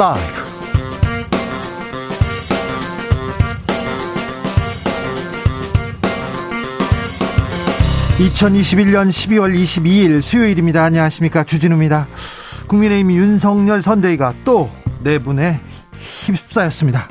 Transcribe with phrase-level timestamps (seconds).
[0.00, 0.18] 라이브.
[8.18, 10.84] 2021년 12월 22일 수요일입니다.
[10.84, 11.44] 안녕하십니까.
[11.44, 12.06] 주진우입니다.
[12.66, 14.70] 국민의힘 윤석열 선대위가 또
[15.02, 15.60] 내분에
[16.24, 17.06] 휩싸였습니다.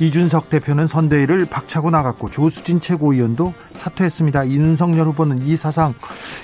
[0.00, 4.48] 이준석 대표는 선대위를 박차고 나갔고 조수진 최고위원도 사퇴했습니다.
[4.48, 5.94] 윤석열 후보는 이 사상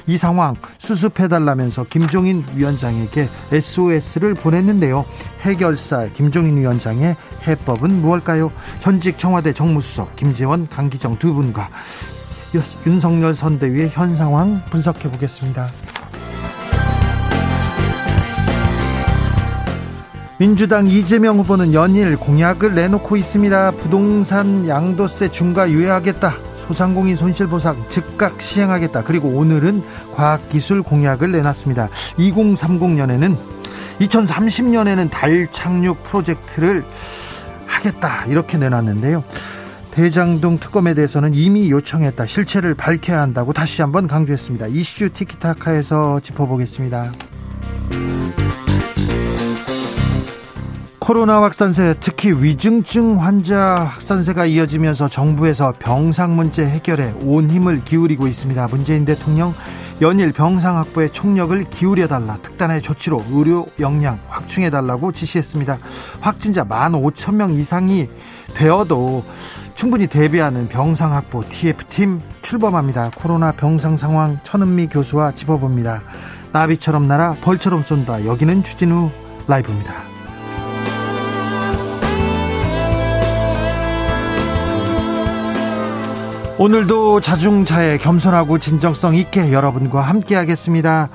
[0.06, 5.05] 이 상황 수습해달라면서 김종인 위원장에게 SOS를 보냈는데요.
[5.41, 7.16] 해결사 김종인 위원장의
[7.47, 8.51] 해법은 무엇일까요?
[8.80, 11.70] 현직 청와대 정무수석 김재원, 강기정 두 분과
[12.87, 15.69] 윤석열 선대위의 현 상황 분석해 보겠습니다.
[20.38, 23.73] 민주당 이재명 후보는 연일 공약을 내놓고 있습니다.
[23.73, 26.33] 부동산 양도세 중과 유예하겠다.
[26.69, 29.03] 소상공인 손실보상 즉각 시행하겠다.
[29.03, 29.83] 그리고 오늘은
[30.14, 31.89] 과학기술 공약을 내놨습니다.
[32.19, 33.36] 2030년에는
[34.00, 36.84] 2030년에는 달 착륙 프로젝트를
[37.66, 38.24] 하겠다.
[38.27, 39.24] 이렇게 내놨는데요.
[39.91, 42.26] 대장동 특검에 대해서는 이미 요청했다.
[42.26, 44.69] 실체를 밝혀야 한다고 다시 한번 강조했습니다.
[44.69, 47.12] 이슈 티키타카에서 짚어보겠습니다.
[51.00, 58.69] 코로나 확산세 특히 위중증 환자 확산세가 이어지면서 정부에서 병상 문제 해결에 온 힘을 기울이고 있습니다.
[58.69, 59.54] 문재인 대통령
[60.00, 65.78] 연일 병상 확보에 총력을 기울여 달라 특단의 조치로 의료 역량 확충해 달라고 지시했습니다.
[66.20, 68.08] 확진자 1만 5천 명 이상이
[68.54, 69.24] 되어도
[69.74, 73.10] 충분히 대비하는 병상 확보 TF팀 출범합니다.
[73.16, 76.02] 코로나 병상 상황 천은미 교수와 짚어봅니다.
[76.52, 78.24] 나비처럼 날아 벌처럼 쏜다.
[78.24, 79.10] 여기는 추진우
[79.48, 80.17] 라이브입니다.
[86.61, 91.09] 오늘도 자중차에 겸손하고 진정성 있게 여러분과 함께하겠습니다.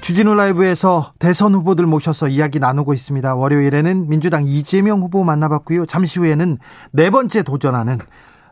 [0.00, 3.36] 주진우 라이브에서 대선 후보들 모셔서 이야기 나누고 있습니다.
[3.36, 5.86] 월요일에는 민주당 이재명 후보 만나봤고요.
[5.86, 6.58] 잠시 후에는
[6.90, 7.98] 네 번째 도전하는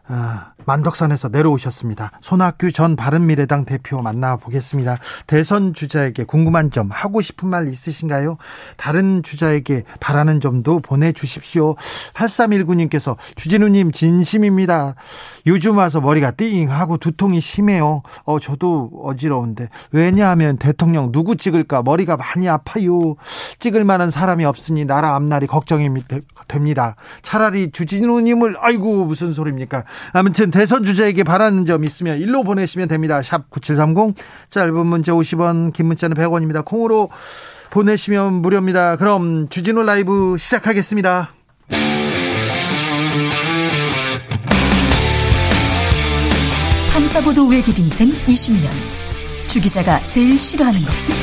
[0.07, 2.13] 아, 만덕산에서 내려오셨습니다.
[2.21, 4.99] 손학규 전 바른미래당 대표 만나보겠습니다.
[5.27, 8.37] 대선 주자에게 궁금한 점, 하고 싶은 말 있으신가요?
[8.77, 11.75] 다른 주자에게 바라는 점도 보내주십시오.
[12.13, 14.95] 8319님께서 주진우님 진심입니다.
[15.47, 18.03] 요즘 와서 머리가 띵하고 두통이 심해요.
[18.25, 19.71] 어, 저도 어지러운데.
[19.93, 23.17] 왜냐하면 대통령 누구 찍을까 머리가 많이 아파요.
[23.59, 25.89] 찍을 만한 사람이 없으니 나라 앞날이 걱정이
[26.47, 26.97] 됩니다.
[27.23, 29.85] 차라리 주진우님을, 아이고, 무슨 소리입니까?
[30.13, 33.23] 아무튼 대선 주자에게 바라는 점 있으면 일로 보내시면 됩니다.
[33.23, 34.17] 샵 9730
[34.51, 36.65] 짧은 문자 50원 긴 문자는 100원입니다.
[36.65, 37.11] 콩으로
[37.71, 38.97] 보내시면 무료입니다.
[38.97, 41.29] 그럼 주진우 라이브 시작하겠습니다.
[46.93, 48.69] 탐사보도 외길 인생 20년
[49.47, 51.15] 주 기자가 제일 싫어하는 것은?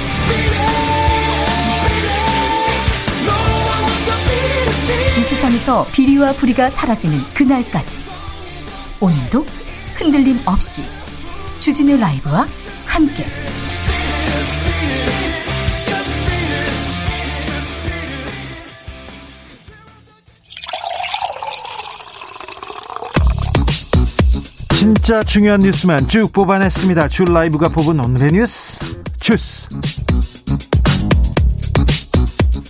[5.18, 8.16] 이 세상에서 비리와 부리가 사라지는 그날까지
[9.06, 9.46] 오늘도
[9.98, 10.84] 흔들림 없이
[11.60, 12.48] 주진우 라이브와
[12.88, 13.24] 함께.
[24.74, 27.08] 진짜 중요한 뉴스만 쭉 뽑아냈습니다.
[27.10, 29.04] 줄 라이브가 뽑은 오늘의 뉴스.
[29.20, 29.65] 주스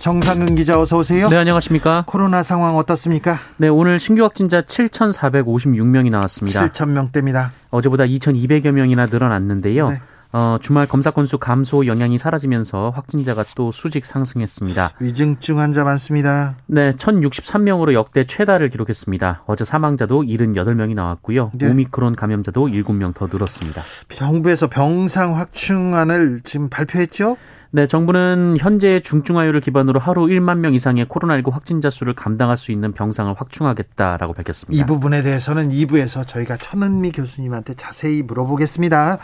[0.06, 1.28] 정상근 기자 어서 오세요.
[1.28, 2.04] 네, 안녕하십니까?
[2.06, 3.40] 코로나 상황 어떻습니까?
[3.56, 6.64] 네, 오늘 신규 확진자 7,456명이 나왔습니다.
[6.68, 7.48] 7,000명대입니다.
[7.70, 9.88] 어제보다 2,200여 명이나 늘어났는데요.
[9.88, 10.00] 네.
[10.32, 14.92] 어, 주말 검사 건수 감소 영향이 사라지면서 확진자가 또 수직 상승했습니다.
[15.00, 16.54] 위중증 환자 많습니다.
[16.66, 19.42] 네, 1,063명으로 역대 최다를 기록했습니다.
[19.46, 21.50] 어제 사망자도 78명이 나왔고요.
[21.54, 21.68] 네.
[21.68, 23.82] 오미크론 감염자도 7명 더 늘었습니다.
[24.14, 27.36] 정부에서 병상 확충안을 지금 발표했죠?
[27.72, 32.92] 네, 정부는 현재 중증화율을 기반으로 하루 1만 명 이상의 코로나19 확진자 수를 감당할 수 있는
[32.92, 34.82] 병상을 확충하겠다라고 밝혔습니다.
[34.82, 39.18] 이 부분에 대해서는 2부에서 저희가 천은미 교수님한테 자세히 물어보겠습니다.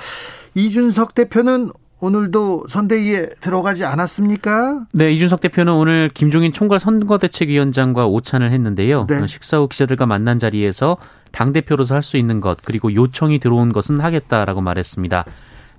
[0.54, 1.70] 이준석 대표는
[2.00, 4.86] 오늘도 선대위에 들어가지 않았습니까?
[4.92, 9.06] 네, 이준석 대표는 오늘 김종인 총괄 선거대책위원장과 오찬을 했는데요.
[9.08, 9.26] 네.
[9.28, 10.96] 식사 후 기자들과 만난 자리에서
[11.30, 15.24] 당 대표로서 할 수 있는 것, 그리고 요청이 들어온 것은 하겠다라고 말했습니다.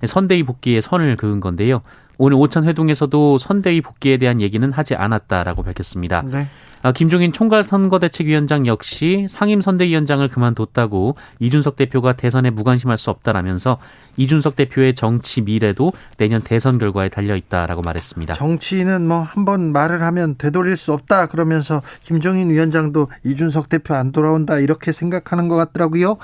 [0.06, 1.82] 선대위 복귀에 선을 그은 건데요.
[2.18, 6.22] 오늘 오찬 회동에서도 선대위 복귀에 대한 얘기는 하지 않았다라고 밝혔습니다.
[6.22, 6.46] 네.
[6.82, 13.78] 아, 김종인 총괄 선거대책위원장 역시 상임 선대위원장을 그만뒀다고 이준석 대표가 대선에 무관심할 수 없다라면서
[14.18, 18.34] 이준석 대표의 정치 미래도 내년 대선 결과에 달려 있다라고 말했습니다.
[18.34, 24.92] 정치는 뭐한번 말을 하면 되돌릴 수 없다 그러면서 김종인 위원장도 이준석 대표 안 돌아온다 이렇게
[24.92, 26.18] 생각하는 것 같더라고요.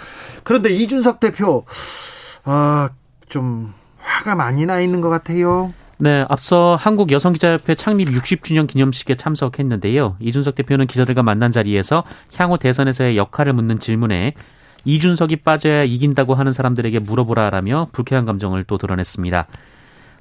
[0.45, 1.65] 그런데 이준석 대표
[2.45, 2.91] 아
[3.31, 5.73] 좀 화가 많이 나 있는 것 같아요.
[6.03, 10.17] 네, 앞서 한국 여성기자협회 창립 60주년 기념식에 참석했는데요.
[10.19, 12.05] 이준석 대표는 기자들과 만난 자리에서
[12.37, 14.33] 향후 대선에서의 역할을 묻는 질문에
[14.87, 19.47] 이준석이 빠져야 이긴다고 하는 사람들에게 물어보라라며 불쾌한 감정을 또 드러냈습니다.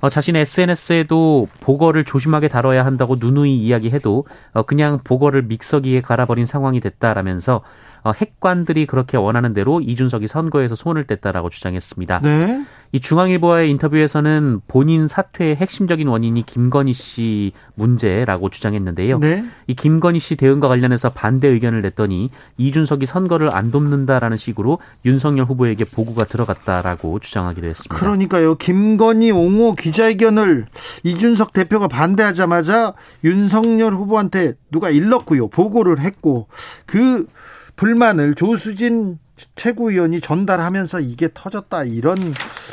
[0.02, 6.80] 어, 자신의 SNS에도 보거를 조심하게 다뤄야 한다고 누누이 이야기해도 어, 그냥 보거를 믹서기에 갈아버린 상황이
[6.80, 7.62] 됐다라면서
[8.04, 12.20] 어, 핵관들이 그렇게 원하는 대로 이준석이 선거에서 손을 뗐다라고 주장했습니다.
[12.22, 12.66] 네.
[12.92, 19.20] 이 중앙일보와의 인터뷰에서는 본인 사퇴의 핵심적인 원인이 김건희 씨 문제라고 주장했는데요.
[19.20, 19.46] 네.
[19.68, 25.86] 이 김건희 씨 대응과 관련해서 반대 의견을 냈더니 이준석이 선거를 안 돕는다라는 식으로 윤석열 후보에게
[25.86, 27.96] 보고가 들어갔다라고 주장하기도 했습니다.
[27.96, 28.56] 그러니까요.
[28.56, 30.66] 김건희 옹호 기자회견을
[31.04, 32.94] 이준석 대표가 반대하자마자
[33.24, 35.50] 윤석열 후보한테 누가 일렀고요.
[35.50, 36.48] 보고를 했고
[36.86, 37.28] 그
[37.76, 39.20] 불만을 조수진
[39.56, 42.18] 최고위원이 전달하면서 이게 터졌다 이런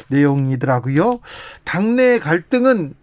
[0.08, 1.20] 내용이더라고요.
[1.64, 2.94] 당내 갈등은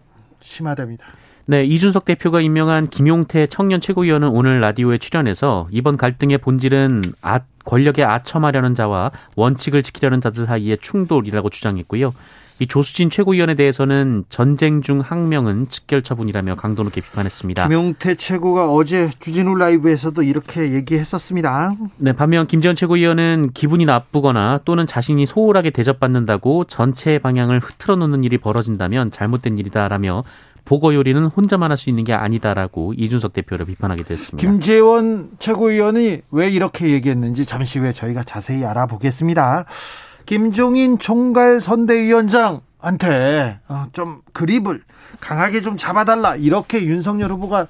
[0.42, 1.06] 심화됩니다.
[1.45, 8.04] 네, 이준석 대표가 임명한 김용태 청년 최고위원은 오늘 라디오에 출연해서 이번 갈등의 본질은 아, 권력에
[8.04, 12.13] 아첨하려는 자와 원칙을 지키려는 자들 사이의 충돌이라고 주장했고요.
[12.59, 17.67] 이 조수진 최고위원에 대해서는 전쟁 중 항명은 직결 처분이라며 강도 높게 비판했습니다.
[17.67, 21.75] 김용태 최고가 어제 주진우 라이브에서도 이렇게 얘기했었습니다.
[21.97, 28.38] 네, 반면 김재원 최고위원은 기분이 나쁘거나 또는 자신이 소홀하게 대접받는다고 전체 방향을 흐트러 놓는 일이
[28.38, 30.23] 벌어진다면 잘못된 일이다라며
[30.65, 34.50] 보고 요리는 혼자만 할 수 있는 게 아니다라고 이준석 대표를 비판하기도 했습니다.
[34.50, 39.65] 김재원 최고위원이 왜 이렇게 얘기했는지 잠시 후에 저희가 자세히 알아보겠습니다.
[40.25, 44.81] 김종인 총괄 선대위원장한테 어, 좀 그립을
[45.19, 47.67] 강하게 좀 잡아달라 이렇게 윤석열 후보가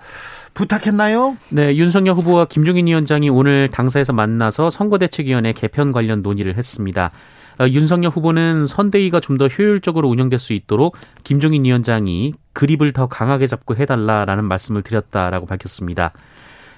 [0.54, 1.38] 부탁했나요?
[1.50, 7.12] 네, 윤석열 후보와 김종인 위원장이 오늘 당사에서 만나서 선거대책위원회 개편 관련 논의를 했습니다.
[7.60, 13.48] 어, 윤석열 후보는 선대위가 좀 더 효율적으로 운영될 수 있도록 김종인 위원장이 그립을 더 강하게
[13.48, 16.12] 잡고 해달라라는 말씀을 드렸다라고 밝혔습니다.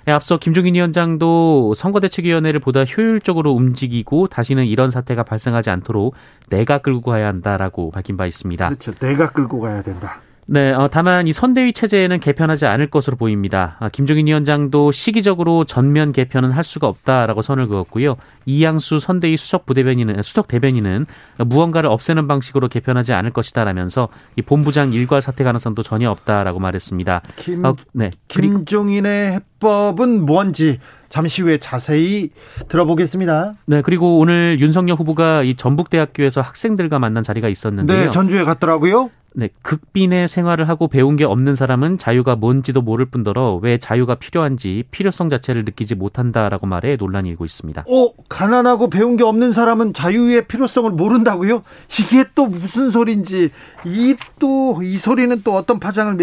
[0.05, 6.13] 네, 앞서 김종인 위원장도 선거대책위원회를 보다 효율적으로 움직이고 다시는 이런 사태가 발생하지 않도록
[6.49, 8.67] 내가 끌고 가야 한다라고 밝힌 바 있습니다.
[8.67, 8.93] 그렇죠.
[8.93, 10.21] 내가 끌고 가야 된다.
[10.47, 13.77] 네, 어, 다만 이 선대위 체제에는 개편하지 않을 것으로 보입니다.
[13.79, 18.17] 아, 김종인 위원장도 시기적으로 전면 개편은 할 수가 없다라고 선을 그었고요.
[18.45, 21.07] 이양수 선대위 수석 부대변인은 수석 대변인은
[21.47, 27.23] 무언가를 없애는 방식으로 개편하지 않을 것이다라면서 이 본부장 일괄 사퇴 가능성도 전혀 없다라고 말했습니다.
[27.37, 30.79] 김, 어, 네, 김종인의 해법은 뭔지
[31.09, 32.29] 잠시 후에 자세히
[32.67, 33.53] 들어보겠습니다.
[33.65, 38.05] 네, 그리고 오늘 윤석열 후보가 이 전북대학교에서 학생들과 만난 자리가 있었는데요.
[38.05, 39.09] 네, 전주에 갔더라고요.
[39.37, 44.85] 네, 극빈의 생활을 하고 배운 게 없는 사람은 자유가 뭔지도 모를 뿐더러 왜 자유가 필요한지
[44.91, 47.83] 필요성 자체를 느끼지 못한다라고 말해 논란이 일고 있습니다.
[47.85, 51.63] 어, 가난하고 배운 게 없는 사람은 자유의 필요성을 모른다고요?
[51.99, 53.49] 이게 또 무슨 소리인지
[53.85, 56.15] 이또이 소리는 또 어떤 파장을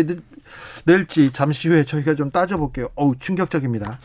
[0.84, 2.88] 낼지 잠시 후에 저희가 좀 따져볼게요.
[2.94, 3.98] 어우, 충격적입니다.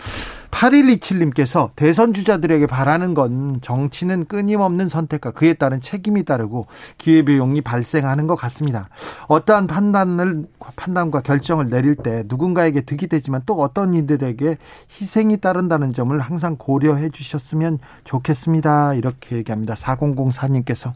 [0.51, 6.67] 8127님께서 대선 주자들에게 바라는 건 정치는 끊임없는 선택과 그에 따른 책임이 따르고
[6.97, 8.89] 기회비용이 발생하는 것 같습니다.
[9.27, 10.45] 어떠한 판단을,
[10.75, 14.57] 판단과 결정을 내릴 때 누군가에게 득이 되지만 또 어떤 이들에게
[14.89, 18.93] 희생이 따른다는 점을 항상 고려해 주셨으면 좋겠습니다.
[18.95, 19.75] 이렇게 얘기합니다.
[19.75, 20.93] 4004님께서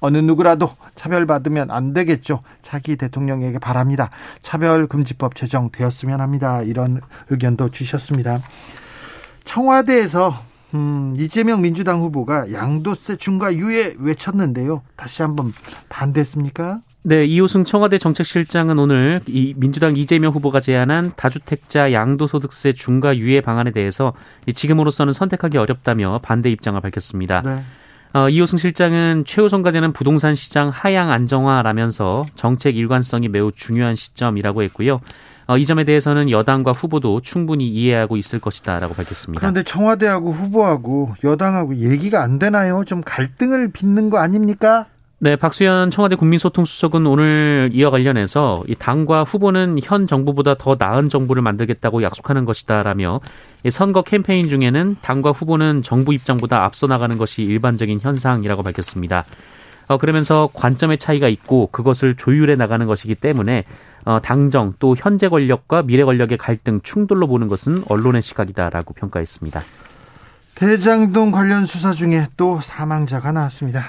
[0.00, 2.42] 어느 누구라도 차별받으면 안 되겠죠.
[2.60, 4.10] 차기 대통령에게 바랍니다.
[4.42, 6.62] 차별금지법 제정되었으면 합니다.
[6.62, 7.00] 이런
[7.30, 8.40] 의견도 주셨습니다.
[9.44, 10.42] 청와대에서
[10.74, 14.82] 음, 이재명 민주당 후보가 양도세 중과 유예 외쳤는데요.
[14.96, 15.52] 다시 한번
[15.88, 16.80] 반대했습니까?
[17.04, 23.72] 네, 이호승 청와대 정책실장은 오늘 이 민주당 이재명 후보가 제안한 다주택자 양도소득세 중과 유예 방안에
[23.72, 24.12] 대해서
[24.52, 27.42] 지금으로서는 선택하기 어렵다며 반대 입장을 밝혔습니다.
[27.42, 27.64] 네.
[28.14, 35.00] 어, 이호승 실장은 최우선 과제는 부동산 시장 하향 안정화라면서 정책 일관성이 매우 중요한 시점이라고 했고요.
[35.52, 39.40] 어, 이 점에 대해서는 여당과 후보도 충분히 이해하고 있을 것이다라고 밝혔습니다.
[39.40, 42.84] 그런데 청와대하고 후보하고 여당하고 얘기가 안 되나요?
[42.86, 44.86] 좀 갈등을 빚는 거 아닙니까?
[45.18, 51.42] 네, 박수현 청와대 국민소통수석은 오늘 이어 관련해서 이 당과 후보는 현 정부보다 더 나은 정부를
[51.42, 53.20] 만들겠다고 약속하는 것이다라며
[53.70, 59.24] 선거 캠페인 중에는 당과 후보는 정부 입장보다 앞서 나가는 것이 일반적인 현상이라고 밝혔습니다.
[59.88, 63.64] 어, 그러면서 관점의 차이가 있고 그것을 조율해 나가는 것이기 때문에
[64.04, 69.60] 어, 당정 또 현재 권력과 미래 권력의 갈등 충돌로 보는 것은 언론의 시각이다라고 평가했습니다.
[70.54, 73.84] 대장동 관련 수사 중에 또 사망자가 나왔습니다.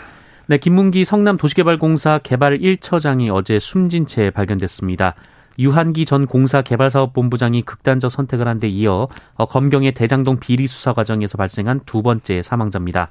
[0.47, 5.15] 네, 김문기 성남 도시개발공사 개발 1처장이 어제 숨진 채 발견됐습니다.
[5.59, 11.38] 유한기 전 공사 개발사업본부장이 극단적 선택을 한 데 이어 어, 검경의 대장동 비리 수사 과정에서
[11.38, 13.09] 발생한 두 번째 사망자입니다.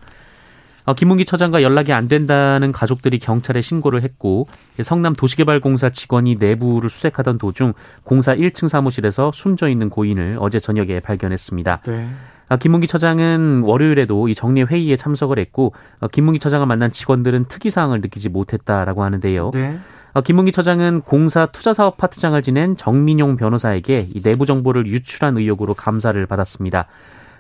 [0.85, 4.47] 어, 김문기 처장과 연락이 안 된다는 가족들이 경찰에 신고를 했고
[4.83, 7.75] 성남 도시개발공사 직원이 내부를 수색하던 도중
[8.05, 11.83] 공사 1층 사무실에서 숨져 있는 고인을 어제 저녁에 발견했습니다.
[11.87, 12.09] 네.
[12.49, 17.71] 아, 김문기 처장은 월요일에도 이 정례 회의에 참석을 했고 어, 김문기 처장을 만난 직원들은 특이
[17.71, 19.53] 사항을 느끼지 못했다라고 하는데요.
[19.55, 19.79] 네.
[20.15, 26.27] 어, 김문기 처장은 공사 투자사업 파트장을 지낸 정민용 변호사에게 이 내부 정보를 유출한 의혹으로 감사를
[26.27, 26.87] 받았습니다.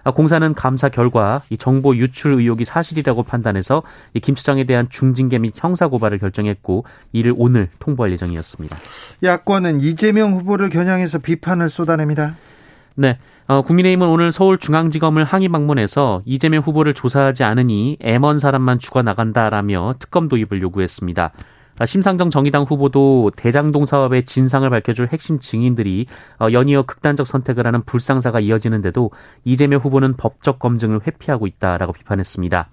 [0.04, 3.82] 아, 공사는 감사 결과 이 정보 유출 의혹이 사실이라고 판단해서
[4.14, 8.76] 이김 처장에 대한 중징계 및 형사 고발을 결정했고 이를 오늘 통보할 예정이었습니다.
[9.22, 12.36] 야권은 이재명 후보를 겨냥해서 비판을 쏟아냅니다.
[12.94, 13.18] 네.
[13.48, 20.28] 어, 국민의힘은 오늘 서울중앙지검을 항의 방문해서 이재명 후보를 조사하지 않으니 애먼 사람만 죽어 나간다라며 특검
[20.28, 21.32] 도입을 요구했습니다.
[21.78, 26.06] 아, 심상정 정의당 후보도 대장동 사업의 진상을 밝혀줄 핵심 증인들이
[26.38, 29.10] 어, 연이어 극단적 선택을 하는 불상사가 이어지는데도
[29.44, 32.68] 이재명 후보는 법적 검증을 회피하고 있다라고 비판했습니다.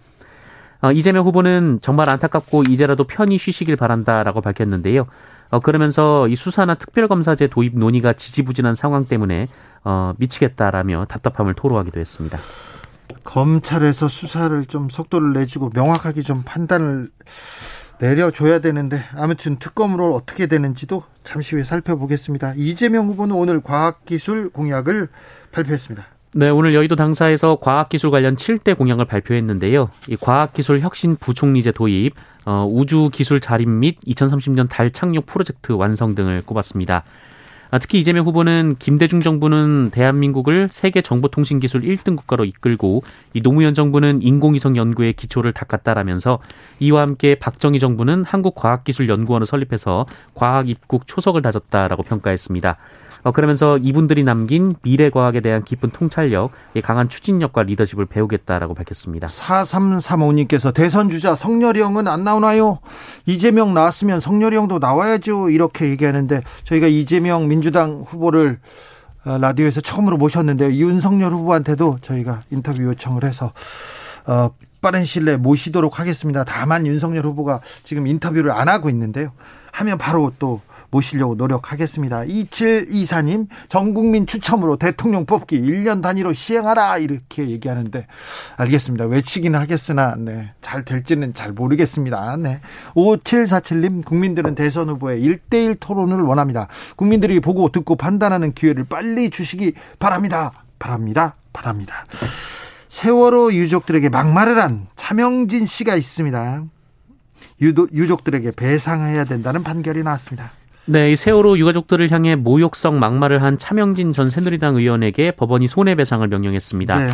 [0.82, 5.08] 어, 이재명 후보는 정말 안타깝고 이제라도 편히 쉬시길 바란다라고 밝혔는데요.
[5.50, 9.48] 어, 그러면서 이 수사나 특별검사제 도입 논의가 지지부진한 상황 때문에
[10.18, 12.38] 미치겠다라며 답답함을 토로하기도 했습니다.
[13.24, 17.10] 검찰에서 수사를 좀 속도를 내주고 명확하게 좀 판단을
[18.00, 22.54] 내려줘야 되는데 아무튼 특검으로 어떻게 되는지도 잠시 후에 살펴보겠습니다.
[22.58, 25.10] 이재명 후보는 오늘 과학기술 공약을
[25.52, 26.06] 발표했습니다.
[26.34, 29.90] 네, 오늘 여의도 당사에서 과학기술 관련 7대 공약을 발표했는데요.
[30.10, 32.14] 이 과학기술 혁신 부총리제 도입,
[32.46, 37.04] 어, 우주기술 자립 및 2030년 달 착륙 프로젝트 완성 등을 꼽았습니다.
[37.72, 44.24] 아, 특히 이재명 후보는 김대중 정부는 대한민국을 세계 정보통신기술 1등 국가로 이끌고 이 노무현 정부는
[44.24, 46.40] 인공위성 연구에 기초를 닦았다라면서
[46.80, 52.78] 이와 함께 박정희 정부는 한국과학기술연구원을 설립해서 과학 입국 초석을 다졌다라고 평가했습니다.
[53.24, 56.52] 어, 그러면서 이분들이 남긴 미래 과학에 대한 깊은 통찰력,
[56.84, 59.28] 강한 추진력과 리더십을 배우겠다라고 밝혔습니다.
[59.28, 62.80] 4335님께서 대선 주자 성렬형은 안 나오나요?
[63.26, 65.50] 이재명 나왔으면 성렬형도 나와야죠.
[65.50, 68.60] 이렇게 얘기하는데 저희가 이재명 민주당 후보를
[69.26, 73.52] 어, 라디오에서 처음으로 모셨는데 윤석열 후보한테도 저희가 인터뷰 요청을 해서
[74.26, 76.46] 어, 빠른 시일 내에 모시도록 하겠습니다.
[76.46, 79.32] 다만 윤석열 후보가 지금 인터뷰를 안 하고 있는데요.
[79.72, 80.62] 하면 바로 또
[80.92, 82.22] 모시려고 노력하겠습니다.
[82.22, 86.98] 2724님, 전 국민 추첨으로 대통령 뽑기 1년 단위로 시행하라.
[86.98, 88.08] 이렇게 얘기하는데,
[88.58, 89.06] 알겠습니다.
[89.06, 90.52] 외치기는 하겠으나, 네.
[90.62, 92.38] 잘 될지는 잘 모르겠습니다.
[92.38, 92.60] 네.
[92.96, 96.68] 5747님, 국민들은 대선 후보의 1대1 토론을 원합니다.
[96.96, 100.52] 국민들이 보고 듣고 판단하는 기회를 빨리 주시기 바랍니다.
[100.80, 101.36] 바랍니다.
[101.54, 102.06] 바랍니다.
[102.88, 106.64] 세월호 유족들에게 막말을 한 차명진 씨가 있습니다.
[107.62, 110.52] 유도, 유족들에게 배상해야 된다는 판결이 나왔습니다.
[110.92, 116.98] 네, 이 세월호 유가족들을 향해 모욕성 막말을 한 차명진 전 새누리당 의원에게 법원이 손해배상을 명령했습니다.
[117.06, 117.14] 네.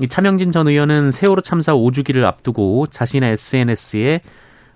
[0.00, 4.20] 이 차명진 전 의원은 세월호 참사 5주기를 앞두고 자신의 SNS에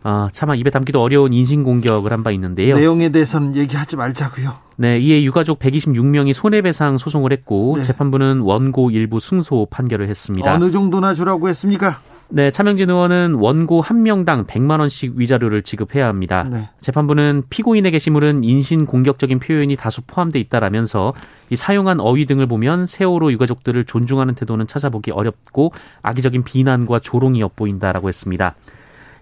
[0.05, 2.77] 어, 차마 입에 담기도 어려운 인신 공격을 한 바 있는데요.
[2.77, 4.55] 내용에 대해서는 얘기하지 말자고요.
[4.77, 7.83] 네, 이에 유가족 126명이 손해배상 소송을 했고 네.
[7.83, 10.55] 재판부는 원고 일부 승소 판결을 했습니다.
[10.55, 11.99] 어느 정도나 주라고 했습니까?
[12.31, 16.47] 네, 차명진 의원은 원고 한 명당 100만 원씩 위자료를 지급해야 합니다.
[16.51, 16.69] 네.
[16.81, 21.15] 재판부는 피고인의 게시물은 인신 공격적인 표현이 다수 포함돼 있다라면서
[21.51, 28.09] 이 사용한 어휘 등을 보면 세월호 유가족들을 존중하는 태도는 찾아보기 어렵고 악의적인 비난과 조롱이 엿보인다라고
[28.09, 28.55] 했습니다.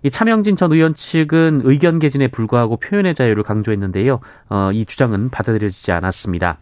[0.02, 4.20] 이 차명진 전 의원 측은 의견 개진에 불과하고 표현의 자유를 강조했는데요.
[4.48, 6.58] 어, 이 주장은 받아들여지지 않았습니다.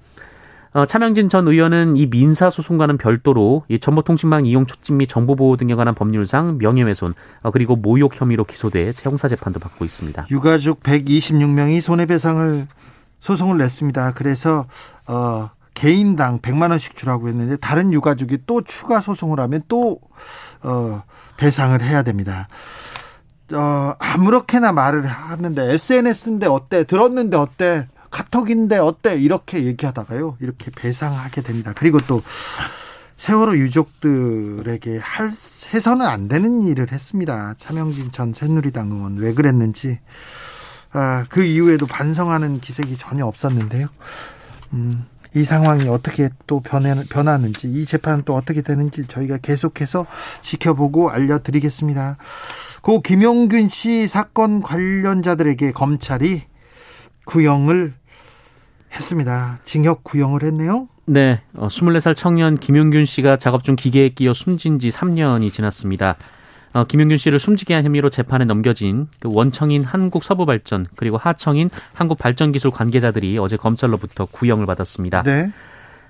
[0.75, 5.77] 어, 차명진 전 의원은 이 민사 소송과는 별도로 이 정보통신망 이용 촉진 및 정보보호 등에
[5.77, 10.27] 관한 법률상 명예훼손 어, 그리고 모욕 혐의로 기소돼 형사 재판도 받고 있습니다.
[10.33, 12.67] 유가족 126명이 손해배상을
[13.21, 14.15] 소송을 냈습니다.
[14.15, 14.67] 그래서
[15.07, 20.01] 어, 개인당 100만 원씩 주라고 했는데 다른 유가족이 또 추가 소송을 하면 또
[20.65, 21.05] 어,
[21.37, 22.49] 배상을 해야 됩니다.
[23.53, 26.83] 어, 아무렇게나 말을 하는데 SNS인데 어때?
[26.83, 27.87] 들었는데 어때?
[28.15, 29.17] 카톡인데 어때?
[29.17, 30.37] 이렇게 얘기하다가요.
[30.41, 31.73] 이렇게 배상하게 됩니다.
[31.77, 32.23] 그리고 또
[33.17, 35.33] 세월호 유족들에게 할,
[35.73, 37.55] 해서는 안 되는 일을 했습니다.
[37.59, 39.99] 차명진 전 새누리당 의원 왜 그랬는지
[40.93, 43.89] 아, 그 이후에도 반성하는 기색이 전혀 없었는데요.
[44.75, 50.07] 음, 이 상황이 어떻게 또 변해, 변하는지 이 재판은 또 어떻게 되는지 저희가 계속해서
[50.41, 52.17] 지켜보고 알려드리겠습니다.
[52.81, 56.43] 고 김용균 씨 사건 관련자들에게 검찰이
[57.25, 57.95] 구형을
[58.95, 59.59] 했습니다.
[59.65, 60.89] 징역 구형을 했네요.
[61.07, 66.17] 네, 어, 24살 청년 김용균 씨가 작업 중 기계에 끼어 숨진 지 3년이 지났습니다.
[66.73, 73.39] 어, 김용균 씨를 숨지게 한 혐의로 재판에 넘겨진 그 원청인 한국서부발전 그리고 하청인 한국발전기술 관계자들이
[73.39, 75.23] 어제 검찰로부터 구형을 받았습니다.
[75.23, 75.53] 네.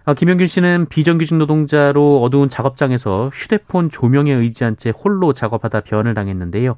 [0.07, 6.77] 아, 김영균 씨는 비정규직 노동자로 어두운 작업장에서 휴대폰 조명에 의지한 채 홀로 작업하다 변을 당했는데요.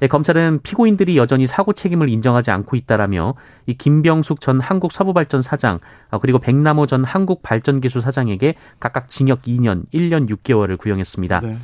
[0.00, 3.34] 네, 검찰은 피고인들이 여전히 사고 책임을 인정하지 않고 있다라며
[3.66, 10.28] 이 김병숙 전 한국서부발전 사장 아, 그리고 백남호 전 한국발전기술 사장에게 각각 징역 2년, 1년
[10.28, 11.40] 6개월을 구형했습니다.
[11.40, 11.56] 네.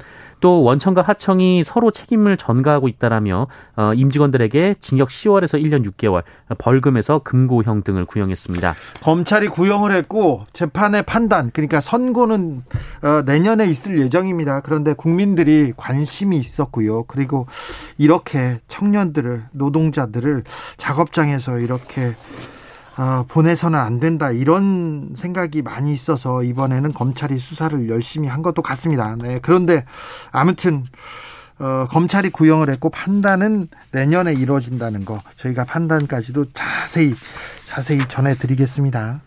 [0.45, 3.47] 또 원청과 하청이 서로 책임을 전가하고 있다라며
[3.77, 6.23] 어, 임직원들에게 징역 10월에서 1년 6개월,
[6.59, 8.75] 벌금에서 금고형 등을 구형했습니다.
[9.03, 12.61] 검찰이 구형을 했고 재판의 판단, 그러니까 선고는
[13.01, 14.61] 어, 내년에 있을 예정입니다.
[14.61, 17.05] 그런데 국민들이 관심이 있었고요.
[17.05, 17.47] 그리고
[17.97, 20.45] 이렇게 청년들을 노동자들을
[20.77, 22.13] 작업장에서 이렇게
[22.97, 29.17] 아, 보내서는 안 된다 이런 생각이 많이 있어서 이번에는 검찰이 수사를 열심히 한 것도 같습니다.
[29.17, 29.85] 네, 그런데
[30.31, 30.85] 아무튼
[31.59, 37.15] 어, 검찰이 구형을 했고 판단은 내년에 이루어진다는 거 저희가 판단까지도 자세히
[37.65, 39.21] 자세히 전해드리겠습니다.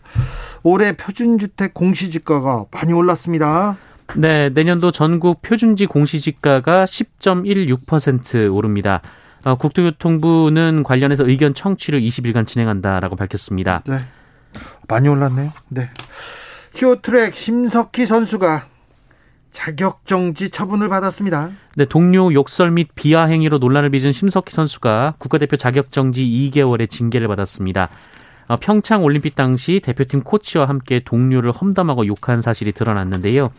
[0.62, 3.76] 올해 표준주택 공시지가가 많이 올랐습니다.
[4.16, 9.02] 네, 내년도 전국 표준지 공시지가가 10.16% 오릅니다.
[9.44, 13.82] 어, 국토교통부는 관련해서 의견 청취를 20일간 진행한다라고 밝혔습니다.
[13.86, 13.98] 네.
[14.88, 15.50] 많이 올랐네요.
[15.68, 15.90] 네.
[16.74, 18.66] 쇼트랙 심석희 선수가
[19.52, 21.50] 자격 정지 처분을 받았습니다.
[21.74, 27.26] 네, 동료 욕설 및 비하 행위로 논란을 빚은 심석희 선수가 국가대표 자격 정지 2개월의 징계를
[27.28, 27.88] 받았습니다.
[28.48, 33.50] 어, 평창 올림픽 당시 대표팀 코치와 함께 동료를 험담하고 욕한 사실이 드러났는데요.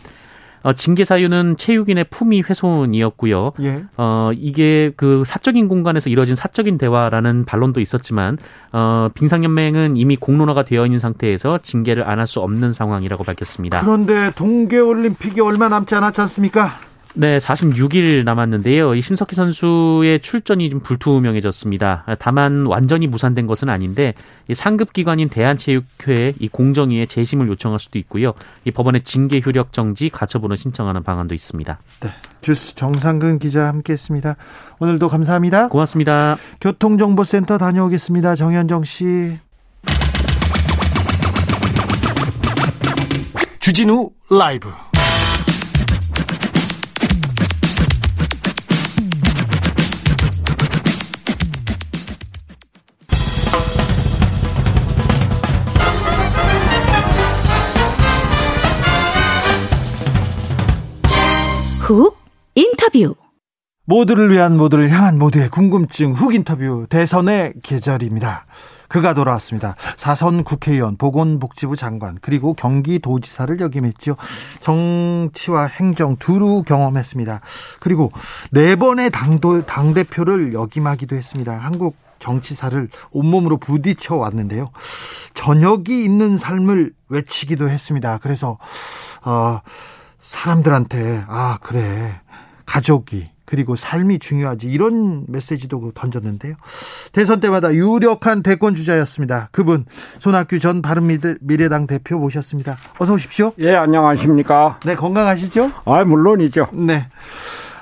[0.64, 3.54] 어, 징계 사유는 체육인의 품위 훼손이었고요.
[3.64, 3.84] 예.
[3.98, 8.38] 어, 이게 그 사적인 공간에서 이뤄진 사적인 대화라는 반론도 있었지만
[8.72, 13.82] 어, 빙상연맹은 이미 공론화가 되어 있는 상태에서 징계를 안 할 수 없는 상황이라고 밝혔습니다.
[13.82, 16.72] 그런데 동계올림픽이 얼마 남지 않았지 않습니까?
[17.16, 18.94] 네, 46일 남았는데요.
[18.96, 22.06] 이 심석희 선수의 출전이 좀 불투명해졌습니다.
[22.20, 24.14] 다만 완전히 무산된 것은 아닌데
[24.48, 28.34] 이 상급 기관인 대한체육회 이 공정위에 재심을 요청할 수도 있고요.
[28.64, 31.80] 이 법원에 징계 효력 정지 가처분을 신청하는 방안도 있습니다.
[32.02, 32.10] 네,
[32.42, 34.36] 주스 정상근 기자 함께했습니다.
[34.80, 35.68] 오늘도 감사합니다.
[35.68, 36.38] 고맙습니다.
[36.62, 38.36] 교통정보센터 다녀오겠습니다.
[38.36, 39.38] 정현정 씨.
[43.60, 44.70] 주진우 라이브.
[61.90, 62.16] 훅
[62.54, 63.16] 인터뷰
[63.86, 68.46] 모두를 위한 모두를 향한 모두의 궁금증 훅 인터뷰 대선의 계절입니다.
[68.88, 69.76] 그가 돌아왔습니다.
[69.98, 74.18] 사선 국회의원, 보건복지부 장관, 그리고 경기도지사를 역임했죠.
[74.62, 77.42] 정치와 행정 두루 경험했습니다.
[77.80, 78.12] 그리고
[78.52, 81.58] 네 번의 당도, 당대표를 역임하기도 했습니다.
[81.58, 84.70] 한국 정치사를 온몸으로 부딪혀 왔는데요.
[85.34, 88.20] 저녁이 있는 삶을 외치기도 했습니다.
[88.22, 88.60] 그래서,
[89.24, 89.62] 어,
[90.30, 92.22] 사람들한테 아 그래
[92.68, 96.54] 가족이 그리고 삶이 중요하지 이런 메시지도 던졌는데요.
[97.12, 99.50] 대선 때마다 유력한 대권 주자였습니다.
[99.52, 99.86] 그분
[100.20, 102.78] 손학규 전 바른미래당 대표 모셨습니다.
[103.00, 103.54] 어서 오십시오.
[103.58, 104.80] 예, 안녕하십니까?
[104.86, 105.72] 네, 건강하시죠?
[105.86, 106.68] 아, 물론이죠.
[106.74, 107.08] 네.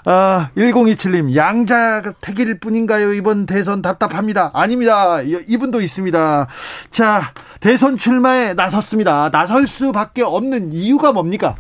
[0.05, 3.12] 아, 1027님, 양자택일 뿐인가요?
[3.12, 4.51] 이번 대선 답답합니다.
[4.53, 5.21] 아닙니다.
[5.21, 6.47] 이분도 있습니다.
[6.91, 9.31] 자, 대선 출마에 나섰습니다.
[9.31, 11.57] 나설 수밖에 없는 이유가 뭡니까?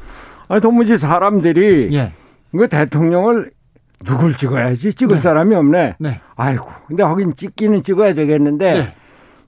[0.47, 2.11] 아니, 도무지 사람들이 예.
[2.51, 3.51] 그 대통령을
[4.05, 5.21] 누굴 찍어야지 찍을 네.
[5.21, 5.95] 사람이 없네.
[5.99, 6.21] 네.
[6.35, 8.93] 아이고, 근데 하긴 찍기는 찍어야 되겠는데 네.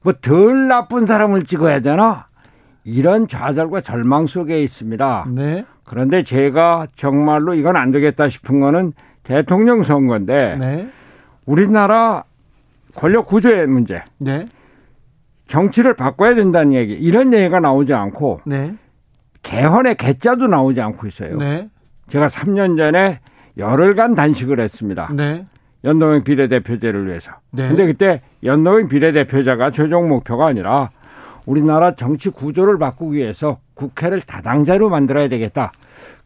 [0.01, 2.27] 뭐덜 나쁜 사람을 찍어야 되나?
[2.83, 5.27] 이런 좌절과 절망 속에 있습니다.
[5.29, 5.65] 네.
[5.85, 10.89] 그런데 제가 정말로 이건 안 되겠다 싶은 거는 대통령 선거인데 네.
[11.45, 12.23] 우리나라
[12.95, 14.47] 권력 구조의 문제, 네.
[15.47, 18.75] 정치를 바꿔야 된다는 얘기 이런 얘기가 나오지 않고 네.
[19.43, 21.37] 개헌의 개자도 나오지 않고 있어요.
[21.37, 21.69] 네.
[22.09, 23.19] 제가 3년 전에
[23.57, 25.09] 열흘간 단식을 했습니다.
[25.13, 25.45] 네.
[25.83, 27.31] 연동형 비례대표제를 위해서.
[27.51, 27.67] 네.
[27.67, 30.91] 근데 그때 연동형 비례대표자가 최종 목표가 아니라
[31.45, 35.71] 우리나라 정치 구조를 바꾸기 위해서 국회를 다당제로 만들어야 되겠다.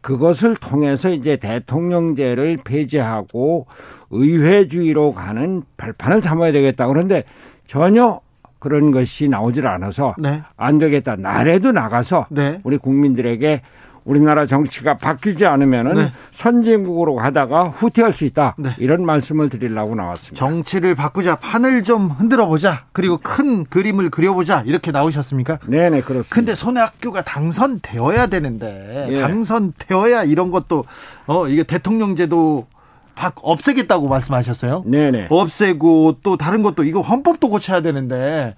[0.00, 3.66] 그것을 통해서 이제 대통령제를 폐지하고
[4.10, 6.86] 의회주의로 가는 발판을 삼아야 되겠다.
[6.86, 7.24] 그런데
[7.66, 8.20] 전혀
[8.64, 10.42] 그런 것이 나오질 않아서 네.
[10.56, 11.16] 안 되겠다.
[11.16, 12.62] 나래도 나가서 네.
[12.64, 13.60] 우리 국민들에게
[14.06, 16.12] 우리나라 정치가 바뀌지 않으면은 네.
[16.30, 18.54] 선진국으로 가다가 후퇴할 수 있다.
[18.56, 18.70] 네.
[18.78, 20.34] 이런 말씀을 드리려고 나왔습니다.
[20.34, 21.36] 정치를 바꾸자.
[21.36, 22.84] 판을 좀 흔들어 보자.
[22.92, 24.62] 그리고 큰 그림을 그려보자.
[24.64, 25.58] 이렇게 나오셨습니까?
[25.66, 26.34] 네 네, 그렇습니다.
[26.34, 29.20] 근데 손해학교가 당선되어야 되는데 예.
[29.20, 30.86] 당선되어야 이런 것도
[31.26, 32.66] 어 이게 대통령제도
[33.14, 34.84] 박 없애겠다고 말씀하셨어요.
[34.86, 35.28] 네네.
[35.30, 38.54] 없애고 또 다른 것도 이거 헌법도 고쳐야 되는데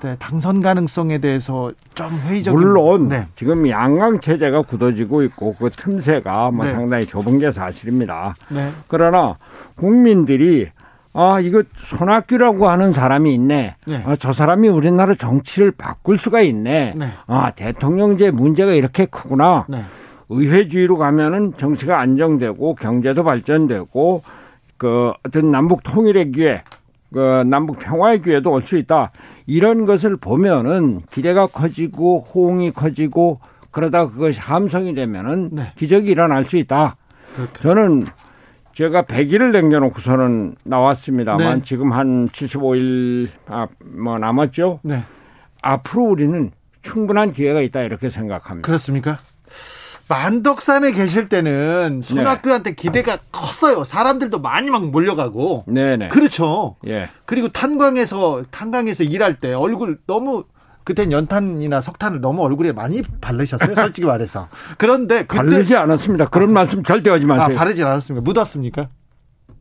[0.00, 3.26] 때 당선 가능성에 대해서 좀 회의적인 물론 네.
[3.34, 6.72] 지금 양강 체제가 굳어지고 있고 그 틈새가 뭐 네.
[6.72, 8.34] 상당히 좁은 게 사실입니다.
[8.50, 8.70] 네.
[8.86, 9.36] 그러나
[9.74, 10.68] 국민들이
[11.14, 13.76] 아 이거 손학규라고 하는 사람이 있네.
[13.86, 14.02] 네.
[14.06, 16.94] 아, 저 사람이 우리나라 정치를 바꿀 수가 있네.
[16.94, 17.08] 네.
[17.26, 19.66] 아 대통령제 문제가 이렇게 크구나.
[20.28, 20.36] 네.
[20.36, 24.22] 의회주의로 가면은 정치가 안정되고 경제도 발전되고
[24.76, 26.62] 그 어떤 남북 통일의 기회,
[27.12, 29.10] 그 남북 평화의 기회도 올 수 있다.
[29.46, 35.72] 이런 것을 보면은 기대가 커지고 호응이 커지고 그러다 그것이 함성이 되면은 네.
[35.76, 36.96] 기적이 일어날 수 있다.
[37.34, 37.60] 그렇게.
[37.60, 38.02] 저는
[38.74, 41.62] 제가 100일을 남겨놓고서는 나왔습니다만 네.
[41.64, 44.80] 지금 한 75일 아, 뭐 남았죠.
[44.82, 45.02] 네.
[45.62, 48.64] 앞으로 우리는 충분한 기회가 있다 이렇게 생각합니다.
[48.64, 49.16] 그렇습니까?
[50.08, 52.74] 만덕산에 계실 때는 손학규한테 네.
[52.74, 53.84] 기대가 컸어요.
[53.84, 55.64] 사람들도 많이 막 몰려가고.
[55.66, 56.08] 네네.
[56.08, 56.76] 그렇죠.
[56.86, 57.08] 예.
[57.26, 60.44] 그리고 탄광에서 탄광에서 일할 때 얼굴 너무
[60.84, 63.74] 그땐 연탄이나 석탄을 너무 얼굴에 많이 바르셨어요.
[63.74, 64.48] 솔직히 말해서.
[64.78, 66.28] 그런데 그때 바르지 않았습니다.
[66.28, 67.54] 그런 아, 말씀 절대 하지 마세요.
[67.54, 68.24] 아, 바르지 않았습니까?
[68.24, 68.88] 묻었습니까?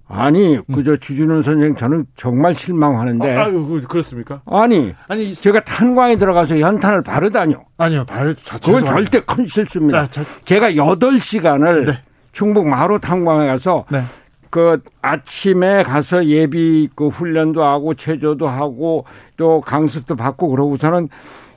[0.09, 3.35] 아니, 그저 주준우 선생 저는 정말 실망하는데.
[3.35, 4.41] 아, 유 그렇습니까?
[4.45, 7.65] 아니, 아니 제가 탄광에 들어가서 연탄을 바르다뇨.
[7.77, 8.33] 아니요, 바르.
[8.63, 9.99] 그건 절대 큰 실수입니다.
[9.99, 10.23] 아, 저...
[10.45, 11.99] 제가 8시간을 네.
[12.31, 14.03] 충북 마루 탄광에 가서 네.
[14.49, 21.09] 그 아침에 가서 예비 그 훈련도 하고 체조도 하고 또 강습도 받고 그러고서는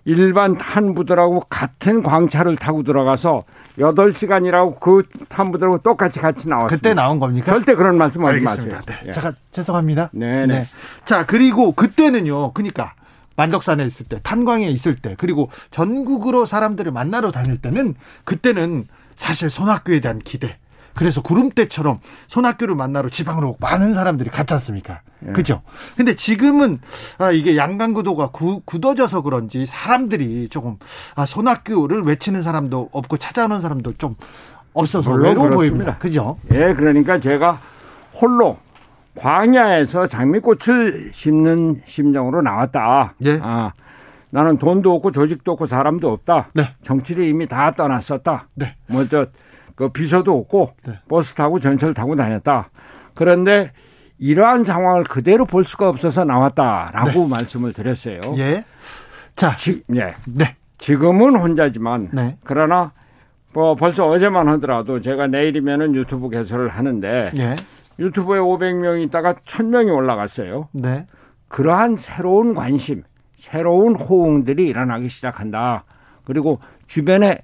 [0.05, 3.45] 일반 탄부들하고 같은 광차를 타고 들어가서
[3.79, 6.77] 8시간이라고 그 탄부들하고 똑같이 같이 나왔습니다.
[6.77, 7.53] 그때 나온 겁니까?
[7.53, 8.79] 절대 그런 말씀 하지 마세요.
[8.87, 8.95] 네.
[9.07, 9.13] 예.
[9.13, 10.11] 잠깐 죄송합니다.
[10.13, 10.67] 네, 네.
[11.05, 12.53] 자, 그리고 그때는요.
[12.53, 12.95] 그러니까
[13.37, 18.85] 만덕산에 있을 때, 탄광에 있을 때, 그리고 전국으로 사람들을 만나러 다닐 때는 그때는
[19.17, 20.59] 사실 손학규에 대한 기대,
[20.95, 25.01] 그래서 구름대처럼 손학규를 만나러 지방으로 많은 사람들이 갔지 않습니까?
[25.27, 25.33] 예.
[25.33, 25.63] 그죠?
[25.97, 26.81] 근데 지금은
[27.19, 30.77] 아, 이게 양강구도가 구, 굳어져서 그런지 사람들이 조금
[31.15, 34.15] 아, 손학규를 외치는 사람도 없고 찾아오는 사람도 좀
[34.73, 35.99] 없어서 외로워 보입니다.
[35.99, 36.39] 그죠?
[36.53, 37.61] 예, 그러니까 제가
[38.15, 38.59] 홀로
[39.17, 43.15] 광야에서 장미꽃을 심는 심정으로 나왔다.
[43.25, 43.39] 예.
[43.43, 43.73] 아,
[44.31, 46.51] 나는 돈도 없고 조직도 없고 사람도 없다.
[46.55, 46.75] 네.
[46.83, 48.49] 정치를 이미 다 떠났었다.
[48.55, 48.77] 네.
[48.87, 49.27] 뭐저
[49.81, 50.99] 그 비서도 없고 네.
[51.09, 52.69] 버스 타고 전철 타고 다녔다.
[53.15, 53.73] 그런데
[54.19, 57.29] 이러한 상황을 그대로 볼 수가 없어서 나왔다라고 네.
[57.29, 58.21] 말씀을 드렸어요.
[58.37, 58.63] 예.
[59.37, 60.15] 자, 지, 예.
[60.27, 60.55] 네.
[60.77, 62.37] 지금은 혼자지만 네.
[62.45, 62.93] 그러나
[63.55, 67.55] 뭐 벌써 어제만 하더라도 제가 내일이면은 유튜브 개설을 하는데 예.
[67.99, 70.69] 유튜브에 500명 있다가 1000명이 올라갔어요.
[70.73, 71.07] 네.
[71.49, 73.03] 그러한 새로운 관심,
[73.39, 75.85] 새로운 호응들이 일어나기 시작한다.
[76.25, 77.39] 그리고 주변에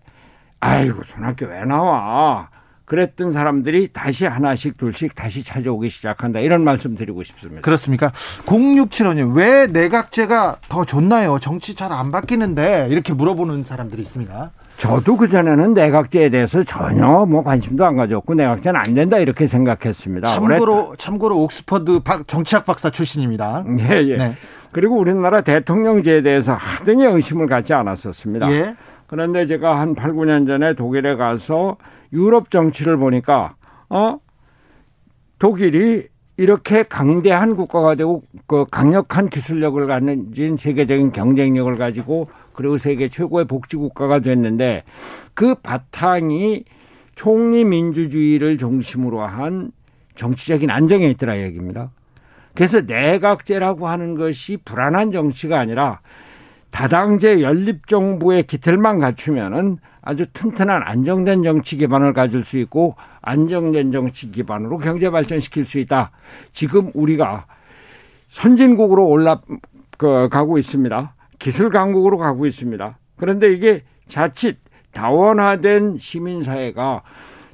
[0.66, 2.48] 아이고 손학규 왜 나와?
[2.86, 6.38] 그랬던 사람들이 다시 하나씩 둘씩 다시 찾아오기 시작한다.
[6.38, 7.60] 이런 말씀 드리고 싶습니다.
[7.62, 8.12] 그렇습니까?
[8.44, 11.38] 0675님, 왜 내각제가 더 좋나요?
[11.40, 14.50] 정치 잘 안 바뀌는데 이렇게 물어보는 사람들이 있습니다.
[14.76, 20.28] 저도 그전에는 내각제에 대해서 전혀 뭐 관심도 안 가졌고 내각제는 안 된다 이렇게 생각했습니다.
[20.28, 23.64] 참고로, 참고로 옥스퍼드 정치학 박사 출신입니다.
[23.80, 24.16] 예, 예.
[24.16, 24.36] 네.
[24.72, 28.52] 그리고 우리나라 대통령제에 대해서 하등의 의심을 갖지 않았었습니다.
[28.52, 28.76] 예.
[29.06, 31.76] 그런데 제가 한 8, 9년 전에 독일에 가서
[32.12, 33.56] 유럽 정치를 보니까
[33.88, 34.18] 어
[35.38, 43.46] 독일이 이렇게 강대한 국가가 되고 그 강력한 기술력을 가진 세계적인 경쟁력을 가지고 그리고 세계 최고의
[43.46, 44.84] 복지 국가가 됐는데
[45.34, 46.64] 그 바탕이
[47.14, 49.72] 총리 민주주의를 중심으로 한
[50.14, 51.90] 정치적인 안정에 있더라 얘기입니다.
[52.54, 56.00] 그래서 내각제라고 하는 것이 불안한 정치가 아니라
[56.70, 64.30] 다당제 연립 정부의 기틀만 갖추면은 아주 튼튼한 안정된 정치 기반을 가질 수 있고 안정된 정치
[64.30, 66.10] 기반으로 경제 발전시킬 수 있다.
[66.52, 67.46] 지금 우리가
[68.28, 69.40] 선진국으로 올라
[69.96, 71.14] 그, 가고 있습니다.
[71.38, 72.98] 기술 강국으로 가고 있습니다.
[73.16, 74.58] 그런데 이게 자칫
[74.92, 77.02] 다원화된 시민사회가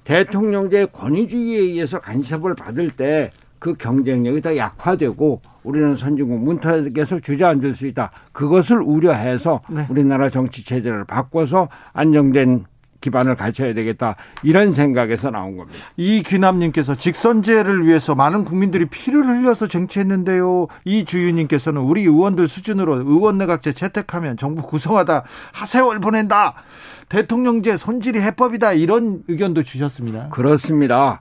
[0.05, 3.31] 대통령제 권위주의에 의해서 간섭을 받을 때
[3.63, 8.11] 그 경쟁력이 더 약화되고 우리는 선진국 문턱에서 주저앉을 수 있다.
[8.33, 9.87] 그것을 우려해서 네.
[9.89, 12.65] 우리나라 정치 체제를 바꿔서 안정된
[13.03, 15.79] 기반을 갖춰야 되겠다 이런 생각에서 나온 겁니다.
[15.97, 20.69] 이 귀남님께서 직선제를 위해서 많은 국민들이 피를 흘려서 쟁취했는데요.
[20.87, 26.55] 이 주유님께서는 우리 의원들 수준으로 의원 내각제 채택하면 정부 구성하다 하세월 보낸다.
[27.11, 30.29] 대통령제 손질이 해법이다 이런 의견도 주셨습니다.
[30.31, 31.21] 그렇습니다.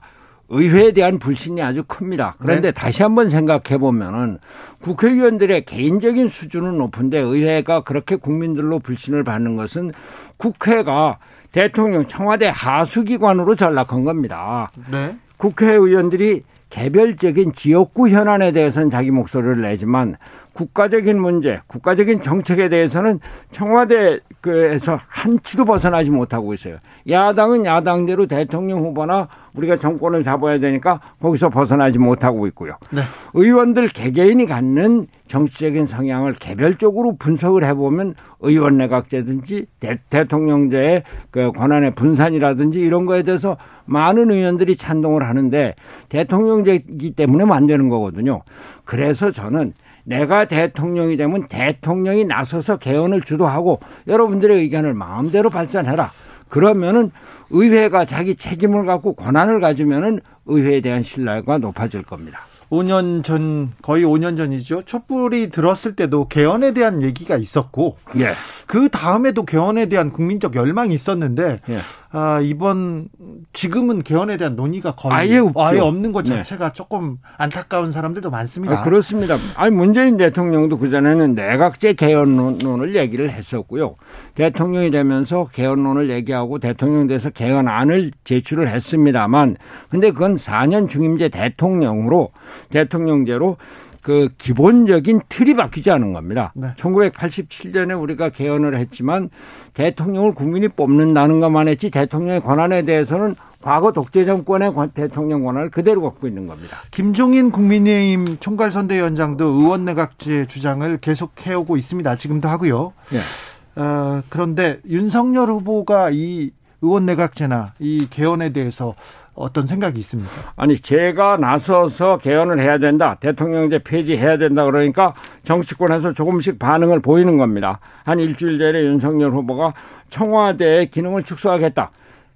[0.54, 2.36] 의회에 대한 불신이 아주 큽니다.
[2.38, 2.72] 그런데 네.
[2.72, 4.38] 다시 한번 생각해 보면은
[4.82, 9.92] 국회의원들의 개인적인 수준은 높은데 의회가 그렇게 국민들로 불신을 받는 것은
[10.36, 11.18] 국회가
[11.52, 14.70] 대통령 청와대 하수기관으로 전락한 겁니다.
[14.90, 15.16] 네.
[15.38, 20.16] 국회의원들이 개별적인 지역구 현안에 대해서는 자기 목소리를 내지만
[20.52, 26.76] 국가적인 문제, 국가적인 정책에 대해서는 청와대에서 한치도 벗어나지 못하고 있어요.
[27.08, 32.74] 야당은 야당대로 대통령 후보나 우리가 정권을 잡아야 되니까 거기서 벗어나지 못하고 있고요.
[32.90, 33.02] 네.
[33.34, 42.80] 의원들 개개인이 갖는 정치적인 성향을 개별적으로 분석을 해보면 의원 내각제든지 대, 통령제의 그 권한의 분산이라든지
[42.80, 45.74] 이런 거에 대해서 많은 의원들이 찬동을 하는데
[46.08, 48.42] 대통령제이기 때문에 만드는 거거든요.
[48.84, 56.10] 그래서 저는 내가 대통령이 되면 대통령이 나서서 개헌을 주도하고 여러분들의 의견을 마음대로 발산해라.
[56.48, 57.10] 그러면은
[57.50, 62.40] 의회가 자기 책임을 갖고 권한을 가지면은 의회에 대한 신뢰가 높아질 겁니다.
[62.72, 64.82] 5년 전 거의 5년 전이죠.
[64.82, 68.28] 촛불이 들었을 때도 개헌에 대한 얘기가 있었고 예.
[68.66, 71.78] 그 다음에도 개헌에 대한 국민적 열망이 있었는데 예.
[72.12, 73.08] 아, 이번
[73.52, 75.40] 지금은 개헌에 대한 논의가 거의 아예.
[75.54, 76.36] 아예 없는 것 네.
[76.36, 76.72] 자체가 네.
[76.72, 78.80] 조금 안타까운 사람들도 많습니다.
[78.80, 79.36] 아, 그렇습니다.
[79.56, 83.96] 아니 문재인 대통령도 그 전에는 내각제 개헌론을 얘기를 했었고요.
[84.34, 89.56] 대통령이 되면서 개헌론을 얘기하고 대통령 돼서 개헌안을 제출을 했습니다만
[89.90, 92.30] 근데 그건 4년 중임제 대통령으로
[92.70, 93.56] 대통령제로
[94.02, 96.52] 그 기본적인 틀이 바뀌지 않은 겁니다.
[96.56, 96.68] 네.
[96.76, 99.30] 1987년에 우리가 개헌을 했지만
[99.74, 106.26] 대통령을 국민이 뽑는다는 것만 했지 대통령의 권한에 대해서는 과거 독재 정권의 대통령 권한을 그대로 갖고
[106.26, 106.78] 있는 겁니다.
[106.90, 112.16] 김종인 국민의힘 총괄선대위원장도 의원 내각제 주장을 계속 해오고 있습니다.
[112.16, 112.92] 지금도 하고요.
[113.10, 113.80] 네.
[113.80, 116.50] 어, 그런데 윤석열 후보가 이
[116.82, 118.96] 의원 내각제나 이 개헌에 대해서
[119.34, 120.30] 어떤 생각이 있습니까?
[120.56, 123.16] 아니 제가 나서서 개헌을 해야 된다.
[123.20, 125.14] 대통령제 폐지해야 된다 그러니까
[125.44, 127.80] 정치권에서 조금씩 반응을 보이는 겁니다.
[128.04, 129.72] 한 일주일 전에 윤석열 후보가
[130.10, 131.90] 청와대의 기능을 축소하겠다.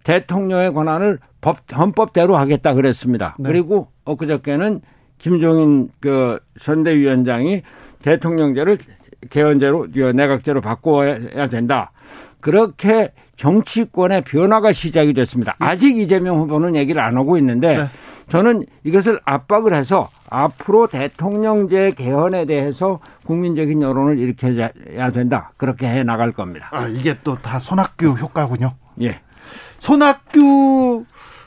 [0.04, 3.37] 대통령의 권한을 법 헌법대로 하겠다 그랬습니다.
[3.38, 3.50] 네.
[3.50, 4.80] 그리고 엊그저께는
[5.18, 7.62] 김종인 그 선대위원장이
[8.02, 8.78] 대통령제를
[9.30, 11.92] 개헌제로 내각제로 바꿔야 된다.
[12.40, 15.55] 그렇게 정치권의 변화가 시작이 됐습니다.
[15.59, 17.88] 아직 이재명 후보는 얘기를 안 하고 있는데 네.
[18.29, 25.53] 저는 이것을 압박을 해서 앞으로 대통령제 개헌에 대해서 국민적인 여론을 일으켜야 된다.
[25.57, 26.68] 그렇게 해 나갈 겁니다.
[26.72, 28.75] 아, 이게 또 다 손학규 효과군요.
[29.03, 29.20] 예.
[29.79, 31.05] 손학규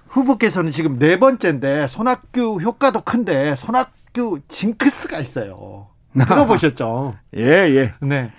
[0.08, 5.88] 후보께서는 지금 네 번째인데 손학규 효과도 큰데 손학규 징크스가 있어요.
[6.18, 7.16] 들어보셨죠?
[7.38, 7.94] 예, 예.
[8.00, 8.32] 네.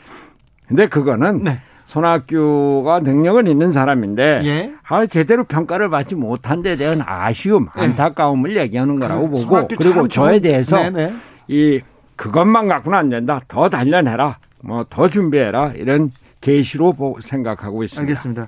[0.67, 1.61] 근데 그거는 네.
[1.91, 4.73] 손학규가 능력은 있는 사람인데 예?
[4.87, 7.81] 아, 제대로 평가를 받지 못한 데 대한 아쉬움, 예.
[7.83, 8.61] 안타까움을 예.
[8.63, 11.07] 얘기하는 거라고 그, 보고 그리고 저에 대해서 네네.
[11.07, 11.15] 네.
[11.49, 11.81] 이
[12.15, 13.41] 그것만 갖고는 안 된다.
[13.49, 14.39] 더 단련해라.
[14.63, 15.73] 뭐 더 준비해라.
[15.75, 18.03] 이런 계시로 생각하고 있습니다.
[18.03, 18.43] 알겠습니다.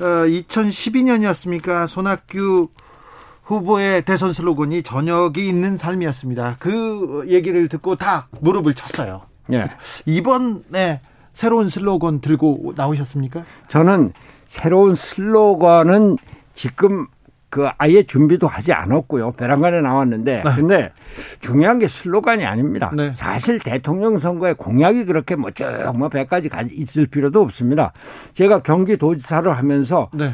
[0.00, 1.86] 어, 2012년이었습니까?
[1.86, 2.68] 손학규
[3.44, 6.56] 후보의 대선 슬로건이 저녁이 있는 삶이었습니다.
[6.58, 9.22] 그 얘기를 듣고 다 무릎을 쳤어요.
[9.52, 9.66] 예.
[10.06, 11.00] 이번에
[11.32, 13.44] 새로운 슬로건 들고 나오셨습니까?
[13.68, 14.10] 저는
[14.46, 16.16] 새로운 슬로건은
[16.54, 17.06] 지금
[17.50, 19.32] 그 아예 준비도 하지 않았고요.
[19.32, 20.54] 별안간에 나왔는데 네.
[20.54, 20.92] 근데
[21.40, 22.92] 중요한 게 슬로건이 아닙니다.
[22.94, 23.12] 네.
[23.12, 27.92] 사실 대통령 선거에 공약이 그렇게 뭐 쭉 뭐 100가지 있을 필요도 없습니다.
[28.34, 30.32] 제가 경기도지사를 하면서 네.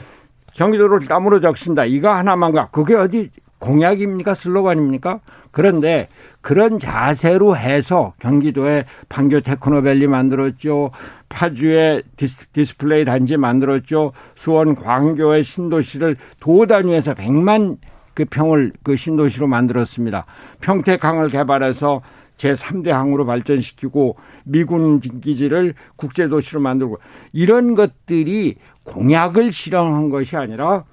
[0.55, 1.87] 경기도를 땀으로 적신다.
[1.87, 2.69] 이거 하나만 가.
[2.71, 4.35] 그게 어디 공약입니까?
[4.35, 5.21] 슬로건입니까?
[5.51, 6.09] 그런데
[6.47, 10.93] 그런 자세로 해서 경기도에 판교 테크노밸리 만들었죠.
[11.29, 14.13] 파주에 디스플레이 단지 만들었죠.
[14.37, 17.79] 수원 광교의 신도시를 도 단위에서 100만
[18.15, 20.25] 그 평을 그 신도시로 만들었습니다.
[20.61, 22.03] 평택항을 개발해서
[22.37, 27.01] 제3대 항으로 발전시키고 미군 기지를 국제도시로 만들고
[27.33, 28.55] 이런 것들이
[28.85, 30.85] 공약을 실현한 것이 아니라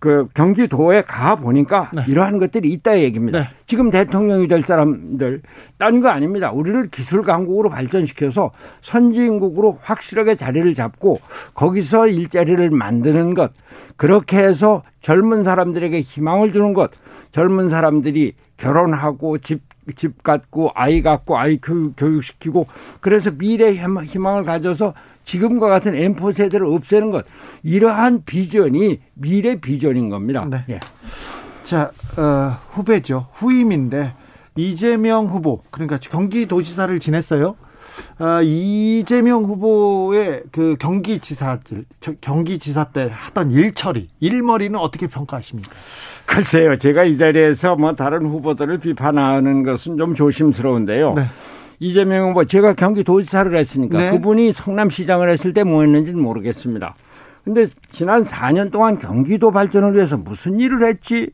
[0.00, 2.04] 그 경기도에 가 보니까 네.
[2.06, 3.40] 이러한 것들이 있다 얘기입니다.
[3.40, 3.48] 네.
[3.66, 5.42] 지금 대통령이 될 사람들
[5.76, 6.52] 딴 거 아닙니다.
[6.52, 11.20] 우리를 기술 강국으로 발전시켜서 선진국으로 확실하게 자리를 잡고
[11.54, 13.50] 거기서 일자리를 만드는 것
[13.96, 16.92] 그렇게 해서 젊은 사람들에게 희망을 주는 것
[17.32, 19.62] 젊은 사람들이 결혼하고 집,
[19.96, 22.66] 집 갖고 아이 갖고 아이 교육, 교육시키고
[23.00, 24.94] 그래서 미래 희망을 가져서
[25.28, 27.26] 지금과 같은 엠포 세대를 없애는 것
[27.62, 30.46] 이러한 비전이 미래 비전인 겁니다.
[30.48, 30.64] 네.
[30.70, 30.80] 예.
[31.64, 34.14] 자 어, 후배죠 후임인데
[34.56, 37.56] 이재명 후보 그러니까 경기도지사를 지냈어요.
[38.18, 41.84] 어, 이재명 후보의 그 경기지사들
[42.22, 45.70] 경기지사 때 하던 일처리 일머리는 어떻게 평가하십니까?
[46.24, 51.14] 글쎄요, 제가 이 자리에서 뭐 다른 후보들을 비판하는 것은 좀 조심스러운데요.
[51.14, 51.24] 네.
[51.80, 54.10] 이재명 후보 제가 경기도지사를 했으니까 네.
[54.10, 56.94] 그분이 성남시장을 했을 때 뭐 했는지는 모르겠습니다.
[57.44, 61.30] 근데 지난 4년 동안 경기도 발전을 위해서 무슨 일을 했지?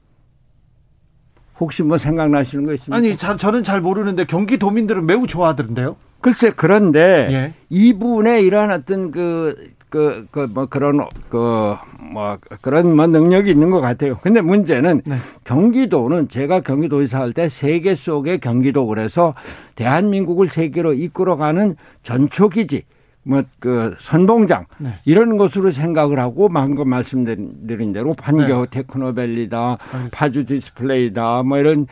[1.61, 2.97] 혹시 뭐 생각나시는 거 있습니까?
[2.97, 5.97] 아니, 자, 저는 잘 모르는데 경기도민들은 매우 좋아하던데요.
[6.21, 7.55] 글쎄 그런데 예.
[7.69, 11.77] 이분의 이러한 어떤 그 그, 그, 뭐, 그런, 그,
[12.13, 14.19] 뭐, 그런 뭐 능력이 있는 것 같아요.
[14.23, 15.19] 근데 문제는 네.
[15.45, 19.35] 경기도는 제가 경기도지사 할 때 세계 속의 경기도 그래서
[19.77, 22.83] 대한민국을 세계로 이끌어가는 전초기지,
[23.23, 24.95] 뭐, 그, 선봉장, 네.
[25.05, 28.67] 이런 것으로 생각을 하고 방금 말씀드린 대로 판교 네.
[28.73, 29.79] 테크노밸리다,
[30.11, 31.87] 파주 디스플레이다, 뭐 이런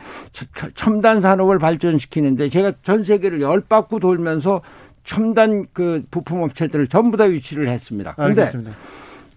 [0.75, 4.61] 첨단 산업을 발전시키는데 제가 전 세계를 열 바퀴 돌면서
[5.03, 8.13] 첨단 그 부품 업체들을 전부 다 위치를 했습니다.
[8.15, 8.49] 그런데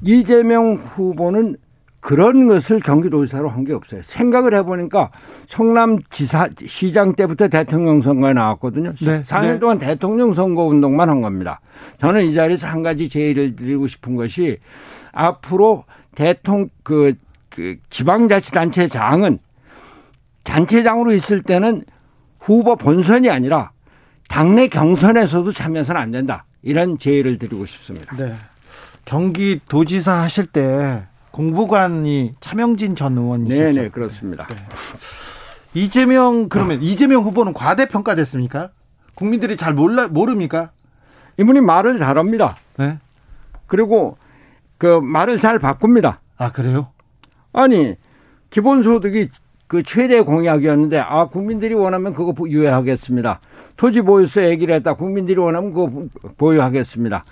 [0.02, 1.56] 이재명 후보는
[2.00, 4.00] 그런 것을 경기도지사로 한 게 없어요.
[4.04, 5.10] 생각을 해보니까
[5.48, 8.92] 성남 지사 시장 때부터 대통령 선거에 나왔거든요.
[9.00, 9.24] 네.
[9.24, 9.58] 4년 네.
[9.58, 11.60] 동안 대통령 선거 운동만 한 겁니다.
[11.98, 14.58] 저는 이 자리에서 한 가지 제의를 드리고 싶은 것이
[15.10, 17.14] 앞으로 대통령 그,
[17.48, 19.38] 그 지방자치단체장은
[20.44, 21.82] 단체장으로 있을 때는
[22.38, 23.70] 후보 본선이 아니라
[24.28, 26.44] 당내 경선에서도 참여해서는 안 된다.
[26.62, 28.14] 이런 제의를 드리고 싶습니다.
[28.16, 28.34] 네.
[29.04, 33.62] 경기도지사 하실 때 공보관이 차명진 전 의원이시죠?
[33.62, 34.46] 네네 네, 그렇습니다.
[34.48, 34.56] 네.
[35.74, 36.80] 이재명 그러면 어.
[36.82, 38.70] 이재명 후보는 과대평가됐습니까?
[39.14, 40.70] 국민들이 잘 몰라 모릅니까?
[41.38, 42.56] 이분이 말을 잘합니다.
[42.78, 42.98] 네.
[43.66, 44.16] 그리고
[44.78, 46.20] 그 말을 잘 바꿉니다.
[46.36, 46.88] 아 그래요?
[47.52, 47.94] 아니
[48.50, 49.28] 기본소득이
[49.66, 53.40] 그 최대 공약이었는데 아 국민들이 원하면 그거 유예하겠습니다.
[53.76, 54.94] 토지 보유세 얘기를 했다.
[54.94, 56.04] 국민들이 원하면 그거
[56.36, 57.24] 보유하겠습니다.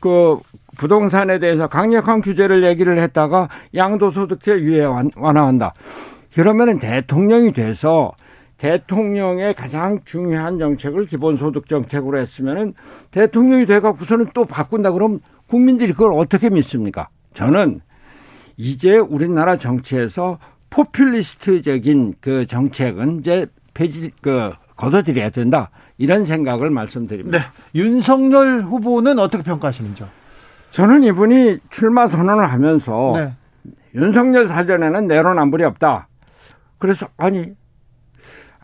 [0.00, 0.38] 그
[0.76, 4.84] 부동산에 대해서 강력한 규제를 얘기를 했다가 양도소득세 유예
[5.16, 5.74] 완화한다.
[6.34, 8.12] 그러면은 대통령이 돼서
[8.58, 12.74] 대통령의 가장 중요한 정책을 기본소득 정책으로 했으면은
[13.10, 17.08] 대통령이 돼갖고서는 또 바꾼다 그러면 국민들이 그걸 어떻게 믿습니까?
[17.34, 17.80] 저는
[18.56, 20.38] 이제 우리나라 정치에서
[20.70, 27.38] 포퓰리스트적인 그 정책은 이제 폐지 그 걷어들여야 된다 이런 생각을 말씀드립니다.
[27.38, 27.44] 네.
[27.74, 30.08] 윤석열 후보는 어떻게 평가하시는지요?
[30.70, 33.32] 저는 이분이 출마 선언을 하면서 네.
[33.94, 36.08] 윤석열 사전에는 내로남불이 없다.
[36.78, 37.52] 그래서 아니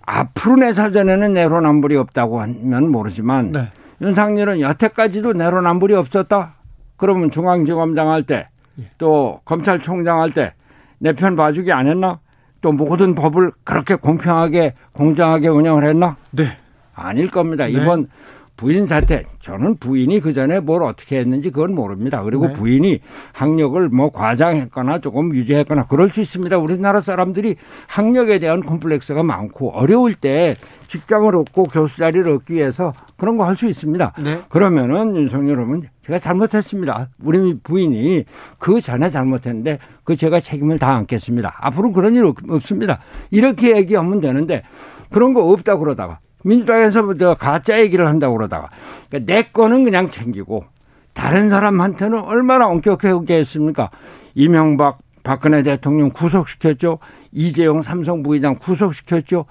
[0.07, 3.69] 앞으로 내 사전에는 내로남불이 없다고 하면 모르지만 네.
[4.01, 6.55] 윤석열은 여태까지도 내로남불이 없었다.
[6.97, 9.41] 그러면 중앙지검장 할 때또 예.
[9.45, 10.53] 검찰총장 할 때
[11.01, 12.21] 내 편 봐주기 안 했나?
[12.61, 16.17] 또 모든 법을 그렇게 공평하게 공정하게 운영을 했나?
[16.31, 16.57] 네.
[16.95, 17.67] 아닐 겁니다.
[17.67, 17.73] 네.
[17.73, 18.09] 이번
[18.57, 22.23] 부인 사태 저는 부인이 그 전에 뭘 어떻게 했는지 그건 모릅니다.
[22.23, 22.53] 그리고 네.
[22.53, 23.01] 부인이
[23.33, 26.57] 학력을 뭐 과장했거나 조금 유지했거나 그럴 수 있습니다.
[26.59, 27.57] 우리나라 사람들이
[27.89, 30.55] 학력에 대한 콤플렉스가 많고 어려울 때
[30.87, 34.13] 직장을 얻고 교수 자리를 얻기 위해서 그런 거 할 수 있습니다.
[34.23, 34.41] 네.
[34.49, 37.09] 그러면은 윤석열 후보는 제가 잘못했습니다.
[37.25, 38.25] 우리 부인이
[38.59, 41.57] 그 전에 잘못했는데 그 제가 책임을 다 안겠습니다.
[41.59, 43.01] 앞으로 그런 일 없습니다.
[43.33, 44.63] 이렇게 얘기하면 되는데
[45.11, 47.03] 그런 거 없다 그러다가 민주당에서
[47.39, 48.69] 가짜 얘기를 한다고 그러다가
[49.09, 50.65] 그러니까 내 거는 그냥 챙기고
[51.13, 53.91] 다른 사람한테는 얼마나 엄격하게 했습니까?
[54.35, 56.99] 이명박 박근혜 대통령 구속시켰죠.
[57.33, 59.47] 이재용 삼성 부회장 구속시켰죠.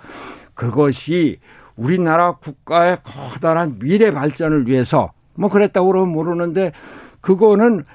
[0.54, 1.40] 그것이
[1.76, 6.74] 우리나라 국가의 커다란 미래 발전을 위해서 뭐 그랬다고 그러면 모르는데
[7.22, 7.86] 그거는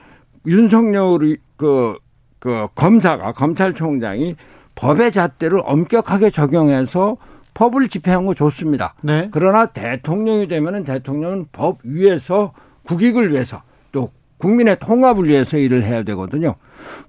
[0.46, 1.96] 윤석열 그,
[2.40, 4.34] 그 검사가 검찰총장이
[4.74, 7.16] 법의 잣대를 엄격하게 적용해서
[7.58, 8.94] 법을 집행한 거 좋습니다.
[9.02, 9.28] 네.
[9.32, 12.52] 그러나 대통령이 되면은 대통령은 법 위에서
[12.84, 16.54] 국익을 위해서 또 국민의 통합을 위해서 일을 해야 되거든요.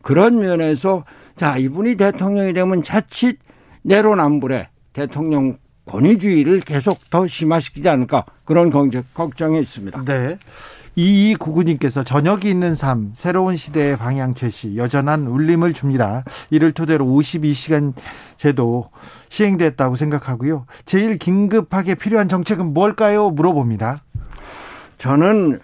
[0.02, 3.38] 그런 면에서 자 이분이 대통령이 되면 자칫
[3.84, 8.72] 내로남불에 대통령 권위주의를 계속 더 심화시키지 않을까 그런
[9.14, 10.04] 걱정이 있습니다.
[10.04, 10.40] 네.
[11.00, 16.26] 이이 구구님께서 저녁이 있는 삶, 새로운 시대의 방향 제시, 여전한 울림을 줍니다.
[16.50, 17.94] 이를 토대로 52시간
[18.36, 18.90] 제도
[19.30, 20.66] 시행됐다고 생각하고요.
[20.84, 23.30] 제일 긴급하게 필요한 정책은 뭘까요?
[23.30, 24.00] 물어봅니다.
[24.98, 25.62] 저는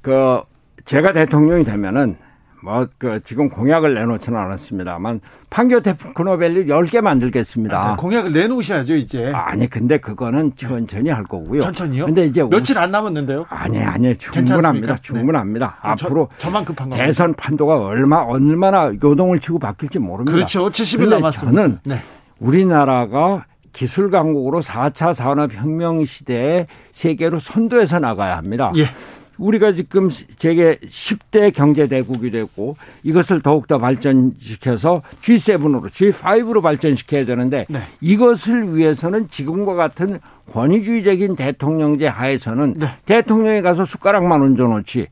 [0.00, 0.42] 그
[0.84, 2.16] 제가 대통령이 되면은
[2.62, 7.92] 뭐, 그, 지금 공약을 내놓지는 않았습니다만, 판교 테크노밸리 10개 만들겠습니다.
[7.92, 9.32] 아, 공약을 내놓으셔야죠, 이제.
[9.32, 11.62] 아니, 근데 그거는 천천히 할 거고요.
[11.62, 12.06] 천천히요?
[12.06, 12.42] 근데 이제.
[12.42, 13.46] 며칠 안 남았는데요?
[13.48, 14.96] 아니, 아니, 충분합니다.
[14.96, 15.00] 네.
[15.00, 15.66] 충분합니다.
[15.66, 15.88] 네.
[15.90, 16.28] 앞으로.
[16.38, 20.32] 저, 만 급한 대선 판도가 얼마, 얼마나 요동을 치고 바뀔지 모릅니다.
[20.32, 20.68] 그렇죠.
[20.68, 21.62] 70일 남았습니다.
[21.62, 22.02] 저는 네.
[22.40, 28.72] 우리나라가 기술 강국으로 4차 산업혁명 시대에 세계로 선도해서 나가야 합니다.
[28.76, 28.90] 예.
[29.38, 37.82] 우리가 지금 세계 10대 경제대국이 되고 이것을 더욱더 발전시켜서 G7으로 G5로 발전시켜야 되는데 네.
[38.00, 40.20] 이것을 위해서는 지금과 같은
[40.52, 42.88] 권위주의적인 대통령제 하에서는 네.
[43.06, 45.06] 대통령이 가서 숟가락만 얹어놓지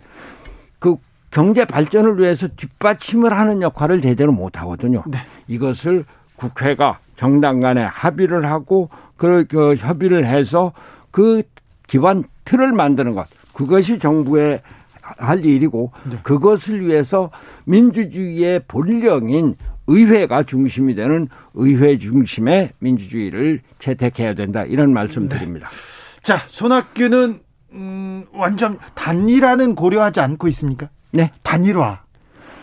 [0.78, 0.96] 그
[1.30, 5.04] 경제 발전을 위해서 뒷받침을 하는 역할을 제대로 못 하거든요.
[5.06, 5.18] 네.
[5.48, 6.04] 이것을
[6.36, 10.72] 국회가 정당 간에 합의를 하고 그, 그 협의를 해서
[11.10, 11.42] 그
[11.86, 13.26] 기반 틀을 만드는 것
[13.56, 14.60] 그것이 정부의
[15.00, 16.18] 할 일이고 네.
[16.22, 17.30] 그것을 위해서
[17.64, 19.54] 민주주의의 본령인
[19.86, 25.68] 의회가 중심이 되는 의회 중심의 민주주의를 채택해야 된다 이런 말씀드립니다.
[25.68, 26.22] 네.
[26.22, 27.40] 자 손학규는
[27.72, 30.90] 음, 완전 단일화는 고려하지 않고 있습니까?
[31.12, 31.30] 네.
[31.42, 32.02] 단일화.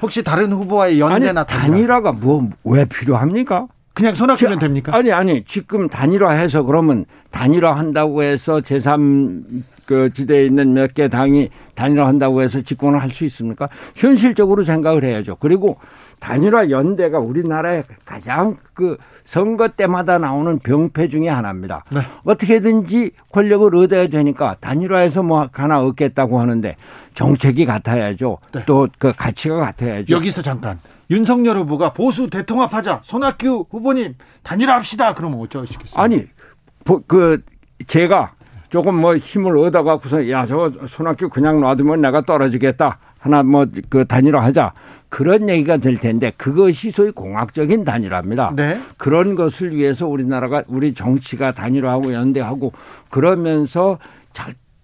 [0.03, 2.01] 혹시 다른 후보와의 연대나 아니, 단일화?
[2.01, 3.67] 가뭐 왜 필요합니까?
[3.93, 4.95] 그냥 손학규는 됩니까?
[4.95, 9.43] 아니 아니 지금 단일화해서 그러면 단일화 한다고 해서 제3
[9.85, 13.69] 그 지대에 있는 몇 개 당이 단일화 한다고 해서 집권을 할 수 있습니까?
[13.95, 15.35] 현실적으로 생각을 해야죠.
[15.39, 15.77] 그리고
[16.19, 21.83] 단일화 연대가 우리나라의 가장 그 선거 때마다 나오는 병폐 중의 하나입니다.
[21.91, 21.99] 네.
[22.23, 26.75] 어떻게든지 권력을 얻어야 되니까 단일화해서 뭐 하나 얻겠다고 하는데
[27.13, 28.37] 정책이 같아야죠.
[28.53, 28.65] 네.
[28.65, 30.15] 또그 가치가 같아야죠.
[30.15, 30.79] 여기서 잠깐
[31.13, 35.13] 윤석열 후보가 보수 대통합하자 손학규 후보님 단일화합시다.
[35.13, 36.01] 그러면 어쩌시겠어요?
[36.01, 36.25] 아니
[37.07, 37.41] 그
[37.85, 38.33] 제가
[38.69, 42.97] 조금 뭐 힘을 얻어갖고서 야저 손학규 그냥 놔두면 내가 떨어지겠다.
[43.19, 44.73] 하나 뭐 그 단일화하자.
[45.09, 48.53] 그런 얘기가 될 텐데 그것이 소위 공학적인 단일화입니다.
[48.55, 48.79] 네.
[48.97, 52.73] 그런 것을 위해서 우리나라가 우리 정치가 단일화하고 연대하고
[53.11, 53.99] 그러면서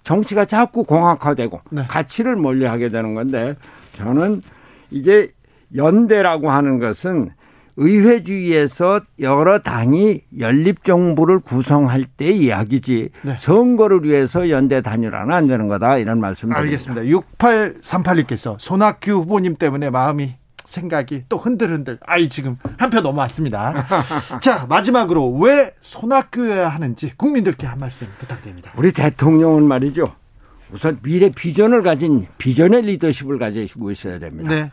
[0.03, 1.85] 정치가 자꾸 공학화되고 네.
[1.87, 3.55] 가치를 멀리하게 되는 건데
[3.97, 4.43] 저는
[4.91, 5.31] 이게
[5.75, 7.31] 연대라고 하는 것은
[7.81, 13.35] 의회주의에서 여러 당이 연립정부를 구성할 때 이야기지 네.
[13.37, 16.59] 선거를 위해서 연대 단일화는 안 되는 거다 이런 말씀 드립니다.
[16.59, 17.01] 알겠습니다.
[17.77, 21.99] 6838님께서 손학규 후보님 때문에 마음이 생각이 또 흔들흔들.
[22.05, 23.85] 아이 지금 한 표 넘어왔습니다.
[24.41, 28.71] 자 마지막으로 왜 손학규여야 하는지 국민들께 한 말씀 부탁드립니다.
[28.75, 30.13] 우리 대통령은 말이죠.
[30.71, 34.49] 우선 미래 비전을 가진 비전의 리더십을 가지고 있어야 됩니다.
[34.53, 34.71] 네.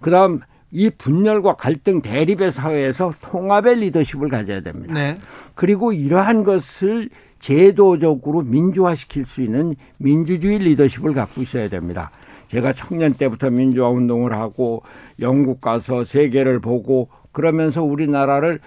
[0.00, 4.92] 그다음 이 분열과 갈등 대립의 사회에서 통합의 리더십을 가져야 됩니다.
[4.92, 5.18] 네.
[5.54, 7.08] 그리고 이러한 것을
[7.40, 12.10] 제도적으로 민주화시킬 수 있는 민주주의 리더십을 갖고 있어야 됩니다.
[12.48, 14.82] 제가 청년 때부터 민주화 운동을 하고
[15.20, 18.60] 영국 가서 세계를 보고 그러면서 우리나라를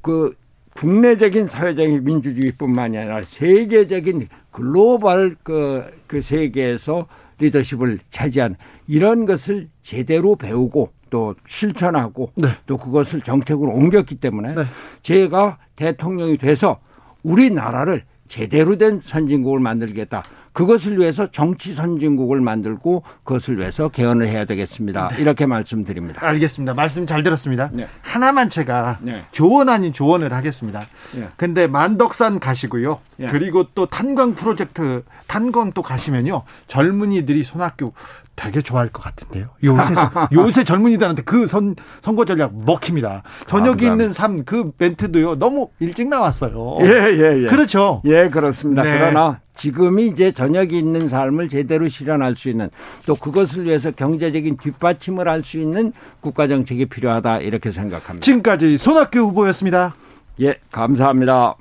[0.00, 0.34] 그
[0.74, 7.06] 국내적인 사회적인 민주주의뿐만이 아니라 세계적인 글로벌 그, 그 세계에서
[7.38, 12.48] 리더십을 차지한 이런 것을 제대로 배우고 또 실천하고 네.
[12.66, 14.64] 또 그것을 정책으로 옮겼기 때문에 네.
[15.02, 16.80] 제가 대통령이 돼서
[17.22, 20.24] 우리나라를 제대로 된 선진국을 만들겠다.
[20.54, 25.08] 그것을 위해서 정치 선진국을 만들고 그것을 위해서 개헌을 해야 되겠습니다.
[25.08, 25.20] 네.
[25.20, 26.24] 이렇게 말씀드립니다.
[26.24, 26.74] 알겠습니다.
[26.74, 27.70] 말씀 잘 들었습니다.
[27.72, 27.88] 네.
[28.02, 29.24] 하나만 제가 네.
[29.32, 30.82] 조언 아닌 조언을 하겠습니다.
[31.14, 31.28] 네.
[31.36, 33.00] 근데 만덕산 가시고요.
[33.16, 33.28] 네.
[33.30, 36.44] 그리고 또 탄광 프로젝트 탄광 또 가시면요.
[36.68, 37.92] 젊은이들이 손학규
[38.36, 39.48] 되게 좋아할 것 같은데요.
[39.62, 39.94] 요새
[40.32, 43.22] 요새 젊은이들한테 그 선, 선거 전략 먹힙니다.
[43.46, 45.36] 저녁이 아, 있는 삶 그 멘트도요.
[45.38, 46.78] 너무 일찍 나왔어요.
[46.82, 47.46] 예, 예, 예.
[47.48, 48.02] 그렇죠.
[48.04, 48.82] 예, 그렇습니다.
[48.82, 48.98] 네.
[48.98, 52.68] 그러나 지금이 이제 저녁이 있는 삶을 제대로 실현할 수 있는
[53.06, 58.24] 또 그것을 위해서 경제적인 뒷받침을 할 수 있는 국가 정책이 필요하다 이렇게 생각합니다.
[58.24, 59.94] 지금까지 손학규 후보였습니다.
[60.40, 61.54] 예, 감사합니다.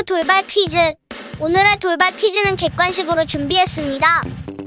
[0.00, 0.76] 라이브 돌발 퀴즈.
[1.40, 4.22] 오늘의 돌발 퀴즈는 객관식으로 준비했습니다.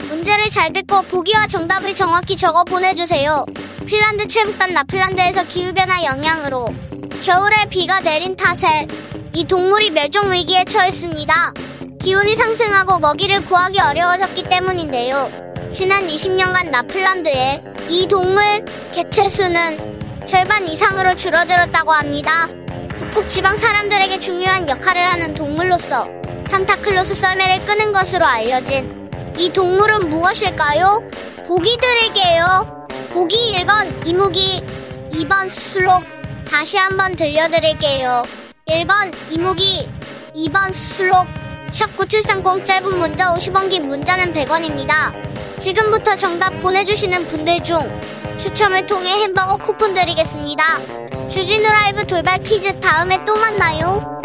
[0.10, 3.46] 문제를 잘 듣고 보기와 정답을 정확히 적어 보내주세요.
[3.88, 6.68] 핀란드 최북단 나핀란드에서 기후변화 영향으로
[7.24, 8.88] 겨울에 비가 내린 탓에
[9.34, 11.54] 이 동물이 멸종 위기에 처했습니다.
[12.00, 15.32] 기온이 상승하고 먹이를 구하기 어려워졌기 때문인데요.
[15.72, 18.44] 지난 20년간 나핀란드의 이 동물
[18.94, 22.50] 개체 수는 절반 이상으로 줄어들었다고 합니다.
[22.98, 26.08] 북극 지방 사람들에게 중요한 역할을 하는 동물로서
[26.48, 31.10] 산타클로스 썰매를 끄는 것으로 알려진 이 동물은 무엇일까요?
[31.48, 32.88] 보기 드릴게요.
[33.14, 34.64] 보기 1번 이무기,
[35.12, 36.04] 2번 수록.
[36.50, 38.24] 다시 한번 들려드릴게요.
[38.68, 39.90] 1번 이무기,
[40.36, 41.26] 2번 수록.
[41.72, 45.12] 샵9730 짧은 문자 50원 긴 문자는 100원입니다.
[45.60, 47.78] 지금부터 정답 보내주시는 분들 중
[48.38, 50.64] 추첨을 통해 햄버거 쿠폰 드리겠습니다.
[51.34, 54.22] 주진우 라이브 돌발 퀴즈 다음에 또 만나요.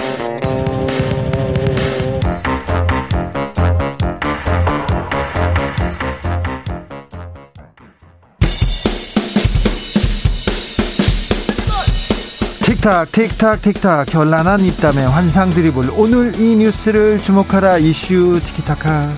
[12.60, 14.06] 틱탁 틱탁 틱탁.
[14.06, 17.78] 결란한 입담의 환상 드리블 오늘 이 뉴스를 주목하라.
[17.78, 19.08] 이슈 티키타카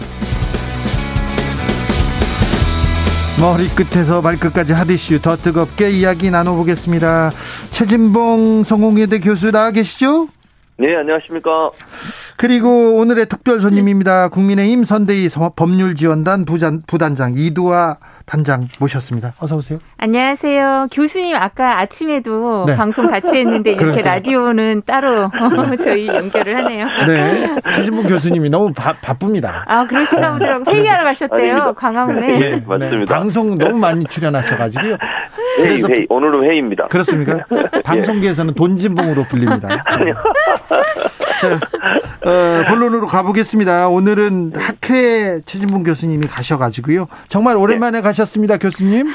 [3.41, 7.33] 머리끝에서 발끝까지 핫이슈 더 뜨겁게 이야기 나눠보겠습니다
[7.71, 10.29] 최진봉 성공회대 교수 나와 계시죠?
[10.77, 11.71] 네 안녕하십니까
[12.37, 14.29] 그리고 오늘의 특별 손님입니다.
[14.29, 17.99] 국민의힘 선대위 법률지원단 부단, 부단장 이두아
[18.31, 19.35] 단장 모셨습니다.
[19.41, 19.81] 어서 오세요.
[19.97, 20.87] 안녕하세요.
[20.93, 22.77] 교수님 아까 아침에도 네.
[22.77, 25.29] 방송 같이 했는데 이렇게 라디오는 따로
[25.83, 26.87] 저희 연결을 하네요.
[27.09, 27.57] 네.
[27.75, 29.65] 최진봉 교수님이 너무 바, 바쁩니다.
[29.67, 30.73] 아 그러신가 보더라고요.
[30.73, 31.55] 회의하러 가셨대요.
[31.55, 31.73] 아닙니다.
[31.73, 32.27] 광화문에.
[32.39, 33.13] 네, 네, 맞습니다.
[33.17, 34.97] 방송 너무 많이 출연하셔 가지고요.
[35.59, 36.07] 회의, 회의.
[36.09, 36.87] 오늘은 회의입니다.
[36.87, 37.45] 그렇습니까?
[37.83, 39.83] 방송계에서는 돈진봉으로 불립니다.
[39.87, 40.15] 아니요.
[41.41, 41.59] 자,
[42.25, 43.89] 어, 본론으로 가보겠습니다.
[43.89, 47.09] 오늘은 학회 최진봉 교수님이 가셔 가지고요.
[47.29, 48.03] 정말 오랜만에 네.
[48.21, 49.07] 가셨습니다, 교수님.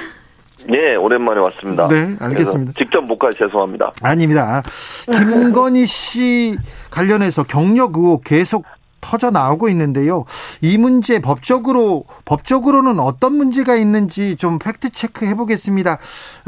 [0.68, 1.88] 네, 오랜만에 왔습니다.
[1.88, 2.74] 네, 알겠습니다.
[2.78, 3.92] 직접 못 가서 죄송합니다.
[4.02, 4.64] 아닙니다.
[5.12, 6.58] 김건희 씨
[6.90, 8.66] 관련해서 경력 의혹 계속
[9.02, 10.26] 터져 나오고 있는데요.
[10.62, 16.00] 이 문제 법적으로 법적으로는 어떤 문제가 있는지 좀 팩트 체크 해 보겠습니다.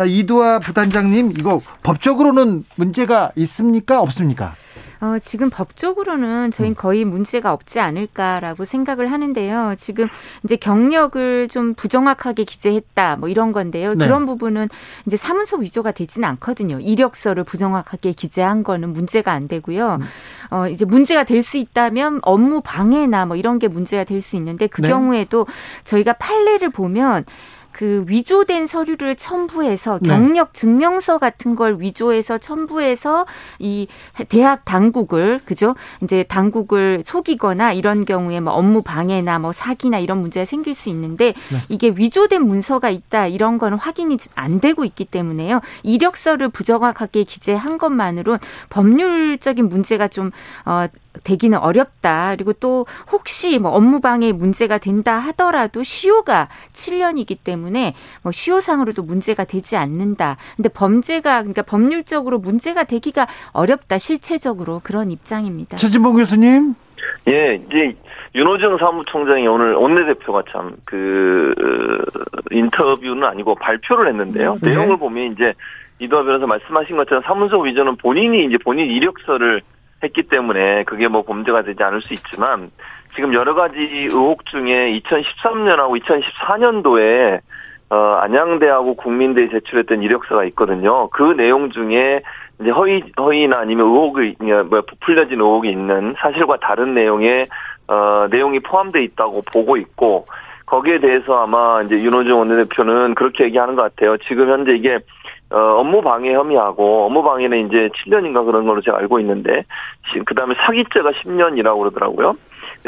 [0.08, 4.02] 이두아 부단장님, 이거 법적으로는 문제가 있습니까?
[4.02, 4.56] 없습니까?
[5.02, 6.76] 어, 지금 법적으로는 저희는 음.
[6.76, 9.76] 거의 문제가 없지 않을까라고 생각을 하는데요.
[9.78, 10.08] 지금
[10.44, 13.94] 이제 경력을 좀 부정확하게 기재했다 뭐 이런 건데요.
[13.96, 14.06] 네.
[14.06, 14.70] 그런 부분은
[15.06, 16.80] 이제 사문서 위조가 되지는 않거든요.
[16.80, 20.00] 이력서를 부정확하게 기재한 거는 문제가 안 되고요.
[20.02, 20.08] 음.
[20.50, 24.68] 어, 이제 문제가 될 수 있다면 업무 방해나 뭐 이런 게 문제가 될 수 있는데
[24.68, 24.90] 그 네.
[24.90, 25.46] 경우에도
[25.86, 27.24] 저희가 판례를 보면
[27.78, 30.10] 그 위조된 서류를 첨부해서 네.
[30.10, 33.28] 경력 증명서 같은 걸 위조해서 첨부해서
[33.60, 33.88] 이
[34.30, 35.76] 대학 당국을 그죠?
[36.02, 41.36] 이제 당국을 속이거나 이런 경우에 뭐 업무 방해나 뭐 사기나 이런 문제가 생길 수 있는데
[41.52, 41.58] 네.
[41.70, 45.62] 이게 위조된 문서가 있다 이런 거는 확인이 안 되고 있기 때문에요.
[45.84, 48.40] 이력서를 부정확하게 기재한 것만으론
[48.72, 50.32] 법률적인 문제가 좀
[50.66, 50.88] 어,
[51.24, 52.36] 되기는 어렵다.
[52.36, 57.94] 그리고 또 혹시 뭐 업무방해 문제가 된다 하더라도 시효가 7년이기 때문에
[58.24, 60.38] 뭐 시효상으로도 문제가 되지 않는다.
[60.56, 63.98] 근데 범죄가 그러니까 법률적으로 문제가 되기가 어렵다.
[63.98, 65.78] 실체적으로 그런 입장입니다.
[65.78, 66.76] 최진봉 교수님.
[67.28, 67.96] 예, 이제
[68.36, 71.54] 윤호정 사무총장이 오늘 원내대표가 참 그
[72.52, 74.58] 인터뷰는 아니고 발표를 했는데요.
[74.62, 74.70] 네.
[74.70, 75.54] 내용을 보면 이제
[76.00, 79.62] 이도하 변호사 말씀하신 것처럼 사문서 위조는 본인이 이제 본인 이력서를
[80.04, 82.72] 했기 때문에 그게 뭐 범죄가 되지 않을 수 있지만
[83.16, 87.40] 지금 여러 가지 의혹 중에 2013년하고 2014년도에
[87.90, 91.10] 어, 안양대하고 국민대에 제출했던 이력서가 있거든요.
[91.10, 92.22] 그 내용 중에
[92.60, 94.36] 이제 허위 허위나 아니면 의혹이
[94.70, 97.48] 뭐 부풀려진 의혹이 있는 사실과 다른 내용의
[97.88, 100.26] 어, 내용이 포함되어 있다고 보고 있고
[100.66, 104.18] 거기에 대해서 아마 이제 윤호중 원내대표는 그렇게 얘기하는 것 같아요.
[104.28, 105.00] 지금 현재 이게
[105.50, 109.64] 어, 업무 방해 혐의하고 업무 방해는 이제 7년인가 그런 걸로 제가 알고 있는데
[110.26, 112.36] 그 다음에 사기죄가 10년이라고 그러더라고요.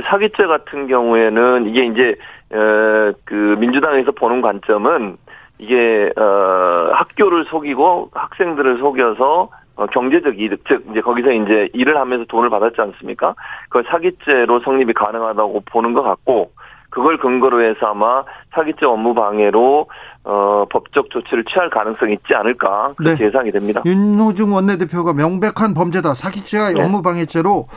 [0.04, 2.16] 사기죄 같은 경우에는 이게 이제
[2.52, 5.18] 어, 그 민주당에서 보는 관점은
[5.58, 9.50] 이게 어, 학교를 속이고 학생들을 속여서
[9.80, 13.34] 어, 경제적 이득, 즉, 이제 거기서 이제 일을 하면서 돈을 받았지 않습니까?
[13.70, 16.52] 그걸 사기죄로 성립이 가능하다고 보는 것 같고,
[16.90, 19.88] 그걸 근거로 해서 아마 사기죄 업무 방해로
[20.24, 23.28] 어, 법적 조치를 취할 가능성이 있지 않을까 그렇게 네.
[23.28, 23.82] 예상이 됩니다.
[23.86, 26.82] 윤호중 원내대표가 명백한 범죄다 사기죄와 네.
[26.82, 27.68] 업무방해죄로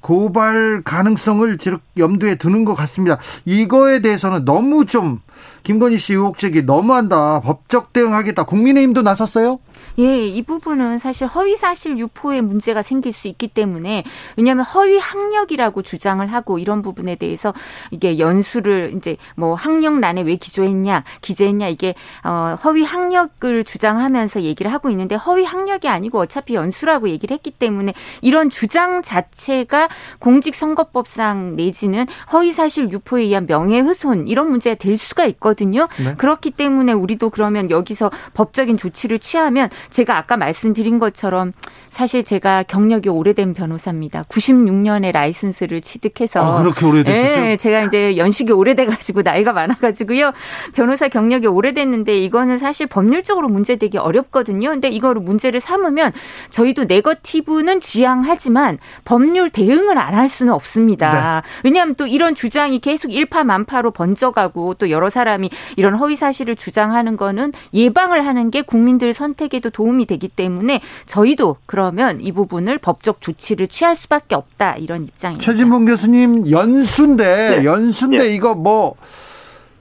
[0.00, 1.56] 고발 가능성을
[1.96, 3.18] 염두에 두는 것 같습니다.
[3.44, 5.20] 이거에 대해서는 너무 좀
[5.62, 7.40] 김건희 씨 의혹 제기 너무한다.
[7.40, 8.44] 법적 대응하겠다.
[8.44, 9.58] 국민의힘도 나섰어요?
[9.98, 14.04] 예, 이 부분은 사실 허위 사실 유포에 문제가 생길 수 있기 때문에
[14.36, 17.54] 왜냐하면 허위 학력이라고 주장을 하고 이런 부분에 대해서
[17.90, 21.94] 이게 연수를 이제 뭐 학력란에 왜 기조했냐, 기재했냐 이게
[22.24, 27.94] 어 허위 학력을 주장하면서 얘기를 하고 있는데 허위 학력이 아니고 어차피 연수라고 얘기를 했기 때문에
[28.20, 29.88] 이런 주장 자체가
[30.18, 35.88] 공직선거법상 내지는 허위 사실 유포에 의한 명예훼손 이런 문제가 될 수가 있거든요.
[35.98, 36.14] 네.
[36.16, 41.52] 그렇기 때문에 우리도 그러면 여기서 법적인 조치를 취하면 제가 아까 말씀드린 것처럼
[41.90, 44.24] 사실 제가 경력이 오래된 변호사입니다.
[44.24, 47.42] 96년에 라이선스를 취득해서 아, 그렇게 오래됐어요?
[47.42, 50.32] 네, 제가 이제 연식이 오래돼 가지고 나이가 많아 가지고요.
[50.74, 54.70] 변호사 경력이 오래됐는데 이거는 사실 법률적으로 문제되기 어렵거든요.
[54.70, 56.12] 근데 이거를 문제를 삼으면
[56.50, 61.42] 저희도 네거티브는 지향하지만 법률 대응을 안 할 수는 없습니다.
[61.44, 61.48] 네.
[61.62, 67.52] 왜냐하면 또 이런 주장이 계속 일파만파로 번져가고 또 여러 사람이 이런 허위 사실을 주장하는 거는
[67.74, 73.94] 예방을 하는 게 국민들 선택에도 도움이 되기 때문에 저희도 그러면 이 부분을 법적 조치를 취할
[73.94, 75.44] 수밖에 없다 이런 입장입니다.
[75.44, 77.64] 최진봉 교수님 연수인데 네.
[77.64, 78.34] 연수인데 네.
[78.34, 78.94] 이거 뭐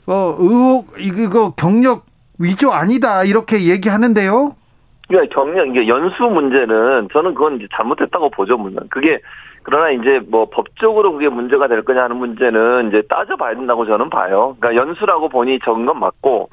[0.06, 2.06] 어, 의혹 이거 경력
[2.38, 4.56] 위조 아니다 이렇게 얘기하는데요.
[5.08, 9.20] 그러니까 경력 이게 연수 문제는 저는 그건 이제 잘못했다고 보죠 물론 그게
[9.64, 14.58] 그러나 이제 뭐 법적으로 그게 문제가 될 거냐 하는 문제는 이제 따져봐야 된다고 저는 봐요.
[14.60, 16.50] 그러니까 연수라고 보니 적은 건 맞고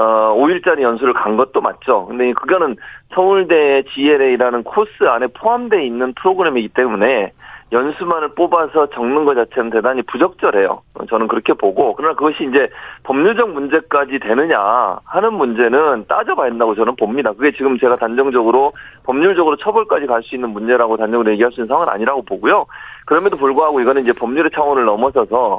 [0.00, 2.06] 어, 5일짜리 연수를 간 것도 맞죠.
[2.06, 2.76] 근데 그거는
[3.14, 7.32] 서울대 GLA라는 코스 안에 포함되어 있는 프로그램이기 때문에
[7.72, 10.82] 연수만을 뽑아서 적는 것 자체는 대단히 부적절해요.
[11.08, 12.68] 저는 그렇게 보고 그러나 그것이 이제
[13.04, 17.32] 법률적 문제까지 되느냐 하는 문제는 따져봐야 한다고 저는 봅니다.
[17.32, 18.72] 그게 지금 제가 단정적으로
[19.04, 22.66] 법률적으로 처벌까지 갈 수 있는 문제라고 단정으로 얘기할 수 있는 상황은 아니라고 보고요.
[23.06, 25.58] 그럼에도 불구하고 이거는 이제 법률의 차원을 넘어서서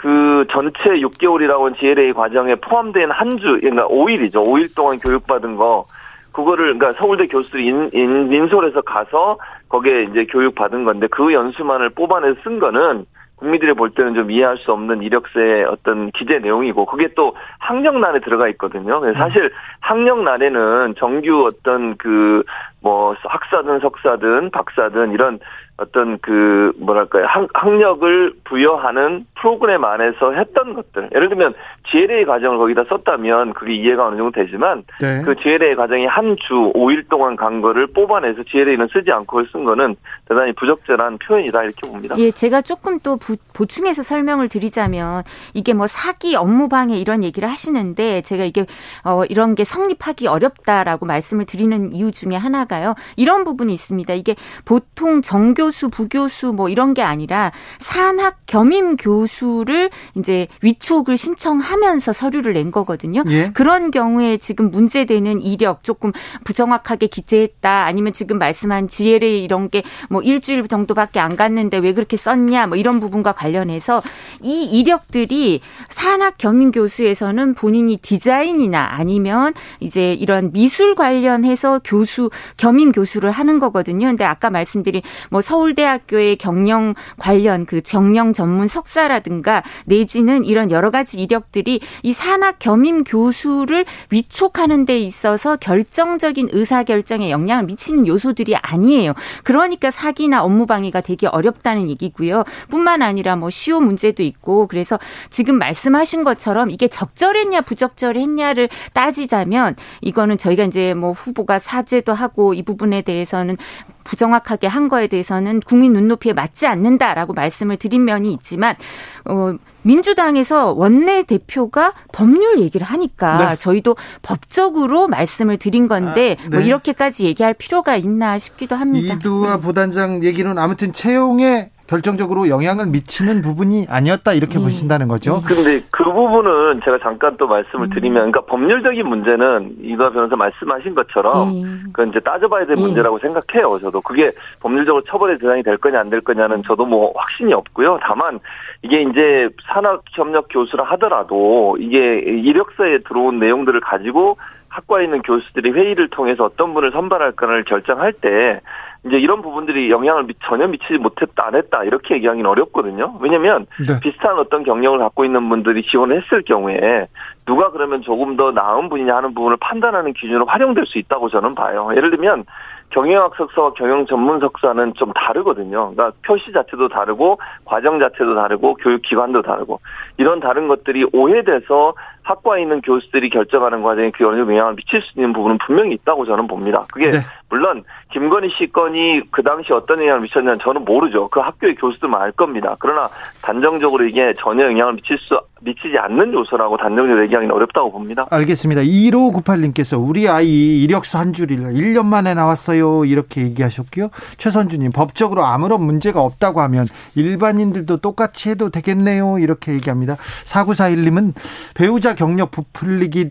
[0.00, 4.36] 그 전체 6개월이라고 한 GLA 과정에 포함된 한 주, 그러니까 5일이죠.
[4.46, 5.84] 5일 동안 교육받은 거,
[6.32, 9.36] 그거를, 그러니까 서울대 교수들이 인, 인, 민솔에서 가서
[9.68, 13.04] 거기에 이제 교육받은 건데 그 연수만을 뽑아내서 쓴 거는
[13.36, 18.48] 국민들이 볼 때는 좀 이해할 수 없는 이력서의 어떤 기재 내용이고 그게 또 학력란에 들어가
[18.48, 19.00] 있거든요.
[19.14, 22.42] 사실 학력란에는 정규 어떤 그
[22.82, 25.38] 뭐 학사든 석사든 박사든 이런
[25.80, 31.54] 어떤 그 뭐랄까요 학, 학력을 부여하는 프로그램 안에서 했던 것들 예를 들면
[31.90, 35.22] GLA 과정을 거기다 썼다면 그게 이해가 어느 정도 되지만 네.
[35.24, 39.96] 그 GLA 과정이 한 주 5일 동안 간 거를 뽑아내서 GLA는 쓰지 않고 쓴 거는
[40.28, 42.14] 대단히 부적절한 표현이다 이렇게 봅니다.
[42.18, 45.22] 예, 제가 조금 또 부, 보충해서 설명을 드리자면
[45.54, 48.66] 이게 뭐 사기 업무 방해 이런 얘기를 하시는데 제가 이게
[49.04, 52.94] 어 이런 게 성립하기 어렵다라고 말씀을 드리는 이유 중에 하나가요.
[53.16, 54.14] 이런 부분이 있습니다.
[54.14, 62.12] 이게 보통 정교 교수, 부교수 뭐 이런 게 아니라 산학 겸임 교수를 이제 위촉을 신청하면서
[62.12, 63.22] 서류를 낸 거거든요.
[63.28, 63.50] 예?
[63.52, 66.12] 그런 경우에 지금 문제되는 이력 조금
[66.44, 72.16] 부정확하게 기재했다 아니면 지금 말씀한 GLA 이런 게 뭐 일주일 정도밖에 안 갔는데 왜 그렇게
[72.16, 74.02] 썼냐 뭐 이런 부분과 관련해서
[74.42, 83.30] 이 이력들이 산학 겸임 교수에서는 본인이 디자인이나 아니면 이제 이런 미술 관련해서 교수 겸임 교수를
[83.30, 84.06] 하는 거거든요.
[84.08, 90.90] 근데 아까 말씀드린 뭐 서울 서울대학교의 경영 관련 그 경영 전문 석사라든가 내지는 이런 여러
[90.90, 98.56] 가지 이력들이 이 산학 겸임 교수를 위촉하는 데 있어서 결정적인 의사 결정에 영향을 미치는 요소들이
[98.56, 99.12] 아니에요.
[99.44, 102.44] 그러니까 사기나 업무 방해가 되게 어렵다는 얘기고요.
[102.70, 104.98] 뿐만 아니라 뭐 시효 문제도 있고 그래서
[105.28, 112.62] 지금 말씀하신 것처럼 이게 적절했냐 부적절했냐를 따지자면 이거는 저희가 이제 뭐 후보가 사죄도 하고 이
[112.62, 113.56] 부분에 대해서는
[114.04, 118.76] 부정확하게 한 거에 대해서는 국민 눈높이에 맞지 않는다라고 말씀을 드린 면이 있지만
[119.24, 123.56] 어 민주당에서 원내 대표가 법률 얘기를 하니까 네.
[123.56, 126.56] 저희도 법적으로 말씀을 드린 건데 아, 뭐 네.
[126.58, 129.14] 뭐 이렇게까지 얘기할 필요가 있나 싶기도 합니다.
[129.14, 134.62] 이두화 부단장 얘기는 아무튼 채용에 결정적으로 영향을 미치는 부분이 아니었다 이렇게 예.
[134.62, 135.42] 보신다는 거죠.
[135.44, 137.90] 근데 그 부분은 제가 잠깐 또 말씀을 음.
[137.90, 141.62] 드리면 그러니까 법률적인 문제는 이거 변호사 말씀하신 것처럼 예.
[141.92, 142.80] 그건 이제 따져봐야 될 예.
[142.80, 143.80] 문제라고 생각해요.
[143.80, 144.30] 저도 그게
[144.60, 147.98] 법률적으로 처벌의 대상이 될 거냐 안 될 거냐는 저도 뭐 확신이 없고요.
[148.02, 148.38] 다만
[148.82, 154.36] 이게 이제 산학협력 교수라 하더라도 이게 이력서에 들어온 내용들을 가지고
[154.68, 158.60] 학과에 있는 교수들이 회의를 통해서 어떤 분을 선발할까를 결정할 때
[159.06, 163.16] 이제 이런 부분들이 영향을 전혀 미치지 못했다 안 했다 이렇게 얘기하기는 어렵거든요.
[163.20, 163.98] 왜냐하면 네.
[164.00, 167.06] 비슷한 어떤 경력을 갖고 있는 분들이 지원을 했을 경우에
[167.46, 171.90] 누가 그러면 조금 더 나은 분이냐 하는 부분을 판단하는 기준으로 활용될 수 있다고 저는 봐요.
[171.96, 172.44] 예를 들면
[172.90, 175.92] 경영학 석사와 경영 전문 석사는 좀 다르거든요.
[175.92, 179.80] 그러니까 표시 자체도 다르고 과정 자체도 다르고 교육 기관도 다르고
[180.18, 185.12] 이런 다른 것들이 오해돼서 학과에 있는 교수들이 결정하는 과정에 그 어느 정도 영향을 미칠 수
[185.16, 186.84] 있는 부분은 분명히 있다고 저는 봅니다.
[186.92, 187.18] 그게 네.
[187.48, 191.28] 물론 김건희 씨 건이 그 당시 어떤 영향을 미쳤냐는 저는 모르죠.
[191.28, 192.76] 그 학교의 교수들만 알 겁니다.
[192.78, 193.08] 그러나
[193.42, 198.26] 단정적으로 이게 전혀 영향을 미칠 수 미치지 않는 요소라고 단정적으로 얘기하기는 어렵다고 봅니다.
[198.30, 198.82] 알겠습니다.
[198.82, 203.04] 1598님께서 우리 아이 이력서 한 줄을 1년 만에 나왔어요.
[203.04, 204.08] 이렇게 얘기하셨고요.
[204.38, 209.38] 최선주님 법적으로 아무런 문제가 없다고 하면 일반인들도 똑같이 해도 되겠네요.
[209.38, 210.16] 이렇게 얘기합니다.
[210.44, 211.34] 4941님은
[211.74, 213.30] 배우자 경력 부풀리기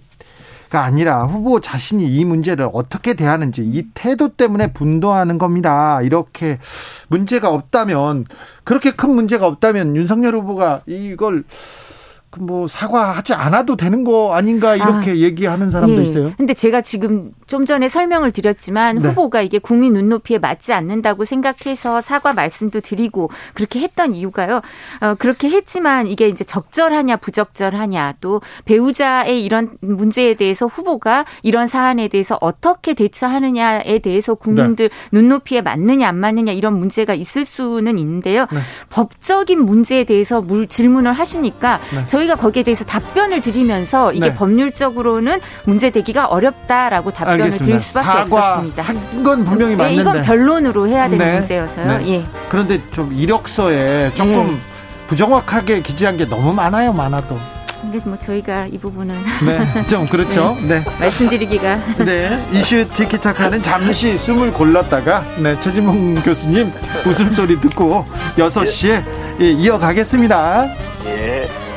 [0.70, 6.00] 가 아니라 후보 자신이 이 문제를 어떻게 대하는지 이 태도 때문에 분노하는 겁니다.
[6.04, 6.60] 이렇게
[7.08, 8.26] 문제가 없다면
[8.64, 11.89] 그렇게 큰 문제가 없다면 윤석열 후보가 이걸 그
[12.38, 16.06] 뭐 사과하지 않아도 되는 거 아닌가 이렇게 아, 얘기하는 사람도 예.
[16.06, 16.34] 있어요.
[16.38, 19.10] 근데 제가 지금 좀 전에 설명을 드렸지만 네.
[19.10, 24.62] 후보가 이게 국민 눈높이에 맞지 않는다고 생각해서 사과 말씀도 드리고 그렇게 했던 이유가요.
[25.02, 32.10] 어, 그렇게 했지만 이게 이제 적절하냐 부적절하냐 또 배우자의 이런 문제에 대해서 후보가 이런 사안에
[32.10, 34.96] 대해서 어떻게 대처하느냐에 대해서 국민들 네.
[35.12, 38.46] 눈높이에 맞느냐 안 맞느냐 이런 문제가 있을 수는 있는데요.
[38.52, 38.60] 네.
[38.92, 42.06] 법적인 문제에 대해서 물 질문을 하시니까 네.
[42.20, 44.36] 저희가 거기에 대해서 답변을 드리면서 이게 네.
[44.36, 47.66] 법률적으로는 문제 되기가 어렵다라고 답변을 알겠습니다.
[47.66, 48.84] 드릴 수밖에 없었습니다.
[48.84, 51.34] 한건 분명히 맞는데 네, 이건 변론으로 해야 되는 네.
[51.34, 51.98] 문제여서요.
[52.00, 52.08] 네.
[52.10, 52.26] 예.
[52.50, 54.58] 그런데 좀 이력서에 조금 네.
[55.08, 57.40] 부정확하게 기재한 게 너무 많아요, 많아도.
[57.82, 59.16] 근데 뭐 저희가 이 부분은
[59.46, 60.58] 네, 좀 그렇죠.
[60.62, 60.84] 네.
[60.84, 60.86] 네.
[61.00, 62.46] 말씀드리기가 네.
[62.52, 66.70] 이슈 티키타카는 잠시 숨을 골랐다가 네, 최진봉 교수님
[67.08, 68.06] 웃음소리 듣고
[68.38, 69.02] 6 시에
[69.40, 70.68] 예, 이어가겠습니다.
[71.06, 71.69] 예.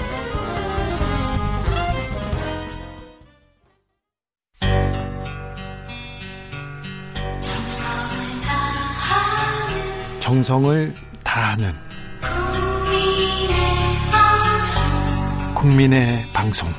[10.33, 11.73] 정성을 다하는
[15.55, 16.71] 국민의 방송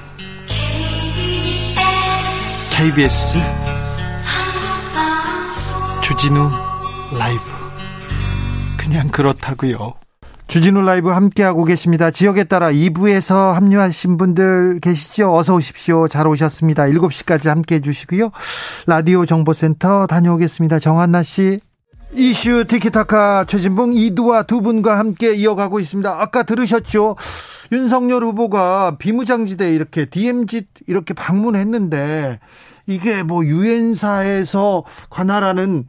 [2.76, 3.38] KBS
[6.02, 6.50] 주진우
[7.20, 7.42] 라이브
[8.76, 9.94] 그냥 그렇다고요.
[10.48, 12.10] 주진우 라이브 함께하고 계십니다.
[12.10, 15.32] 지역에 따라 2부에서 합류하신 분들 계시죠?
[15.32, 16.08] 어서 오십시오.
[16.08, 16.86] 잘 오셨습니다.
[16.86, 18.32] 7시까지 함께해 주시고요.
[18.88, 20.80] 라디오 정보센터 다녀오겠습니다.
[20.80, 21.60] 정한나 씨.
[22.16, 26.22] 이슈 티키타카 최진봉 이두와 두 분과 함께 이어가고 있습니다.
[26.22, 27.16] 아까 들으셨죠?
[27.72, 32.40] 윤석열 후보가 비무장지대 이렇게 DMZ 이렇게 방문했는데
[32.86, 35.88] 이게 뭐 유엔사에서 관할하는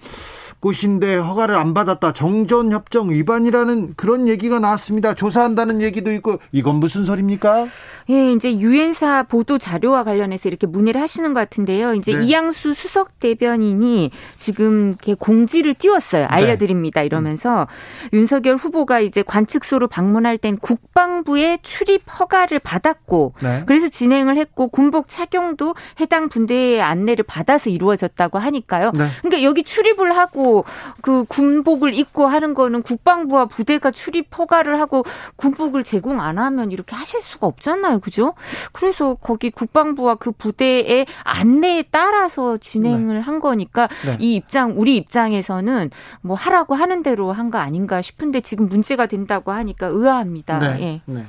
[0.64, 2.14] 곳인데 허가를 안 받았다.
[2.14, 5.12] 정전협정 위반이라는 그런 얘기가 나왔습니다.
[5.12, 7.66] 조사한다는 얘기도 있고 이건 무슨 소리입니까?
[8.08, 11.94] 예, 이제 유엔사 보도 자료와 관련해서 이렇게 문의를 하시는 것 같은데요.
[11.94, 12.24] 이제 네.
[12.24, 16.22] 이양수 수석 대변인이 지금 이렇게 공지를 띄웠어요.
[16.22, 16.26] 네.
[16.28, 17.02] 알려드립니다.
[17.02, 17.66] 이러면서
[18.12, 18.18] 음.
[18.18, 23.64] 윤석열 후보가 이제 관측소로 방문할 땐 국방부의 출입 허가를 받았고 네.
[23.66, 28.92] 그래서 진행을 했고 군복 착용도 해당 분대의 안내를 받아서 이루어졌다고 하니까요.
[28.94, 29.08] 네.
[29.20, 30.53] 그러니까 여기 출입을 하고
[31.00, 35.04] 그 군복을 입고 하는 거는 국방부와 부대가 출입 허가를 하고
[35.36, 38.00] 군복을 제공 안 하면 이렇게 하실 수가 없잖아요.
[38.00, 38.34] 그죠?
[38.72, 43.20] 그래서 거기 국방부와 그 부대의 안내에 따라서 진행을 네.
[43.20, 44.16] 한 거니까 네.
[44.20, 45.90] 이 입장 우리 입장에서는
[46.20, 50.58] 뭐 하라고 하는 대로 한 거 아닌가 싶은데 지금 문제가 된다고 하니까 의아합니다.
[50.58, 51.02] 네.
[51.08, 51.24] 예.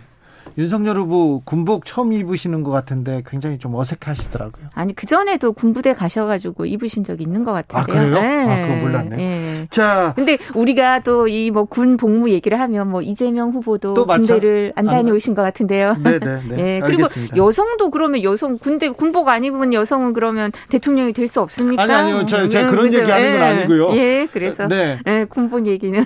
[0.45, 0.53] 네.
[0.57, 4.67] 윤석열 후보 군복 처음 입으시는 것 같은데 굉장히 좀 어색하시더라고요.
[4.73, 7.83] 아니 그 전에도 군부대 가셔가지고 입으신 적 있는 것 같은데요.
[7.83, 8.21] 아 그래요?
[8.21, 8.53] 네.
[8.63, 9.15] 아 그거 몰랐네.
[9.15, 9.67] 네.
[9.71, 14.85] 자, 근데 우리가 또 이 뭐 군 복무 얘기를 하면 뭐 이재명 후보도 군대를 안
[14.85, 15.95] 다녀오신 것 같은데요.
[16.03, 16.19] 네네.
[16.19, 16.55] 네, 네.
[16.55, 16.79] 네.
[16.85, 17.37] 그리고 알겠습니다.
[17.37, 21.81] 여성도 그러면 여성 군대 군복 안 입은 여성은 그러면 대통령이 될 수 없습니까?
[21.81, 22.99] 아니 아니요, 저, 저 음, 그런 그죠?
[22.99, 23.95] 얘기하는 건 아니고요.
[23.95, 26.05] 예, 그래서 네, 네 군복 얘기는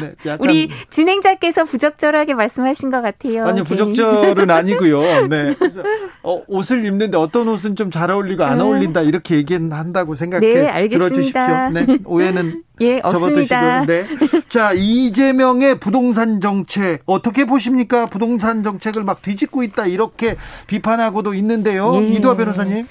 [0.00, 0.12] 네.
[0.40, 3.46] 우리 진행자께서 부적절하게 말씀하신 것 같아요.
[3.46, 5.26] 아니요, 부적 적절은 아니고요.
[5.28, 5.54] 네.
[5.58, 5.82] 그래서
[6.22, 8.66] 어, 옷을 입는데 어떤 옷은 좀 잘 어울리고 안 음.
[8.66, 11.08] 어울린다 이렇게 얘기는 한다고 생각해 네, 알겠습니다.
[11.08, 11.94] 들어주십시오.
[11.94, 11.98] 네.
[12.04, 13.86] 오해는 예, 접어드시고.
[13.86, 14.04] 네.
[14.50, 18.04] 자, 이재명의 부동산 정책 어떻게 보십니까?
[18.06, 21.96] 부동산 정책을 막 뒤집고 있다 이렇게 비판하고도 있는데요.
[22.02, 22.06] 예.
[22.08, 22.86] 이두아 변호사님.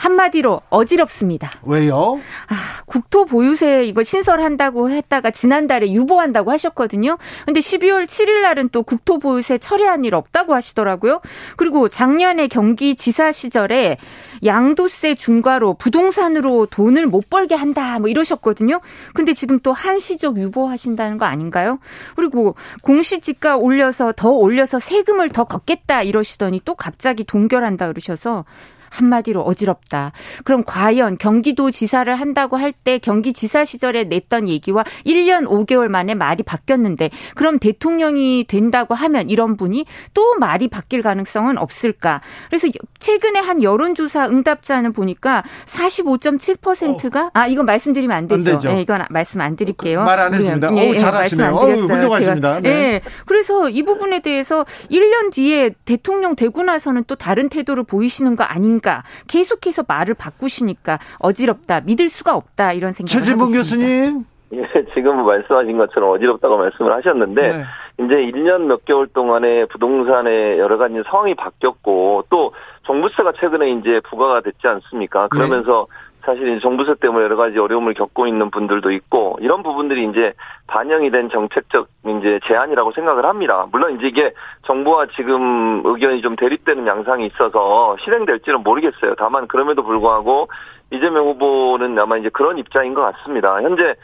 [0.00, 1.50] 한마디로 어지럽습니다.
[1.62, 2.20] 왜요?
[2.48, 2.54] 아,
[2.86, 7.18] 국토 보유세 이거 신설한다고 했다가 지난달에 유보한다고 하셨거든요.
[7.44, 11.20] 근데 12월 7일 날은 또 국토 보유세 철회한 일 없다고 하시더라고요.
[11.56, 13.98] 그리고 작년에 경기 지사 시절에
[14.42, 18.80] 양도세 중과로 부동산으로 돈을 못 벌게 한다 뭐 이러셨거든요.
[19.12, 21.78] 근데 지금 또 한시적 유보하신다는 거 아닌가요?
[22.16, 28.46] 그리고 공시지가 올려서 더 올려서 세금을 더 걷겠다 이러시더니 또 갑자기 동결한다 그러셔서
[28.90, 30.12] 한마디로 어지럽다.
[30.44, 36.14] 그럼 과연 경기도 지사를 한다고 할 때 경기 지사 시절에 냈던 얘기와 1년 5개월 만에
[36.14, 39.84] 말이 바뀌었는데 그럼 대통령이 된다고 하면 이런 분이
[40.14, 42.20] 또 말이 바뀔 가능성은 없을까?
[42.48, 42.68] 그래서
[42.98, 47.30] 최근에 한 여론조사 응답자는 보니까 45.7%가 어.
[47.34, 48.52] 아 이건 말씀드리면 안 되죠.
[48.68, 50.04] 안 네, 이건 말씀 안 드릴게요.
[50.04, 50.74] 말안 했습니다.
[50.76, 51.54] 예, 오, 잘하시네요.
[51.54, 52.60] 어 훌륭하십니다.
[52.60, 52.70] 네.
[52.70, 53.00] 네.
[53.26, 58.79] 그래서 이 부분에 대해서 1년 뒤에 대통령 되고 나서는 또 다른 태도를 보이시는 거 아닌가?
[58.80, 65.78] 아닌가 계속해서 말을 바꾸시니까 어지럽다 믿을 수가 없다 이런 생각을 최진봉 교수님 예, 지금 말씀하신
[65.78, 67.64] 것처럼 어지럽다고 말씀을 하셨는데 네.
[68.02, 72.52] 이제 1년 몇 개월 동안에 부동산의 여러 가지 상황이 바뀌었고 또
[72.82, 75.28] 종부세가 최근에 이제 부과가 됐지 않습니까?
[75.28, 75.96] 그러면서 네.
[76.24, 80.34] 사실 정부세 때문에 여러 가지 어려움을 겪고 있는 분들도 있고 이런 부분들이 이제
[80.66, 83.66] 반영이 된 정책적 이제 제안이라고 생각을 합니다.
[83.72, 84.32] 물론 이제 이게
[84.66, 89.14] 정부와 지금 의견이 좀 대립되는 양상이 있어서 실행될지는 모르겠어요.
[89.16, 90.48] 다만 그럼에도 불구하고
[90.90, 93.62] 이재명 후보는 아마 이제 그런 입장인 것 같습니다.
[93.62, 93.94] 현재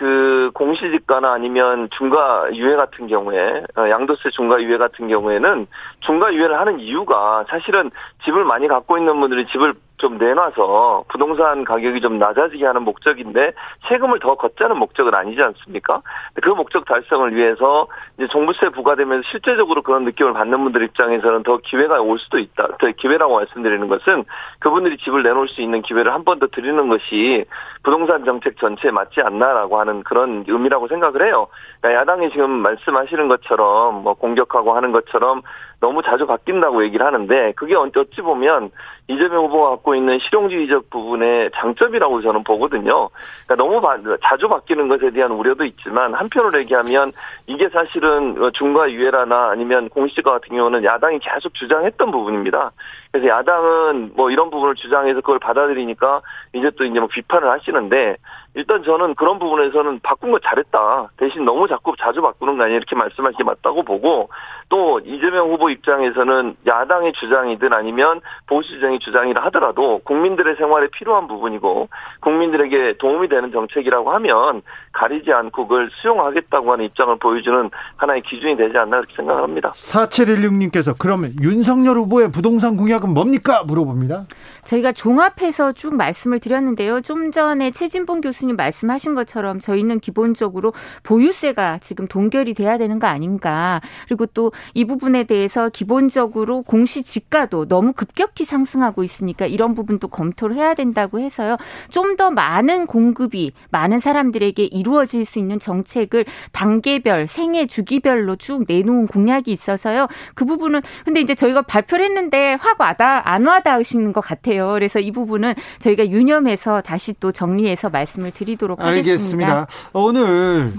[0.00, 5.66] 그 공시지가나 아니면 중과 유예 같은 경우에 어, 양도세 중과 유예 같은 경우에는
[6.00, 7.90] 중과 유예를 하는 이유가 사실은
[8.24, 13.52] 집을 많이 갖고 있는 분들이 집을 좀 내놔서 부동산 가격이 좀 낮아지게 하는 목적인데
[13.88, 16.02] 세금을 더 걷자는 목적은 아니지 않습니까?
[16.42, 17.86] 그 목적 달성을 위해서
[18.16, 22.66] 이제 종부세 부과되면서 실제적으로 그런 느낌을 받는 분들 입장에서는 더 기회가 올 수도 있다.
[22.78, 24.24] 더 기회라고 말씀드리는 것은
[24.58, 27.44] 그분들이 집을 내놓을 수 있는 기회를 한 번 더 드리는 것이
[27.82, 31.48] 부동산 정책 전체에 맞지 않나라고 하는 그런 의미라고 생각을 해요.
[31.80, 35.42] 그러니까 야당이 지금 말씀하시는 것처럼 뭐 공격하고 하는 것처럼
[35.80, 38.70] 너무 자주 바뀐다고 얘기를 하는데 그게 어찌 보면
[39.08, 43.08] 이재명 후보가 갖고 있는 실용주의적 부분의 장점이라고 저는 보거든요.
[43.46, 47.10] 그러니까 너무 바, 자주 바뀌는 것에 대한 우려도 있지만 한편으로 얘기하면
[47.46, 52.70] 이게 사실은 중과 유예라나 아니면 공시지가 같은 경우는 야당이 계속 주장했던 부분입니다.
[53.10, 56.20] 그래서 야당은 뭐 이런 부분을 주장해서 그걸 받아들이니까
[56.52, 58.16] 이제 또 이제 뭐 비판을 하시는데
[58.54, 61.10] 일단 저는 그런 부분에서는 바꾼 거 잘했다.
[61.16, 64.28] 대신 너무 자꾸 자주 바꾸는 거 아니야 이렇게 말씀하신 게 맞다고 보고
[64.68, 71.88] 또 이재명 후보 입장에서는 야당의 주장이든 아니면 보수 주장의 주장이라 하더라도 국민들의 생활에 필요한 부분이고
[72.20, 78.76] 국민들에게 도움이 되는 정책이라고 하면 가리지 않고 그걸 수용하겠다고 하는 입장을 보여주는 하나의 기준이 되지
[78.76, 79.72] 않나 이렇게 생각을 합니다.
[79.74, 84.24] 4716님께서 그러면 윤석열 후보의 부동산 공약은 뭡니까 물어봅니다.
[84.64, 87.00] 저희가 종합해서 쭉 말씀을 드렸는데요.
[87.00, 90.72] 좀 전에 최진봉 교수님 말씀하신 것처럼 저희는 기본적으로
[91.02, 93.80] 보유세가 지금 동결이 돼야 되는 거 아닌가.
[94.06, 100.56] 그리고 또 이 부분에 대해서 기본적으로 공시 지가도 너무 급격히 상승하고 있으니까 이런 부분도 검토를
[100.56, 101.56] 해야 된다고 해서요.
[101.90, 109.06] 좀 더 많은 공급이 많은 사람들에게 이루어질 수 있는 정책을 단계별, 생애 주기별로 쭉 내놓은
[109.06, 110.08] 공약이 있어서요.
[110.34, 114.72] 그 부분은 근데 이제 저희가 발표를 했는데 확 와다 안 와닿으시는 것 같아요.
[114.72, 119.10] 그래서 이 부분은 저희가 유념해서 다시 또 정리해서 말씀을 드리도록 하겠습니다.
[119.10, 119.66] 알겠습니다.
[119.92, 120.70] 오늘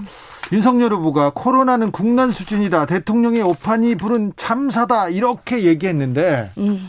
[0.52, 2.86] 윤석열 후보가 코로나는 국난 수준이다.
[2.86, 5.08] 대통령의 오판이 부른 참사다.
[5.08, 6.80] 이렇게 얘기했는데 예.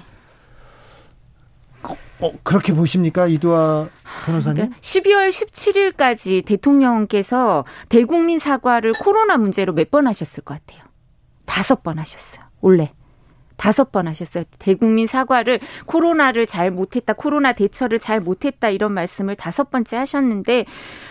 [2.24, 3.28] 어, 그렇게 보십니까?
[3.28, 3.88] 이두아
[4.26, 4.55] 변호사님?
[4.69, 10.84] 그러니까 12월 17일까지 대통령께서 대국민 사과를 코로나 문제로 몇 번 하셨을 것 같아요.
[11.45, 12.45] 다섯 번 하셨어요.
[12.61, 12.93] 원래.
[13.58, 14.43] 다섯 번 하셨어요.
[14.58, 20.66] 대국민 사과를 코로나를 잘 못했다, 코로나 대처를 잘 못했다 이런 말씀을 다섯 번째 하셨는데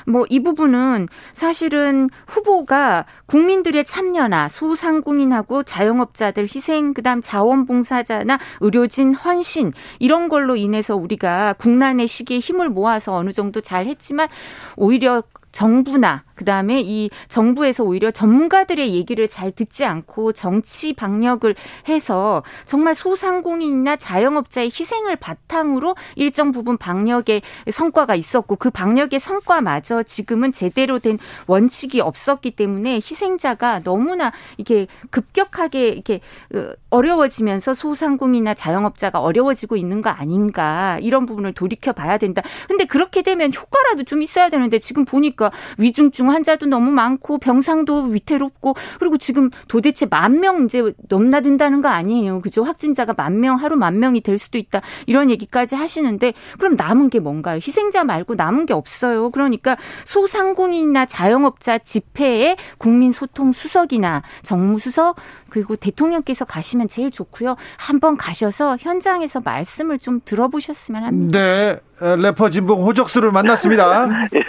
[0.06, 10.30] 뭐 이 부분은 사실은 후보가 국민들의 참여나 소상공인하고 자영업자들 희생, 그다음 자원봉사자나 의료진 헌신 이런
[10.30, 14.28] 걸로 인해서 우리가 국난의 시기에 힘을 모아서 어느 정도 잘 했지만
[14.76, 15.22] 오히려
[15.52, 21.54] 정부나 그다음에 이 정부에서 오히려 전문가들의 얘기를 잘 듣지 않고 정치 방역을
[21.88, 30.52] 해서 정말 소상공인이나 자영업자의 희생을 바탕으로 일정 부분 방역의 성과가 있었고 그 방역의 성과마저 지금은
[30.52, 36.20] 제대로 된 원칙이 없었기 때문에 희생자가 너무나 이게 급격하게 이렇게
[36.54, 42.42] 어, 어려워지면서 소상공인이나 자영업자가 어려워지고 있는 거 아닌가 이런 부분을 돌이켜 봐야 된다.
[42.68, 45.41] 근데 그렇게 되면 효과라도 좀 있어야 되는데 지금 보니까
[45.78, 52.40] 위중증 환자도 너무 많고 병상도 위태롭고 그리고 지금 도대체 만 명 이제 넘나든다는 거 아니에요.
[52.40, 52.64] 그죠?
[52.64, 54.80] 확진자가 만 명, 하루 만 명이 될 수도 있다.
[55.06, 57.56] 이런 얘기까지 하시는데 그럼 남은 게 뭔가요?
[57.56, 59.30] 희생자 말고 남은 게 없어요.
[59.30, 65.16] 그러니까 소상공인이나 자영업자 집회에 국민 소통 수석이나 정무수석
[65.48, 67.56] 그리고 대통령께서 가시면 제일 좋고요.
[67.76, 71.38] 한번 가셔서 현장에서 말씀을 좀 들어보셨으면 합니다.
[71.38, 71.80] 네.
[72.00, 74.08] 래퍼 진봉 호적수를 만났습니다.
[74.34, 74.40] 예,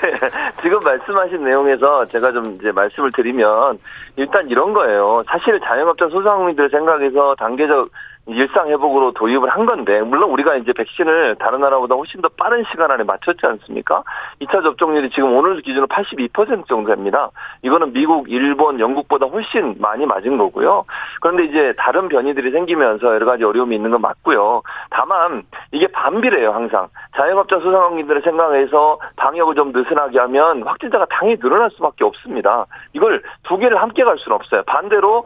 [0.63, 3.79] 지금 말씀하신 내용에서 제가 좀 이제 말씀을 드리면
[4.15, 5.23] 일단 이런 거예요.
[5.27, 7.89] 사실 자영업자 소상공인들 생각해서 단계적
[8.25, 12.89] 일상 회복으로 도입을 한 건데 물론 우리가 이제 백신을 다른 나라보다 훨씬 더 빠른 시간
[12.89, 14.03] 안에 맞췄지 않습니까?
[14.41, 17.31] 2차 접종률이 지금 오늘 기준으로 82% 정도 됩니다.
[17.63, 20.85] 이거는 미국, 일본, 영국보다 훨씬 많이 맞은 거고요.
[21.21, 24.61] 그런데 이제 다른 변이들이 생기면서 여러 가지 어려움이 있는 건 맞고요.
[24.89, 26.87] 다만 이게 반비례예요, 항상.
[27.17, 32.67] 자영업자 소상공인들을 생각해서 방역을 좀 느슨하게 하면 확진자가 당연히 늘어날 수밖에 없습니다.
[32.93, 34.63] 이걸 두 개를 함께 갈 수는 없어요.
[34.65, 35.25] 반대로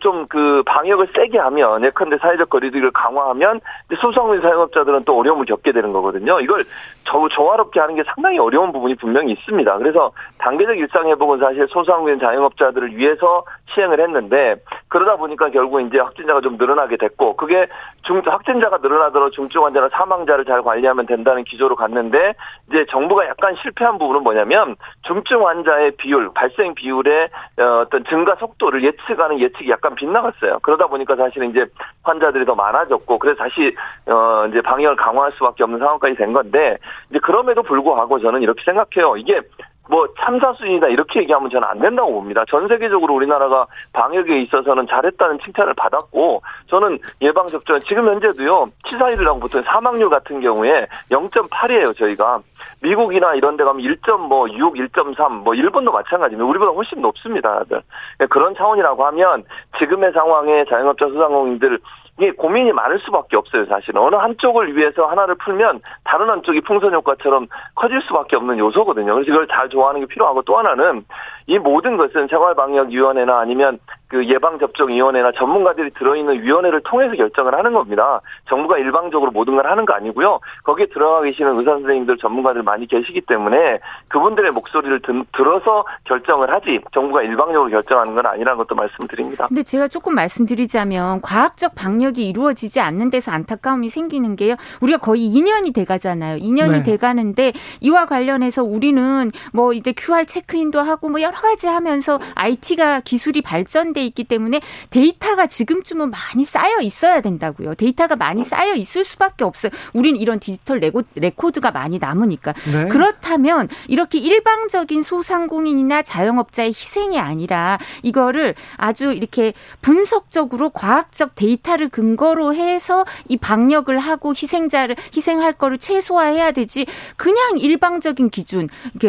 [0.00, 3.60] 좀 그 방역을 세게 하면 예컨대 사회적 거리두기를 강화하면
[4.00, 6.40] 소상공인 사용업자들은 또 어려움을 겪게 되는 거거든요.
[6.40, 6.64] 이걸
[7.08, 9.78] 저, 조화롭게 하는 게 상당히 어려운 부분이 분명히 있습니다.
[9.78, 13.44] 그래서 단계적 일상 회복은 사실 소상공인 자영업자들을 위해서
[13.74, 14.56] 시행을 했는데
[14.88, 17.66] 그러다 보니까 결국 이제 확진자가 좀 늘어나게 됐고 그게
[18.02, 22.34] 중 확진자가 늘어나도록 중증 환자나 사망자를 잘 관리하면 된다는 기조로 갔는데
[22.68, 27.28] 이제 정부가 약간 실패한 부분은 뭐냐면 중증 환자의 비율 발생 비율의
[27.58, 30.58] 어, 어떤 증가 속도를 예측하는 예측이 약간 빗나갔어요.
[30.62, 31.66] 그러다 보니까 사실은 이제
[32.02, 33.74] 환자들이 더 많아졌고 그래서 다시
[34.06, 36.78] 어 이제 방역을 강화할 수밖에 없는 상황까지 된 건데
[37.10, 39.16] 이제 그럼에도 불구하고 저는 이렇게 생각해요.
[39.16, 39.40] 이게
[39.88, 42.44] 뭐 참사 수준이다 이렇게 얘기하면 저는 안 된다고 봅니다.
[42.48, 49.62] 전 세계적으로 우리나라가 방역에 있어서는 잘했다는 칭찬을 받았고 저는 예방 접종 지금 현재도요 치사율이라고 보통
[49.62, 52.40] 사망률 같은 경우에 0.8이에요 저희가
[52.82, 56.48] 미국이나 이런 데 가면 1.6, 1.3, 뭐 일본도 마찬가지입니다.
[56.48, 57.58] 우리보다 훨씬 높습니다.
[57.60, 57.82] 다들.
[58.28, 59.44] 그런 차원이라고 하면
[59.78, 61.78] 지금의 상황에 자영업자 소상공인들
[62.18, 64.00] 이게 고민이 많을 수밖에 없어요, 사실은.
[64.02, 67.46] 어느 한쪽을 위해서 하나를 풀면 다른 한쪽이 풍선 효과처럼
[67.76, 69.14] 커질 수밖에 없는 요소거든요.
[69.14, 71.04] 그래서 이걸 잘 좋아하는 게 필요하고 또 하나는
[71.46, 78.20] 이 모든 것은 생활방역위원회나 아니면 그 예방접종위원회나 전문가들이 들어있는 위원회를 통해서 결정을 하는 겁니다.
[78.48, 80.40] 정부가 일방적으로 모든 걸 하는 거 아니고요.
[80.64, 86.80] 거기에 들어가 계시는 의사 선생님들 전문가들 많이 계시기 때문에 그분들의 목소리를 든, 들어서 결정을 하지
[86.92, 89.46] 정부가 일방적으로 결정하는 건 아니라는 것도 말씀드립니다.
[89.46, 94.56] 근데 제가 조금 말씀드리자면 과학적 방역 이 이루어지지 않는 데서 안타까움이 생기는 게요.
[94.80, 96.38] 우리가 거의 2년이 돼 가잖아요.
[96.38, 96.82] 2년이 네.
[96.82, 103.00] 돼 가는데 이와 관련해서 우리는 뭐 이제 QR 체크인도 하고 뭐 여러 가지 하면서 IT가
[103.00, 107.74] 기술이 발전돼 돼 있기 때문에 데이터가 지금쯤은 많이 쌓여 있어야 된다고요.
[107.74, 109.72] 데이터가 많이 쌓여 있을 수밖에 없어요.
[109.92, 112.52] 우린 이런 디지털 레고, 레코드가 많이 남으니까.
[112.72, 112.84] 네.
[112.86, 119.52] 그렇다면 이렇게 일방적인 소상공인이나 자영업자의 희생이 아니라 이거를 아주 이렇게
[119.82, 126.86] 분석적으로 과학적 데이터를 근거로 해서 이 방역을 하고 희생자를 희생할 거를 최소화해야 되지
[127.16, 128.68] 그냥 일방적인 기준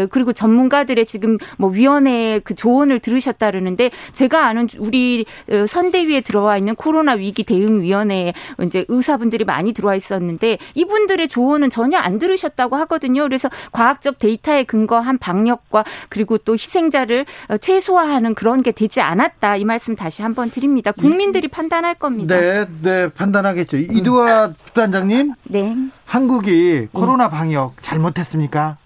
[0.09, 6.57] 그리고 전문가들의 지금 뭐 위원회의 그 조언을 들으셨다 그러는데 제가 아는 우리 어, 선대위에 들어와
[6.57, 8.33] 있는 코로나 위기 대응 위원회에
[8.63, 13.21] 이제 의사분들이 많이 들어와 있었는데 이분들의 조언은 전혀 안 들으셨다고 하거든요.
[13.21, 19.57] 그래서 과학적 데이터에 근거한 방역과 그리고 또 희생자를 어, 최소화하는 그런 게 되지 않았다.
[19.57, 20.91] 이 말씀 다시 한번 드립니다.
[20.91, 22.39] 국민들이 판단할 겁니다.
[22.39, 23.77] 네, 네, 판단하겠죠.
[23.77, 25.33] 이두화 부단장님.
[25.45, 25.75] 네.
[26.05, 28.77] 한국이 코로나 방역 잘못했습니까?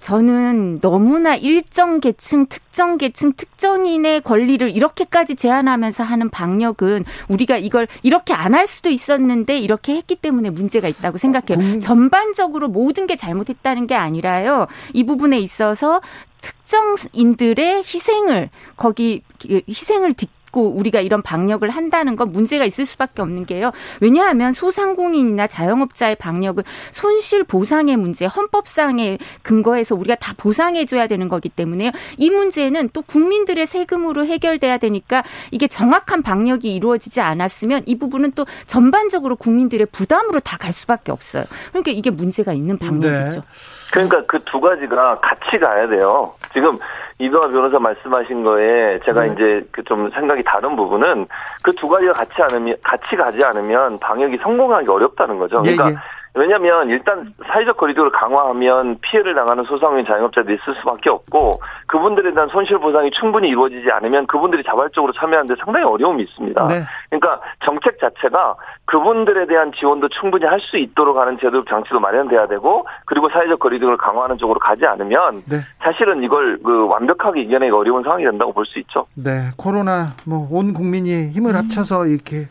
[0.00, 8.34] 저는 너무나 일정 계층, 특정 계층, 특정인의 권리를 이렇게까지 제한하면서 하는 방역은 우리가 이걸 이렇게
[8.34, 11.64] 안 할 수도 있었는데 이렇게 했기 때문에 문제가 있다고 생각해요.
[11.64, 11.78] 음.
[11.80, 14.66] 전반적으로 모든 게 잘못했다는 게 아니라요.
[14.92, 16.00] 이 부분에 있어서
[16.40, 19.22] 특정인들의 희생을 거기
[19.68, 23.72] 희생을 딛 고 믿고 우리가 이런 방역을 한다는 건 문제가 있을 수밖에 없는 게요.
[24.00, 31.48] 왜냐하면 소상공인이나 자영업자의 방역은 손실 보상의 문제, 헌법상의 근거에서 우리가 다 보상해 줘야 되는 거기
[31.48, 31.90] 때문에요.
[32.18, 38.46] 이 문제는 또 국민들의 세금으로 해결돼야 되니까 이게 정확한 방역이 이루어지지 않았으면 이 부분은 또
[38.66, 41.44] 전반적으로 국민들의 부담으로 다 갈 수밖에 없어요.
[41.70, 43.40] 그러니까 이게 문제가 있는 방역이죠.
[43.40, 43.46] 네.
[43.92, 46.32] 그러니까 그 두 가지가 같이 가야 돼요.
[46.52, 46.78] 지금
[47.18, 49.32] 이도하 변호사 말씀하신 거에 제가 네.
[49.32, 51.26] 이제 그 좀 생각이 다른 부분은
[51.62, 55.60] 그 두 가지가 같이 않으면 같이 가지 않으면 방역이 성공하기 어렵다는 거죠.
[55.62, 55.96] 그러니까 예, 예.
[56.34, 62.78] 왜냐하면 일단 사회적 거리두기를 강화하면 피해를 당하는 소상공인 자영업자들이 있을 수밖에 없고 그분들에 대한 손실
[62.78, 66.66] 보상이 충분히 이루어지지 않으면 그분들이 자발적으로 참여하는데 상당히 어려움이 있습니다.
[66.68, 66.82] 네.
[67.10, 68.54] 그러니까 정책 자체가
[68.86, 73.96] 그분들에 대한 지원도 충분히 할 수 있도록 하는 제도 장치도 마련돼야 되고 그리고 사회적 거리두기를
[73.96, 75.56] 강화하는 쪽으로 가지 않으면 네.
[75.80, 79.06] 사실은 이걸 그 완벽하게 이겨내기 어려운 상황이 된다고 볼 수 있죠.
[79.16, 82.44] 네, 코로나 뭐 온 국민이 힘을 합쳐서 이렇게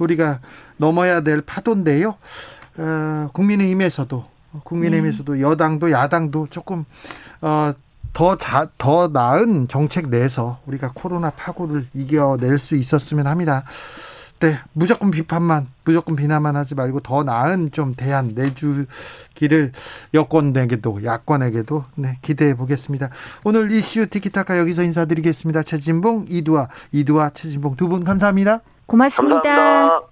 [0.00, 0.38] 우리가
[0.78, 2.14] 넘어야 될 파도인데요.
[2.78, 4.24] 어, 국민의힘에서도
[4.64, 5.40] 국민의힘에서도 음.
[5.40, 6.84] 여당도 야당도 조금
[7.40, 7.72] 어,
[8.12, 13.64] 더, 자, 더 나은 정책 내서 우리가 코로나 파고를 이겨낼 수 있었으면 합니다.
[14.40, 19.72] 네, 무조건 비판만, 무조건 비난만 하지 말고 더 나은 좀 대안 내주기를
[20.12, 23.08] 여권에게도, 야권에게도, 네, 기대해 보겠습니다.
[23.44, 25.62] 오늘 이슈 티키타카 여기서 인사드리겠습니다.
[25.62, 28.60] 최진봉, 이두아, 이두아, 최진봉 두 분 감사합니다.
[28.86, 29.42] 고맙습니다.
[29.42, 30.11] 감사합니다.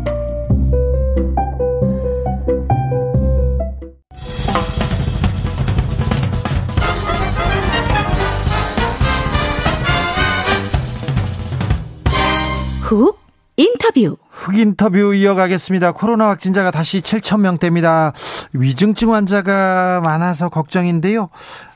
[12.91, 13.17] 훅
[13.55, 14.17] 인터뷰.
[14.29, 15.93] 흑 인터뷰 이어가겠습니다.
[15.93, 18.11] 코로나 확진자가 다시 7천 명대입니다.
[18.51, 21.29] 위중증 환자가 많아서 걱정인데요.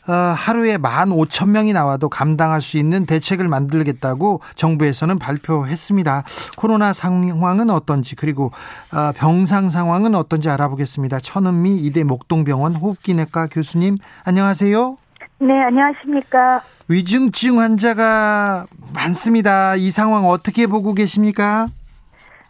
[0.07, 6.24] 어, 하루에 1만 5천 명이 나와도 감당할 수 있는 대책을 만들겠다고 정부에서는 발표했습니다.
[6.57, 8.51] 코로나 상황은 어떤지 그리고
[8.93, 11.20] 어, 병상 상황은 어떤지 알아보겠습니다.
[11.20, 14.97] 천은미 이대 목동병원 호흡기내과 교수님 안녕하세요.
[15.39, 16.61] 네, 안녕하십니까.
[16.88, 19.76] 위중증 환자가 많습니다.
[19.76, 21.66] 이 상황 어떻게 보고 계십니까?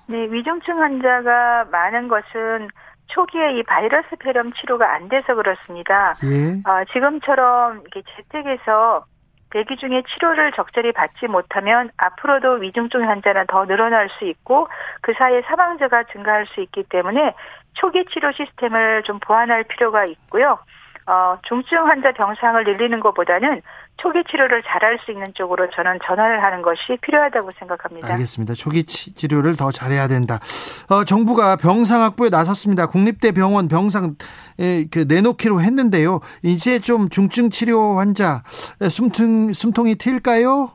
[0.08, 2.70] 네, 위중증 환자가 많은 것은
[3.08, 6.14] 초기에 이 바이러스 폐렴 치료가 안 돼서 그렇습니다.
[6.26, 6.70] 예.
[6.70, 9.06] 어, 지금처럼 이게 재택에서
[9.52, 14.68] 대기 중에 치료를 적절히 받지 못하면 앞으로도 위중증 환자는 더 늘어날 수 있고
[15.02, 17.34] 그 사이에 사망자가 증가할 수 있기 때문에
[17.74, 20.60] 초기 치료 시스템을 좀 보완할 필요가 있고요.
[21.08, 23.62] 어, 중증 환자 병상을 늘리는 것보다는
[23.98, 28.12] 초기 치료를 잘할 수 있는 쪽으로 저는 전환을 하는 것이 필요하다고 생각합니다.
[28.14, 28.54] 알겠습니다.
[28.54, 30.40] 초기 치료를 더 잘해야 된다.
[30.90, 32.88] 어, 정부가 병상 확보에 나섰습니다.
[32.88, 34.16] 국립대 병원 병상
[34.58, 36.20] 그 내놓기로 했는데요.
[36.44, 38.44] 이제 좀 중증 치료 환자
[38.90, 40.72] 숨통 숨통이 트일까요?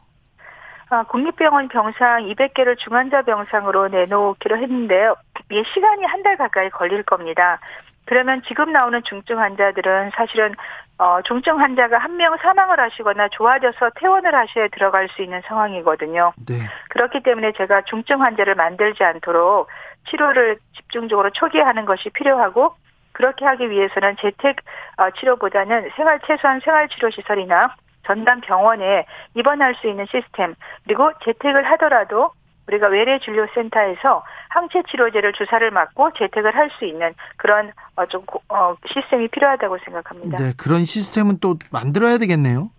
[0.92, 5.14] 아, 국립병원 병상 200개를 중환자 병상으로 내놓기로 했는데요.
[5.52, 7.58] 이 시간이 한 달 가까이 걸릴 겁니다.
[8.06, 10.52] 그러면 지금 나오는 중증 환자들은 사실은
[11.00, 16.34] 어, 중증 환자가 한 명 사망을 하시거나 좋아져서 퇴원을 하셔야 들어갈 수 있는 상황이거든요.
[16.46, 16.56] 네.
[16.90, 19.68] 그렇기 때문에 제가 중증 환자를 만들지 않도록
[20.10, 22.74] 치료를 집중적으로 초기에 하는 것이 필요하고
[23.12, 24.56] 그렇게 하기 위해서는 재택
[24.98, 27.74] 어, 치료보다는 생활 최소한 생활 치료 시설이나
[28.06, 32.32] 전담 병원에 입원할 수 있는 시스템 그리고 재택을 하더라도
[32.70, 39.26] 우리가 외래진료센터에서 항체 치료제를 주사를 맞고 재택을 할 수 있는 그런 어, 좀 어, 시스템이
[39.28, 40.36] 필요하다고 생각합니다.
[40.38, 42.70] 네, 그런 시스템은 또 만들어야 되겠네요.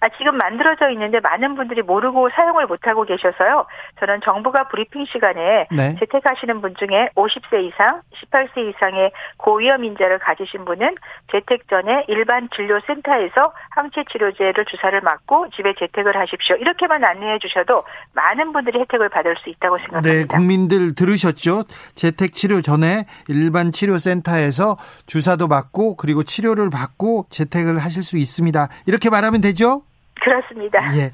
[0.00, 3.66] 아, 지금 만들어져 있는데 많은 분들이 모르고 사용을 못하고 계셔서요.
[3.98, 5.96] 저는 정부가 브리핑 시간에 네.
[5.98, 10.94] 재택하시는 분 중에 50세 이상, 18세 이상의 고위험 인자를 가지신 분은
[11.32, 16.56] 재택 전에 일반 진료센터에서 항체 치료제를 주사를 맞고 집에 재택을 하십시오.
[16.56, 20.14] 이렇게만 안내해 주셔도 많은 분들이 혜택을 받을 수 있다고 생각합니다.
[20.14, 21.64] 네, 국민들 들으셨죠?
[21.94, 24.76] 재택 치료 전에 일반 치료센터에서
[25.06, 28.68] 주사도 맞고 그리고 치료를 받고 재택을 하실 수 있습니다.
[28.86, 29.82] 이렇게 말하면 되죠?
[30.22, 30.78] 그렇습니다.
[30.96, 31.12] 예.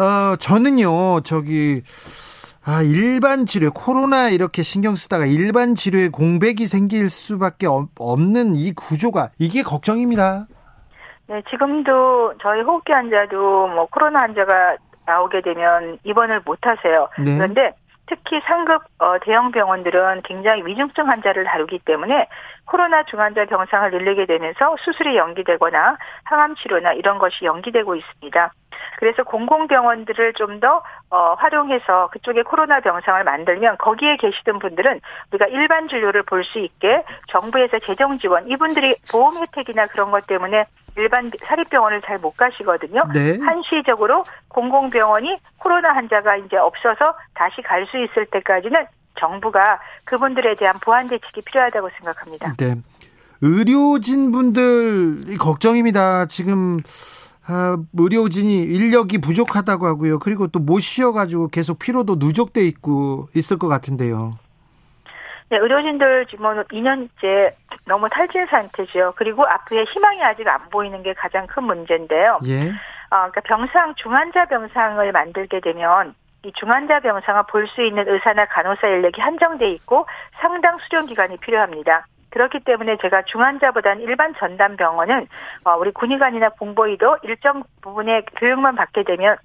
[0.00, 1.82] 어, 저는요, 저기,
[2.64, 9.30] 아, 일반 치료, 코로나 이렇게 신경 쓰다가 일반 치료에 공백이 생길 수밖에 없는 이 구조가,
[9.38, 10.46] 이게 걱정입니다.
[11.28, 14.76] 네, 지금도 저희 호흡기 환자도 뭐 코로나 환자가
[15.06, 17.08] 나오게 되면 입원을 못 하세요.
[17.18, 17.36] 네.
[17.36, 17.74] 그런데
[18.06, 22.28] 특히 상급 어, 대형 병원들은 굉장히 위중증 환자를 다루기 때문에
[22.64, 28.52] 코로나 중환자 병상을 늘리게 되면서 수술이 연기되거나 항암 치료나 이런 것이 연기되고 있습니다.
[28.98, 35.00] 그래서 공공병원들을 좀더 어, 활용해서 그쪽에 코로나 병상을 만들면 거기에 계시던 분들은
[35.32, 40.64] 우리가 일반 진료를 볼 수 있게 정부에서 재정 지원 이분들이 보험 혜택이나 그런 것 때문에
[40.96, 43.00] 일반 사립병원을 잘 못 가시거든요.
[43.12, 43.38] 네.
[43.44, 48.86] 한시적으로 공공병원이 코로나 환자가 이제 없어서 다시 갈 수 있을 때까지는
[49.18, 52.54] 정부가 그분들에 대한 보완 대책이 필요하다고 생각합니다.
[52.58, 52.74] 네.
[53.42, 56.26] 의료진 분들 걱정입니다.
[56.26, 56.78] 지금
[57.48, 60.18] 아, 의료진이 인력이 부족하다고 하고요.
[60.18, 64.32] 그리고 또 못 쉬어가지고 계속 피로도 누적돼 있고 있을 것 같은데요.
[65.48, 67.52] 네, 의료진들 지금 2년째
[67.86, 69.14] 너무 탈진 상태죠.
[69.16, 72.40] 그리고 앞으로 희망이 아직 안 보이는 게 가장 큰 문제인데요.
[72.46, 72.70] 예.
[73.10, 78.88] 어, 그러니까 병상 중환자 병상을 만들게 되면 이 중환자 병상을 볼 수 있는 의사나 간호사
[78.88, 80.06] 인력이 한정돼 있고
[80.40, 82.06] 상당 수련 기간이 필요합니다.
[82.36, 85.26] 그렇기 때문에 제가 중환자보다는 일반 전담 병원은
[85.64, 89.38] 어, 우리 군의관이나 공보위도 일정 부분의 교육만 받게 되면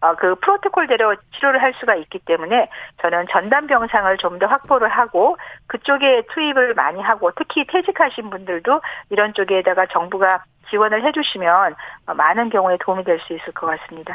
[0.00, 2.68] 어, 그 프로토콜대로 치료를 할 수가 있기 때문에
[3.02, 9.34] 저는 전담 병상을 좀 더 확보를 하고 그쪽에 투입을 많이 하고 특히 퇴직하신 분들도 이런
[9.34, 11.74] 쪽에다가 정부가 지원을 해주시면
[12.06, 14.14] 어, 많은 경우에 도움이 될 수 있을 것 같습니다.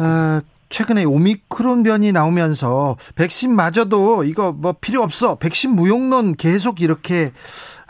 [0.00, 0.40] 아,
[0.72, 7.30] 최근에 오미크론 변이 나오면서 백신 마저도 이거 뭐 필요 없어 백신 무용론 계속 이렇게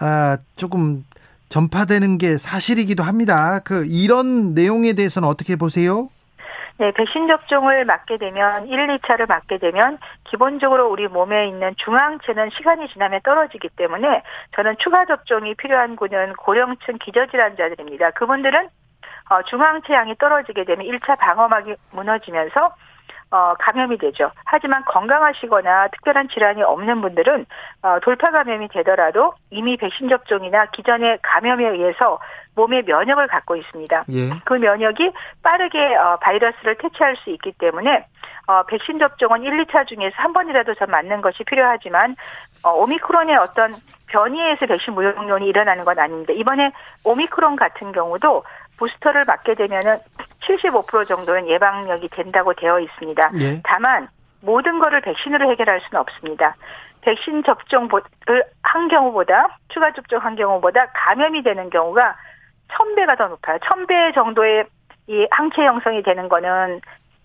[0.00, 1.04] 아, 조금
[1.48, 3.60] 전파되는 게 사실이기도 합니다.
[3.64, 6.08] 그 이런 내용에 대해서는 어떻게 보세요?
[6.78, 12.88] 네, 백신 접종을 맞게 되면 1, 2차를 맞게 되면 기본적으로 우리 몸에 있는 중앙체는 시간이
[12.88, 14.22] 지나면 떨어지기 때문에
[14.56, 18.10] 저는 추가 접종이 필요한 군은 고령층 기저질환자들입니다.
[18.12, 18.68] 그분들은
[19.30, 22.74] 어, 중앙 체 양이 떨어지게 되면 1차 방어막이 무너지면서
[23.32, 24.30] 어, 감염이 되죠.
[24.44, 27.46] 하지만 건강하시거나 특별한 질환이 없는 분들은
[27.82, 32.18] 어, 돌파 감염이 되더라도 이미 백신 접종이나 기존의 감염에 의해서
[32.54, 34.04] 몸의 면역을 갖고 있습니다.
[34.12, 34.28] 예.
[34.44, 35.12] 그 면역이
[35.42, 38.04] 빠르게 어, 바이러스를 퇴치할 수 있기 때문에
[38.46, 42.16] 어, 백신 접종은 1, 2차 중에서 한 번이라도 전 맞는 것이 필요하지만
[42.64, 43.74] 어, 오미크론의 어떤
[44.08, 46.70] 변이에서 백신 무용론이 일어나는 건 아닌데 이번에
[47.04, 48.44] 오미크론 같은 경우도
[48.82, 49.98] 부스터를 맞게 되면은
[50.40, 53.30] 75% 정도는 예방력이 된다고 되어 있습니다.
[53.40, 53.60] 예.
[53.62, 54.08] 다만
[54.40, 56.56] 모든 것을 백신으로 해결할 수는 없습니다.
[57.02, 57.88] 백신 접종을
[58.62, 62.16] 한 경우보다 추가 접종 한 경우보다 감염이 되는 경우가
[62.68, 63.58] 1000배가 더 높아요.
[63.58, 64.64] 1000배 정도의
[65.06, 66.80] 이 항체 형성이 되는 거는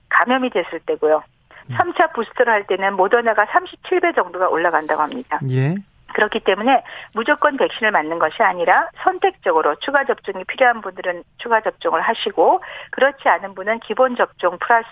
[0.09, 1.23] 감염이 됐을 때고요.
[1.71, 2.13] 3차 음.
[2.13, 5.39] 부스터를 할 때는 모더나가 37배 정도가 올라간다고 합니다.
[5.49, 5.75] 예.
[6.13, 12.61] 그렇기 때문에 무조건 백신을 맞는 것이 아니라 선택적으로 추가 접종이 필요한 분들은 추가 접종을 하시고
[12.91, 14.88] 그렇지 않은 분은 기본 접종 플러스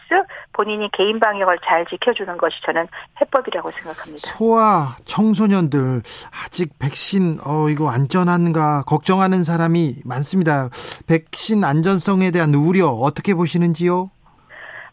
[0.53, 2.87] 본인이 개인 방역을 잘 지켜주는 것이 저는
[3.21, 4.27] 해법이라고 생각합니다.
[4.27, 6.01] 소아 청소년들
[6.43, 10.69] 아직 백신 어 이거 안전한가 걱정하는 사람이 많습니다.
[11.07, 14.09] 백신 안전성에 대한 우려 어떻게 보시는지요?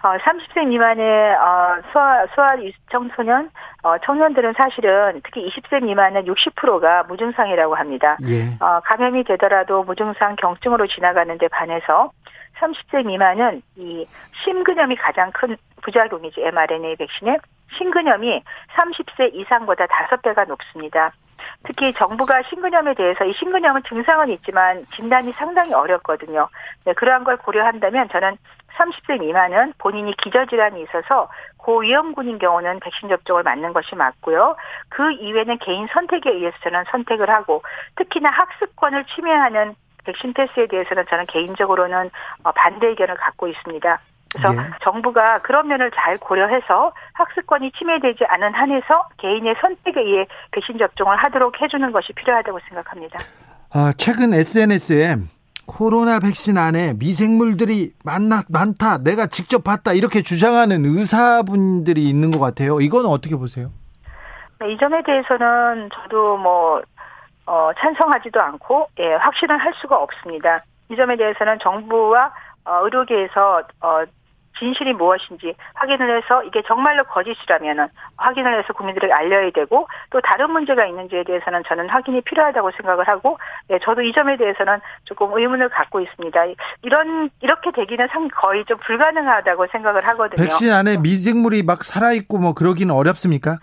[0.02, 2.56] 어, 30세 미만의 어, 소아 소아
[2.90, 3.50] 청소년
[3.82, 8.16] 어, 청년들은 사실은 특히 20세 미만은 60%가 무증상이라고 합니다.
[8.28, 8.64] 예.
[8.64, 12.10] 어, 감염이 되더라도 무증상 경증으로 지나가는데 반해서
[12.58, 14.06] 30세 미만은 이
[14.44, 17.38] 심근염이 가장 큰 부작용이지 mRNA 백신의
[17.76, 18.42] 심근염이
[18.74, 21.12] 30세 이상보다 5배가 높습니다.
[21.64, 26.48] 특히 정부가 심근염에 대해서 이 심근염은 증상은 있지만 진단이 상당히 어렵거든요.
[26.84, 28.36] 네, 그러한 걸 고려한다면 저는
[28.76, 31.28] 30세 미만은 본인이 기저질환이 있어서
[31.58, 34.56] 고위험군인 경우는 백신 접종을 맞는 것이 맞고요.
[34.88, 37.62] 그 이외에는 개인 선택에 의해서 저는 선택을 하고
[37.96, 39.74] 특히나 학습권을 침해하는
[40.04, 42.10] 백신 패스에 대해서는 저는 개인적으로는
[42.44, 44.00] 어, 반대 의견을 갖고 있습니다.
[44.34, 44.68] 그래서 네.
[44.82, 51.60] 정부가 그런 면을 잘 고려해서 학습권이 침해되지 않은 한에서 개인의 선택에 의해 백신 접종을 하도록
[51.60, 53.18] 해주는 것이 필요하다고 생각합니다.
[53.74, 55.16] 아, 최근 SNS에
[55.66, 62.80] 코로나 백신 안에 미생물들이 많나, 많다, 내가 직접 봤다, 이렇게 주장하는 의사분들이 있는 것 같아요.
[62.80, 63.68] 이건 어떻게 보세요?
[64.60, 66.82] 네, 이 점에 대해서는 저도 뭐,
[67.46, 70.62] 어, 찬성하지도 않고, 예, 확신을 할 수가 없습니다.
[70.90, 72.32] 이 점에 대해서는 정부와
[72.64, 74.04] 어, 의료계에서 어,
[74.58, 80.86] 진실이 무엇인지 확인을 해서 이게 정말로 거짓이라면은 확인을 해서 국민들에게 알려야 되고 또 다른 문제가
[80.86, 83.38] 있는지에 대해서는 저는 확인이 필요하다고 생각을 하고
[83.70, 86.40] 예, 저도 이 점에 대해서는 조금 의문을 갖고 있습니다.
[86.82, 90.42] 이런 이렇게 되기는 상 거의 좀 불가능하다고 생각을 하거든요.
[90.42, 93.58] 백신 안에 미생물이 막 살아 있고 뭐 그러기는 어렵습니까?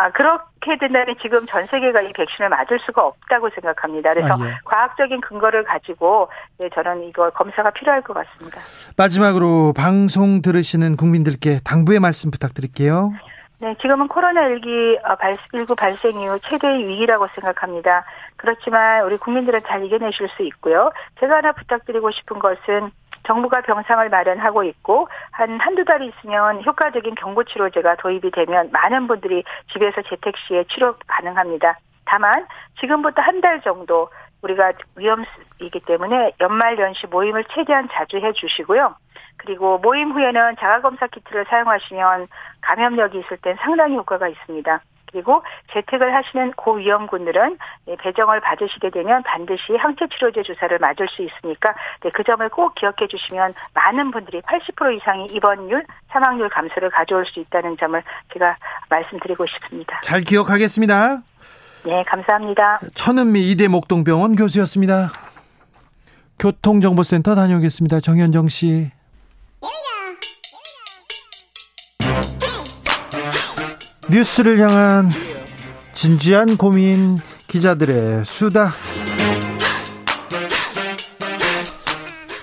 [0.00, 4.14] 아, 그렇게 된다면 지금 전 세계가 이 백신을 맞을 수가 없다고 생각합니다.
[4.14, 4.58] 그래서 아, 예.
[4.64, 8.62] 과학적인 근거를 가지고 네, 저는 이거 검사가 필요할 것 같습니다.
[8.96, 13.12] 마지막으로 방송 들으시는 국민들께 당부의 말씀 부탁드릴게요.
[13.58, 18.06] 네, 지금은 코로나19 발생 이후 최대의 위기라고 생각합니다.
[18.36, 20.90] 그렇지만 우리 국민들은 잘 이겨내실 수 있고요.
[21.20, 22.90] 제가 하나 부탁드리고 싶은 것은
[23.30, 29.44] 정부가 병상을 마련하고 있고 한 한두 달이 있으면 효과적인 경구 치료제가 도입이 되면 많은 분들이
[29.72, 31.78] 집에서 재택 시에 치료 가능합니다.
[32.06, 32.44] 다만
[32.80, 34.10] 지금부터 한 달 정도
[34.42, 38.94] 우리가 위험이기 때문에 연말 연시 모임을 최대한 자주 해 주시고요.
[39.36, 42.26] 그리고 모임 후에는 자가검사 키트를 사용하시면
[42.60, 44.80] 감염력이 있을 땐 상당히 효과가 있습니다.
[45.10, 45.42] 그리고
[45.72, 47.58] 재택을 하시는 고위험군들은
[47.98, 53.08] 배정을 받으시게 되면 반드시 항체 치료제 주사를 맞을 수 있으니까 네, 그 점을 꼭 기억해
[53.08, 58.56] 주시면 많은 분들이 80% 이상의 입원율, 사망률 감소를 가져올 수 있다는 점을 제가
[58.88, 60.00] 말씀드리고 싶습니다.
[60.02, 61.22] 잘 기억하겠습니다.
[61.84, 62.80] 네, 감사합니다.
[62.94, 65.08] 천은미 이대 목동병원 교수였습니다.
[66.38, 68.00] 교통정보센터 다녀오겠습니다.
[68.00, 68.90] 정현정 씨.
[74.10, 75.08] 뉴스를 향한
[75.94, 77.16] 진지한 고민
[77.46, 78.72] 기자들의 수다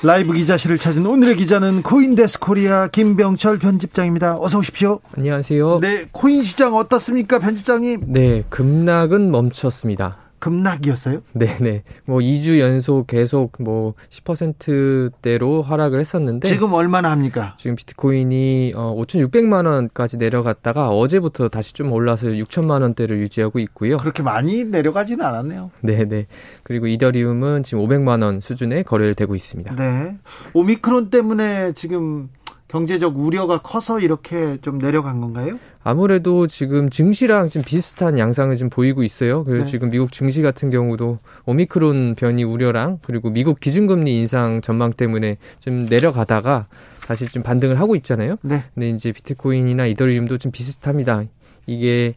[0.03, 4.38] 라이브 기자실을 찾은 오늘의 기자는 코인데스크 코리아 김병철 편집장입니다.
[4.39, 4.99] 어서 오십시오.
[5.18, 5.80] 안녕하세요.
[5.81, 8.14] 네, 코인 시장 어떻습니까, 편집장님?
[8.14, 10.26] 네, 급락은 멈췄습니다.
[10.39, 11.22] 급락이었어요?
[11.34, 11.84] 네네.
[12.05, 17.55] 뭐 2주 연속 계속 뭐 10%대로 하락을 했었는데 지금 얼마나 합니까?
[17.57, 23.97] 지금 비트코인이 어 5,600만 원까지 내려갔다가 어제부터 다시 좀 올라서 6천만 원대를 유지하고 있고요.
[23.97, 25.72] 그렇게 많이 내려가지는 않았네요.
[25.81, 26.27] 네네.
[26.64, 29.76] 그리고 이더리움은 지금 500만 원 수준에 거래를 되고 있습니다.
[29.76, 30.18] 네.
[30.53, 32.30] 오미크론 때문에 지금
[32.68, 35.57] 경제적 우려가 커서 이렇게 좀 내려간 건가요?
[35.84, 39.45] 아무래도 지금 증시랑 지금 비슷한 양상을 지금 보이고 있어요.
[39.45, 39.72] 그래서 네.
[39.72, 45.85] 지금 미국 증시 같은 경우도 오미크론 변이 우려랑 그리고 미국 기준금리 인상 전망 때문에 좀
[45.85, 46.68] 내려가다가
[47.06, 48.35] 다시 좀 반등을 하고 있잖아요.
[48.41, 48.64] 네.
[48.73, 51.23] 근데 이제 비트코인이나 이더리움도 좀 비슷합니다.
[51.68, 52.14] 이게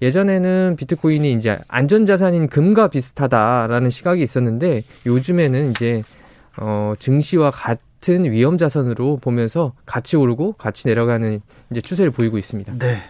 [0.00, 6.02] 예전에는 비트코인이 이제 안전자산인 금과 비슷하다라는 시각이 있었는데 요즘에는 이제
[6.56, 11.40] 어, 증시와 같 은 위험 자산으로 보면서 같이 오르고 같이 내려가는
[11.70, 12.74] 이제 추세를 보이고 있습니다.
[12.78, 13.02] 네.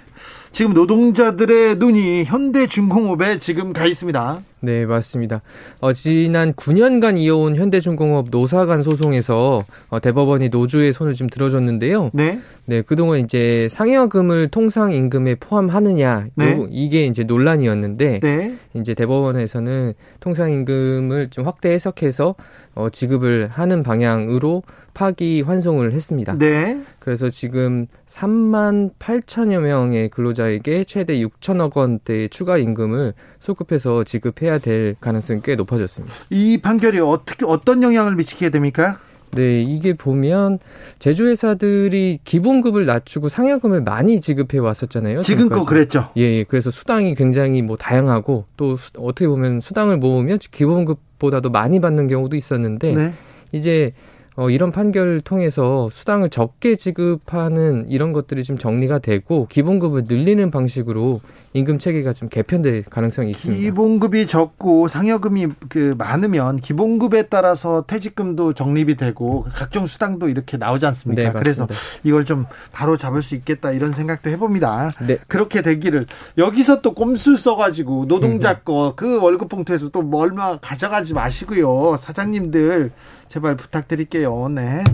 [0.53, 4.43] 지금 노동자들의 눈이 현대중공업에 지금 가 있습니다.
[4.63, 5.41] 네, 맞습니다.
[5.81, 12.11] 어, 지난 9년간 이어온 현대중공업 노사 간 소송에서 어, 대법원이 노조의 손을 좀 들어줬는데요.
[12.13, 12.41] 네.
[12.67, 16.53] 네, 그동안 이제 상여금을 통상 임금에 포함하느냐, 네.
[16.53, 18.55] 요, 이게 이제 논란이었는데, 네.
[18.75, 22.35] 이제 대법원에서는 통상 임금을 좀 확대 해석해서
[22.75, 24.63] 어, 지급을 하는 방향으로
[24.95, 26.37] 파기 환송을 했습니다.
[26.39, 26.81] 네.
[26.99, 34.97] 그래서 지금 3만 8천여 명의 근로자 근로자에게 최대 6천억 원대의 추가 임금을 소급해서 지급해야 될
[35.01, 36.15] 가능성이 꽤 높아졌습니다.
[36.31, 38.99] 이 판결이 어떻게 어떤 영향을 미치게 됩니까?
[39.33, 40.59] 네, 이게 보면
[40.99, 45.23] 제조회사들이 기본급을 낮추고 상여금을 많이 지급해 왔었잖아요.
[45.23, 46.09] 지금껏 그랬죠.
[46.17, 51.81] 예, 예, 그래서 수당이 굉장히 뭐 다양하고 또 수, 어떻게 보면 수당을 모으면 기본급보다도 많이
[51.81, 53.13] 받는 경우도 있었는데 네.
[53.53, 53.93] 이제
[54.41, 61.21] 어, 이런 판결을 통해서 수당을 적게 지급하는 이런 것들이 좀 정리가 되고 기본급을 늘리는 방식으로
[61.53, 63.61] 임금 체계가 좀 개편될 가능성이 있습니다.
[63.61, 71.23] 기본급이 적고 상여금이 그 많으면 기본급에 따라서 퇴직금도 적립이 되고 각종 수당도 이렇게 나오지 않습니까?
[71.23, 71.67] 네, 그래서
[72.05, 74.93] 이걸 좀 바로 잡을 수 있겠다 이런 생각도 해봅니다.
[75.05, 75.19] 네.
[75.27, 76.07] 그렇게 되기를
[76.39, 81.97] 여기서 또 꼼수 써가지고 노동자 거 그 월급 봉투에서 또 얼마 가져가지 마시고요.
[81.99, 82.93] 사장님들
[83.29, 84.49] 제발 부탁드릴게요.
[84.51, 84.85] 네.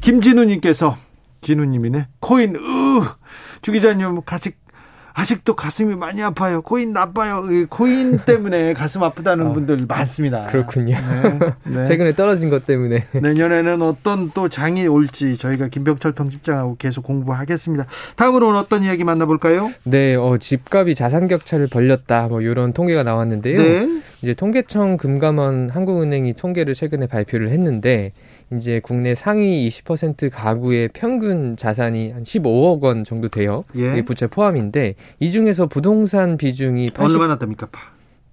[0.00, 0.96] 김진우님께서
[1.42, 2.08] 진우님이네.
[2.20, 2.60] 코인 으
[3.62, 4.52] 주 기자님 같이
[5.14, 6.62] 아직도 가슴이 많이 아파요.
[6.62, 7.44] 코인 나빠요.
[7.68, 10.46] 코인 때문에 가슴 아프다는 어, 분들 많습니다.
[10.46, 10.96] 그렇군요.
[10.96, 11.84] 네, 네.
[11.84, 13.06] 최근에 떨어진 것 때문에.
[13.12, 17.86] 내년에는 어떤 또 장이 올지 저희가 김병철 평집장하고 계속 공부하겠습니다.
[18.16, 19.70] 다음으로는 어떤 이야기 만나볼까요?
[19.84, 22.28] 네, 어, 집값이 자산 격차를 벌렸다.
[22.28, 23.58] 뭐 이런 통계가 나왔는데요.
[23.58, 24.02] 네.
[24.22, 28.12] 이제 통계청 금감원 한국은행이 통계를 최근에 발표를 했는데
[28.56, 33.64] 이제 국내 상위 20% 가구의 평균 자산이 한 15억 원 정도 돼요.
[33.76, 33.98] 예.
[33.98, 37.68] 이 부채 포함인데 이 중에서 부동산 비중이 80, 얼마나 됩니까?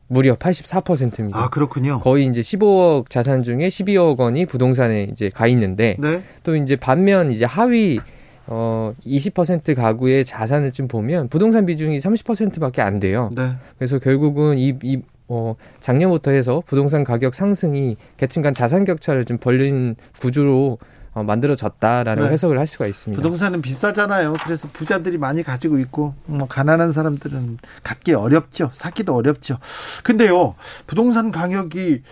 [0.07, 1.39] 무려 84%입니다.
[1.39, 1.99] 아, 그렇군요.
[1.99, 6.23] 거의 이제 15억 자산 중에 12억 원이 부동산에 이제 가 있는데 네.
[6.43, 7.99] 또 이제 반면 이제 하위
[8.47, 13.29] 어, 20% 가구의 자산을 좀 보면 부동산 비중이 30%밖에 안 돼요.
[13.35, 13.51] 네.
[13.77, 19.37] 그래서 결국은 이, 이 어, 작년부터 해서 부동산 가격 상승이 계층 간 자산 격차를 좀
[19.37, 20.79] 벌린 구조로
[21.13, 22.29] 어, 만들어졌다라는 네.
[22.31, 23.21] 해석을 할 수가 있습니다.
[23.21, 24.33] 부동산은 비싸잖아요.
[24.43, 28.71] 그래서 부자들이 많이 가지고 있고 뭐 가난한 사람들은 갖기 어렵죠.
[28.73, 29.57] 사기도 어렵죠.
[30.03, 30.55] 근데요,
[30.87, 32.03] 부동산 가격이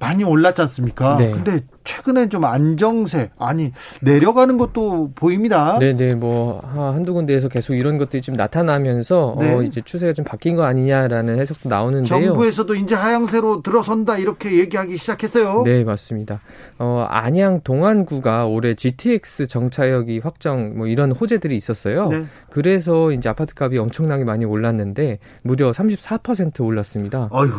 [0.00, 1.16] 많이 올랐지 않습니까?
[1.16, 1.30] 네.
[1.30, 5.78] 근데 최근에 좀 안정세 아니 내려가는 것도 보입니다.
[5.78, 9.54] 네네 뭐 한두 군데에서 계속 이런 것들이 좀 나타나면서 어, 네.
[9.54, 12.06] 어, 이제 추세가 좀 바뀐 거 아니냐라는 해석도 나오는데요.
[12.06, 15.62] 정부에서도 이제 하향세로 들어선다 이렇게 얘기하기 시작했어요.
[15.64, 16.40] 네 맞습니다.
[16.78, 22.08] 어, 안양 동안구가 올해 GTX 정차역이 확정 뭐 이런 호재들이 있었어요.
[22.08, 22.24] 네.
[22.50, 27.28] 그래서 이제 아파트값이 엄청나게 많이 올랐는데 무려 34% 올랐습니다.
[27.30, 27.50] 아유.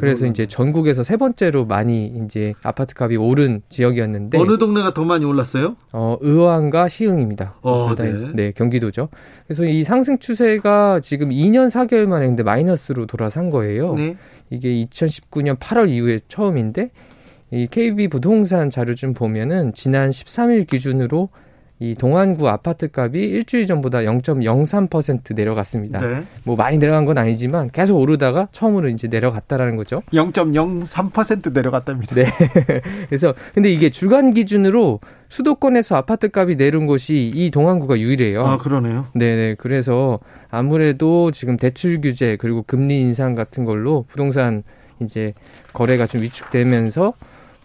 [0.00, 5.24] 그래서 이제 전국에서 세 번째로 많이 이제 아파트 값이 오른 지역이었는데 어느 동네가 더 많이
[5.24, 5.76] 올랐어요?
[5.92, 7.54] 어, 의왕과 시흥입니다.
[7.62, 8.12] 어, 네.
[8.34, 9.08] 네, 경기도죠.
[9.46, 13.94] 그래서 이 상승 추세가 지금 2년 4개월 만에 근데 마이너스로 돌아선 거예요.
[13.94, 14.16] 네.
[14.50, 16.90] 이게 2019년 8월 이후에 처음인데
[17.52, 21.28] 이 KB 부동산 자료 좀 보면은 지난 13일 기준으로
[21.78, 26.00] 이 동안구 아파트 값이 일주일 전보다 0.03% 내려갔습니다.
[26.00, 26.24] 네.
[26.44, 30.02] 뭐 많이 내려간 건 아니지만 계속 오르다가 처음으로 이제 내려갔다라는 거죠.
[30.12, 32.14] 0.03% 내려갔답니다.
[32.14, 32.24] 네.
[33.08, 38.46] 그래서 근데 이게 주간 기준으로 수도권에서 아파트 값이 내린 곳이 이 동안구가 유일해요.
[38.46, 39.08] 아, 그러네요.
[39.14, 39.54] 네, 네.
[39.58, 40.18] 그래서
[40.50, 44.62] 아무래도 지금 대출 규제 그리고 금리 인상 같은 걸로 부동산
[45.00, 45.34] 이제
[45.74, 47.12] 거래가 좀 위축되면서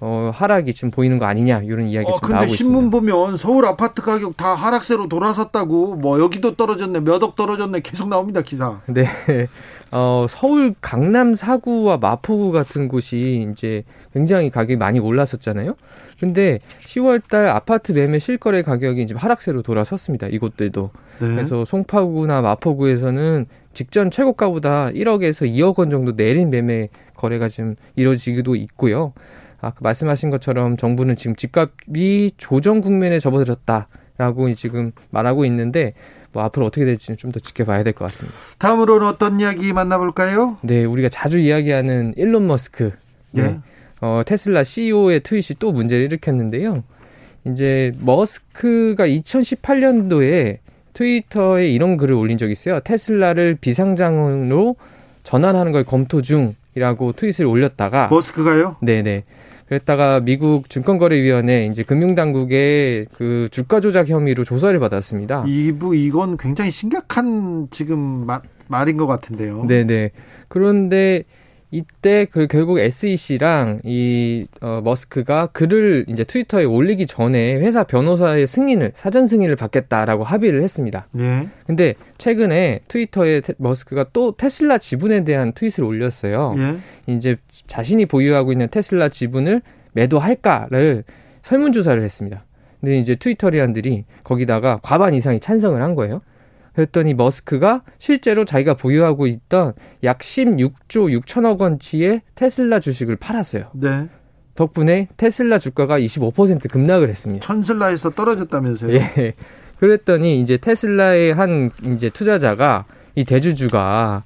[0.04, 2.58] 어, 하락이 지금 보이는 거 아니냐 이런 이야기가 어, 지금 나오고 있습니다.
[2.58, 8.10] 신문 보면 서울 아파트 가격 다 하락세로 돌아섰다고 뭐 여기도 떨어졌네 몇 억 떨어졌네 계속
[8.10, 8.80] 나옵니다 기사.
[8.88, 9.06] 네.
[9.94, 13.84] 어, 서울 강남 사구와 마포구 같은 곳이 이제
[14.14, 15.76] 굉장히 가격이 많이 올랐었잖아요.
[16.20, 20.28] 근데 10월 달 아파트 매매 실거래 가격이 이제 하락세로 돌아섰습니다.
[20.28, 20.90] 이곳들도.
[21.20, 21.28] 네.
[21.28, 29.14] 그래서 송파구나 마포구에서는 직전 최고가보다 1억에서 2억 원 정도 내린 매매 거래가 지금 이루어지기도 있고요.
[29.62, 35.94] 아까 그 말씀하신 것처럼 정부는 지금 집값이 조정 국면에 접어들었다라고 지금 말하고 있는데
[36.34, 38.38] 뭐 앞으로 어떻게 될지는 좀 더 지켜봐야 될 것 같습니다.
[38.58, 40.58] 다음으로는 어떤 이야기 만나볼까요?
[40.62, 42.92] 네, 우리가 자주 이야기하는 일론 머스크.
[43.32, 43.44] 네.
[43.44, 43.60] 네.
[44.02, 46.84] 어, 테슬라 CEO의 트윗이 또 문제를 일으켰는데요.
[47.46, 50.58] 이제 머스크가 2018년도에
[50.94, 52.80] 트위터에 이런 글을 올린 적이 있어요.
[52.82, 54.76] 테슬라를 비상장으로
[55.24, 58.78] 전환하는 걸 검토 중이라고 트윗을 올렸다가 머스크가요?
[58.82, 59.24] 네네.
[59.72, 65.46] 그랬다가 미국 증권거래위원회 이제 금융당국의 그 주가 조작 혐의로 조사를 받았습니다.
[65.48, 69.66] 이부 이건 굉장히 심각한 지금 마, 말인 것 같은데요.
[69.68, 70.12] 네네.
[70.50, 71.24] 그런데
[71.72, 78.92] 이때 그 결국 SEC랑 이 어, 머스크가 글을 이제 트위터에 올리기 전에 회사 변호사의 승인을
[78.94, 81.08] 사전 승인을 받겠다라고 합의를 했습니다.
[81.12, 81.48] 네.
[81.66, 86.56] 근데 최근에 트위터에 테, 머스크가 또 테슬라 지분에 대한 트윗을 올렸어요.
[86.58, 86.78] 네.
[87.08, 87.38] 이제
[87.68, 89.62] 자신이 보유하고 있는 테슬라 지분을
[89.94, 91.06] 매도할까를
[91.42, 92.44] 설문조사를 했습니다.
[92.82, 96.22] 근데 이제 트위터리안들이 거기다가 과반 이상이 찬성을 한 거예요.
[96.74, 99.74] 그랬더니 머스크가 실제로 자기가 보유하고 있던
[100.04, 103.72] 약 16조 6천억 원치의 테슬라 주식을 팔았어요.
[103.74, 104.10] 네.
[104.56, 107.46] 덕분에 테슬라 주가가 25% 급락을 했습니다.
[107.46, 108.94] 천슬라에서 떨어졌다면서요?
[108.94, 109.34] 예.
[109.80, 112.86] 그랬더니 이제 테슬라의 한 이제 투자자가
[113.16, 114.24] 이 대주주가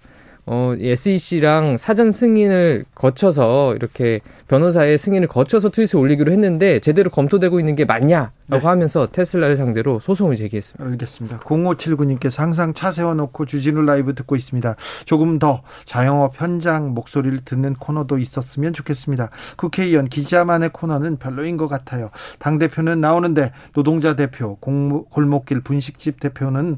[0.48, 7.76] 어, SEC랑 사전 승인을 거쳐서 이렇게 변호사의 승인을 거쳐서 트윗을 올리기로 했는데 제대로 검토되고 있는
[7.76, 8.58] 게 맞냐라고 네.
[8.60, 10.86] 하면서 테슬라를 상대로 소송을 제기했습니다.
[10.86, 11.40] 알겠습니다.
[11.40, 14.76] 0579님께서 항상 차 세워놓고 주진우 라이브 듣고 있습니다.
[15.06, 19.32] 조금 더 자영업 현장 목소리를 듣는 코너도 있었으면 좋겠습니다.
[19.58, 22.12] 국회의원 기자만의 코너는 별로인 것 같아요.
[22.38, 26.78] 당대표는 나오는데 노동자 대표, 골목길 분식집 대표는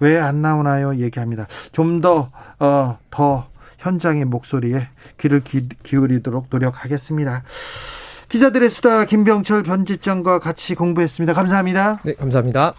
[0.00, 0.94] 왜 안 나오나요?
[0.96, 1.46] 얘기합니다.
[1.72, 3.48] 좀 더, 어, 더
[3.78, 7.42] 현장의 목소리에 귀를 기, 기울이도록 노력하겠습니다.
[8.28, 11.32] 기자들의 수다 김병철 편집장과 같이 공부했습니다.
[11.32, 11.98] 감사합니다.
[12.04, 12.74] 네, 감사합니다.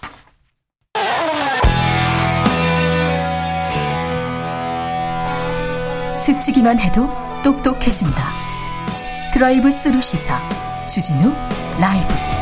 [6.15, 7.07] 스치기만 해도
[7.43, 8.33] 똑똑해진다.
[9.33, 10.39] 드라이브 스루 시사
[10.87, 11.31] 주진우
[11.79, 12.36] 라이브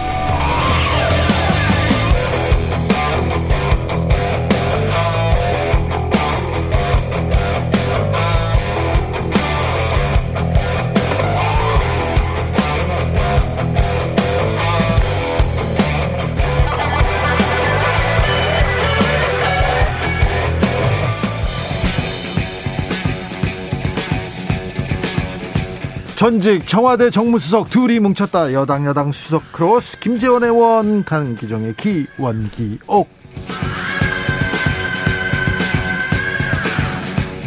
[26.25, 28.51] 전직 청와대 정무수석 둘이 뭉쳤다.
[28.51, 33.07] 여당 야당 수석 크로스 김재원 의원 강기정의 기원기옥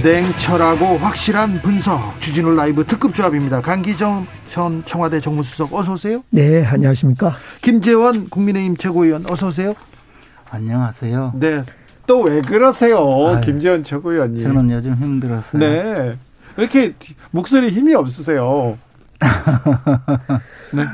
[0.04, 3.62] 냉철하고 확실한 분석 주진우 라이브 특급 조합입니다.
[3.62, 6.22] 강기정 전 청와대 정무수석 어서 오세요.
[6.30, 7.34] 네, 안녕하십니까?
[7.62, 9.74] 김재원 국민의힘 최고위원 어서 오세요.
[10.50, 11.32] 안녕하세요.
[11.34, 11.64] 네.
[12.06, 12.96] 또 왜 그러세요?
[13.26, 14.40] 아유, 김재원 최고위원님.
[14.40, 15.58] 저는 요즘 힘들었어요.
[15.58, 16.16] 네.
[16.58, 16.92] 왜 이렇게
[17.30, 18.76] 목소리 힘이 없으세요?
[20.74, 20.86] 네.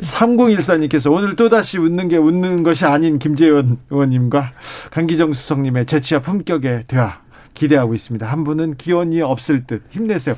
[0.00, 4.52] 3014님께서 오늘 또다시 웃는 게 웃는 것이 아닌 김재원 의원님과
[4.90, 7.20] 강기정 수석님의 재치와 품격의 대화
[7.52, 8.26] 기대하고 있습니다.
[8.26, 10.34] 한 분은 기원이 없을 듯 힘내세요.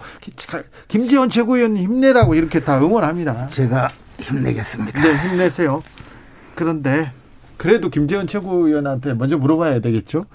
[0.89, 3.47] 김재원 최고위원님 힘내라고 이렇게 다 응원합니다.
[3.48, 3.89] 제가
[4.20, 5.01] 힘내겠습니다.
[5.01, 5.82] 네, 힘내세요.
[6.56, 7.12] 그런데
[7.56, 10.26] 그래도 김재원 최고위원한테 먼저 물어봐야 되겠죠.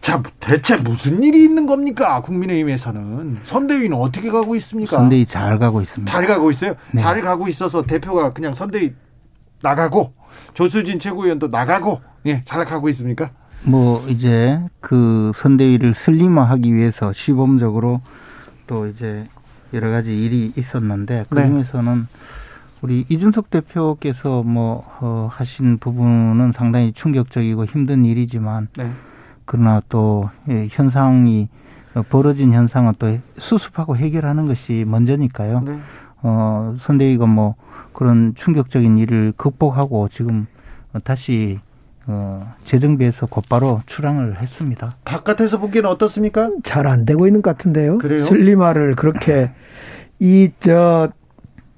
[0.00, 2.22] 자, 대체 무슨 일이 있는 겁니까?
[2.22, 4.96] 국민의힘에서는 선대위는 어떻게 가고 있습니까?
[4.96, 6.10] 선대위 잘 가고 있습니다.
[6.10, 6.74] 잘 가고 있어요.
[6.92, 7.00] 네.
[7.02, 8.94] 잘 가고 있어서 대표가 그냥 선대위
[9.62, 10.14] 나가고
[10.54, 13.30] 조수진 최고위원도 나가고 예, 잘 가고 있습니까?
[13.62, 18.00] 뭐 이제 그 선대위를 슬림화하기 위해서 시범적으로
[18.66, 19.28] 또 이제
[19.74, 21.46] 여러 가지 일이 있었는데 그 네.
[21.46, 22.06] 중에서는 네.
[22.80, 28.90] 우리 이준석 대표께서 뭐 어, 하신 부분은 상당히 충격적이고 힘든 일이지만 네.
[29.50, 30.30] 그러나 또
[30.70, 31.48] 현상이
[32.08, 35.60] 벌어진 현상은 또 수습하고 해결하는 것이 먼저니까요.
[35.62, 35.76] 네.
[36.22, 37.56] 어, 선대위가 뭐
[37.92, 40.46] 그런 충격적인 일을 극복하고 지금
[41.02, 41.58] 다시
[42.06, 44.94] 어, 재정비에서 곧바로 출항을 했습니다.
[45.04, 46.50] 바깥에서 보기에는 어떻습니까?
[46.62, 47.98] 잘 안 되고 있는 것 같은데요.
[47.98, 48.20] 그래요?
[48.20, 49.50] 슬리마를 그렇게
[50.20, 51.10] 이 저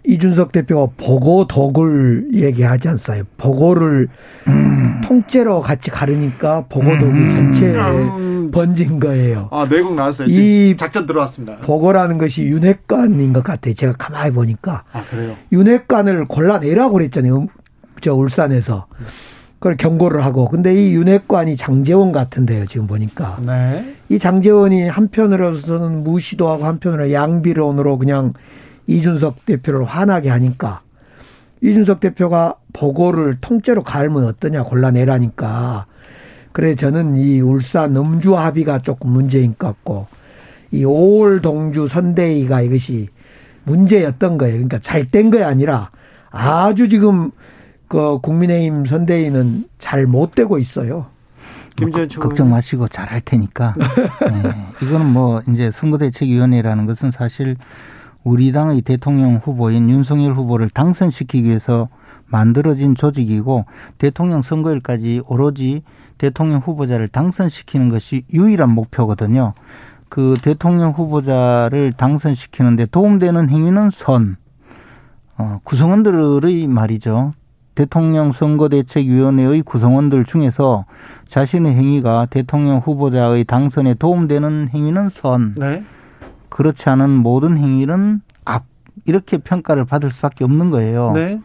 [0.05, 3.23] 이준석 대표가 보고 덕을 얘기하지 않어요.
[3.37, 4.09] 보고를
[4.49, 5.01] 음.
[5.05, 7.31] 통째로 같이 가르니까 보고 덕이 음.
[7.31, 8.51] 전체 음.
[8.51, 9.49] 번진 거예요.
[9.53, 10.29] 아 내국 나왔어요.
[10.29, 11.59] 이 작전 들어왔습니다.
[11.59, 13.75] 보고라는 것이 윤핵관인 것 같아요.
[13.75, 14.85] 제가 가만히 보니까.
[14.93, 15.37] 아 그래요?
[15.53, 17.47] 윤핵관을 골라내라고 그랬잖아요.
[18.01, 18.87] 저 울산에서.
[19.63, 20.49] 그걸 경고를 하고.
[20.49, 22.67] 근데 이 윤핵관이 장재원 같은데요.
[22.67, 23.39] 지금 보니까.
[23.47, 23.95] 네.
[24.09, 28.33] 이 장재원이 한편으로서는 무시도 하고 한편으로 양비론으로 그냥
[28.87, 30.81] 이준석 대표를 화나게 하니까
[31.61, 35.87] 이준석 대표가 보고를 통째로 갈면 어떠냐 골라내라니까
[36.53, 40.07] 그래 저는 이 울산 음주 합의가 조금 문제인 것 같고
[40.71, 43.09] 이 5월 동주 선대위가 이것이
[43.65, 44.55] 문제였던 거예요.
[44.55, 45.91] 그러니까 잘된게 아니라
[46.31, 47.31] 아주 지금
[47.89, 51.07] 그 국민의힘 선대위는 잘 못 되고 있어요.
[51.81, 51.91] 뭐,
[52.21, 53.75] 걱정 마시고 잘 할 테니까.
[54.43, 54.67] 네.
[54.83, 57.57] 이거는 뭐 이제 선거대책위원회라는 것은 사실
[58.25, 61.89] 우리 당의 대통령 후보인 윤석열 후보를 당선시키기 위해서
[62.27, 63.67] 만들어진 조직이고
[63.99, 65.83] 대통령 선거일까지 오로지
[66.19, 69.55] 대통령 후보자를 당선시키는 것이 유일한 목표거든요.
[70.09, 74.37] 그 대통령 후보자를 당선시키는데 도움되는 행위는 선.
[75.39, 77.33] 어, 구성원들의 말이죠.
[77.75, 80.85] 대통령 선거대책위원회의 구성원들 중에서
[81.27, 85.55] 자신의 행위가 대통령 후보자의 당선에 도움되는 행위는 선.
[85.57, 85.83] 네.
[86.53, 88.65] 그렇지 않은 모든 행위는 앞
[89.07, 91.13] 이렇게 평가를 받을 수밖에 없는 거예요.
[91.13, 91.41] 네.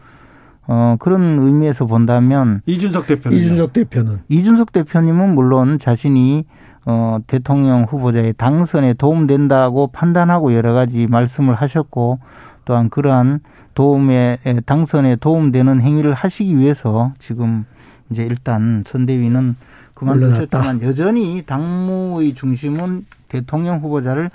[0.66, 6.44] 어, 그런 의미에서 본다면 이준석 대표는 이준석 대표는 이준석 대표님은 물론 자신이
[6.84, 12.18] 어, 대통령 후보자의 당선에 도움된다고 판단하고 여러 가지 말씀을 하셨고
[12.66, 13.40] 또한 그러한
[13.74, 14.36] 도움에
[14.66, 17.64] 당선에 도움되는 행위를 하시기 위해서 지금
[18.10, 19.56] 이제 일단 선대위는
[19.94, 24.30] 그만두셨지만 여전히 당무의 중심은 대통령 후보자를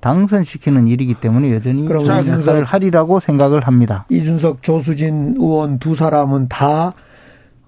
[0.00, 4.06] 당선시키는 일이기 때문에 여전히 역할을 하리라고 생각을 합니다.
[4.10, 6.94] 이준석, 조수진 의원 두 사람은 다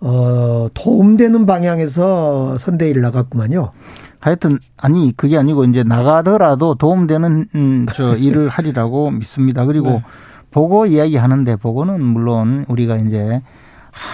[0.00, 3.72] 어, 도움되는 방향에서 선대위를 나갔구만요.
[4.18, 9.64] 하여튼 아니 그게 아니고 이제 나가더라도 도움되는 음, 저 일을 하리라고 믿습니다.
[9.64, 10.02] 그리고 네.
[10.50, 13.40] 보고 이야기하는데 보고는 물론 우리가 이제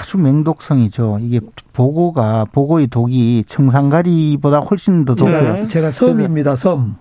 [0.01, 1.19] 아주 맹독성이죠.
[1.21, 1.41] 이게
[1.73, 5.55] 보고가 보고의 독이 청산가리보다 훨씬 더 독해요.
[5.55, 6.57] 제가, 제가 섬입니다.
[6.57, 6.97] 섬.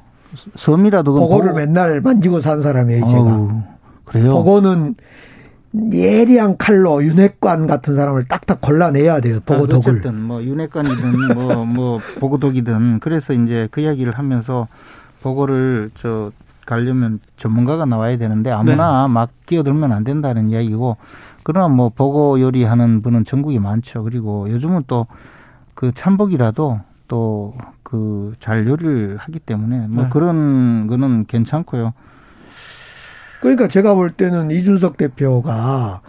[0.55, 1.59] 섬이라도 보고를 보고.
[1.59, 3.05] 맨날 만지고 산 사람이에요.
[3.05, 3.21] 제가.
[3.21, 3.61] 어우,
[4.05, 4.29] 그래요.
[4.31, 4.95] 보고는
[5.93, 9.39] 예리한 칼로 윤핵관 같은 사람을 딱딱 골라내야 돼요.
[9.45, 9.75] 보고독을.
[9.75, 14.67] 아, 어쨌든 뭐 윤핵관이든 뭐뭐 보고독이든 그래서 이제 그 이야기를 하면서
[15.21, 16.31] 보고를 저
[16.65, 19.13] 가려면 전문가가 나와야 되는데 아무나 네.
[19.13, 20.97] 막 끼어들면 안 된다는 이야기고
[21.43, 24.03] 그러나 뭐 보고 요리하는 분은 전국에 많죠.
[24.03, 25.07] 그리고 요즘은 또
[25.75, 27.53] 그 참복이라도 또
[27.85, 30.09] 그 잘 요리를 하기 때문에 뭐 네.
[30.09, 31.93] 그런 거는 괜찮고요.
[33.41, 36.01] 그러니까 제가 볼 때는 이준석 대표가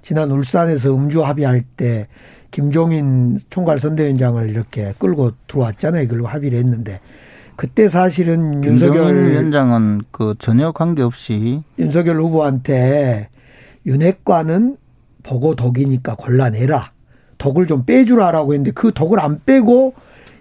[0.00, 2.06] 지난 울산에서 음주 합의할 때
[2.50, 6.06] 김종인 총괄 선대위원장을 이렇게 끌고 들어왔잖아요.
[6.08, 7.00] 그리고 합의를 했는데
[7.56, 13.28] 그때 사실은 윤석열 위원장은 그 전혀 관계없이 윤석열 후보한테
[13.86, 14.76] 윤핵관은
[15.24, 16.92] 보고 독이니까 골라내라.
[17.38, 19.94] 독을 좀 빼주라라고 했는데 그 독을 안 빼고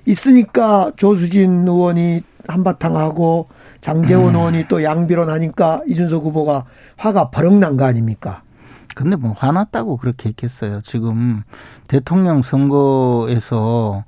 [0.05, 3.47] 있으니까 조수진 의원이 한바탕 하고
[3.81, 4.35] 장재원 음.
[4.35, 6.65] 의원이 또 양비론 하니까 이준석 후보가
[6.97, 8.41] 화가 버럭 난 거 아닙니까?
[8.95, 10.81] 근데 뭐 화났다고 그렇게 했겠어요.
[10.81, 11.43] 지금
[11.87, 14.03] 대통령 선거에서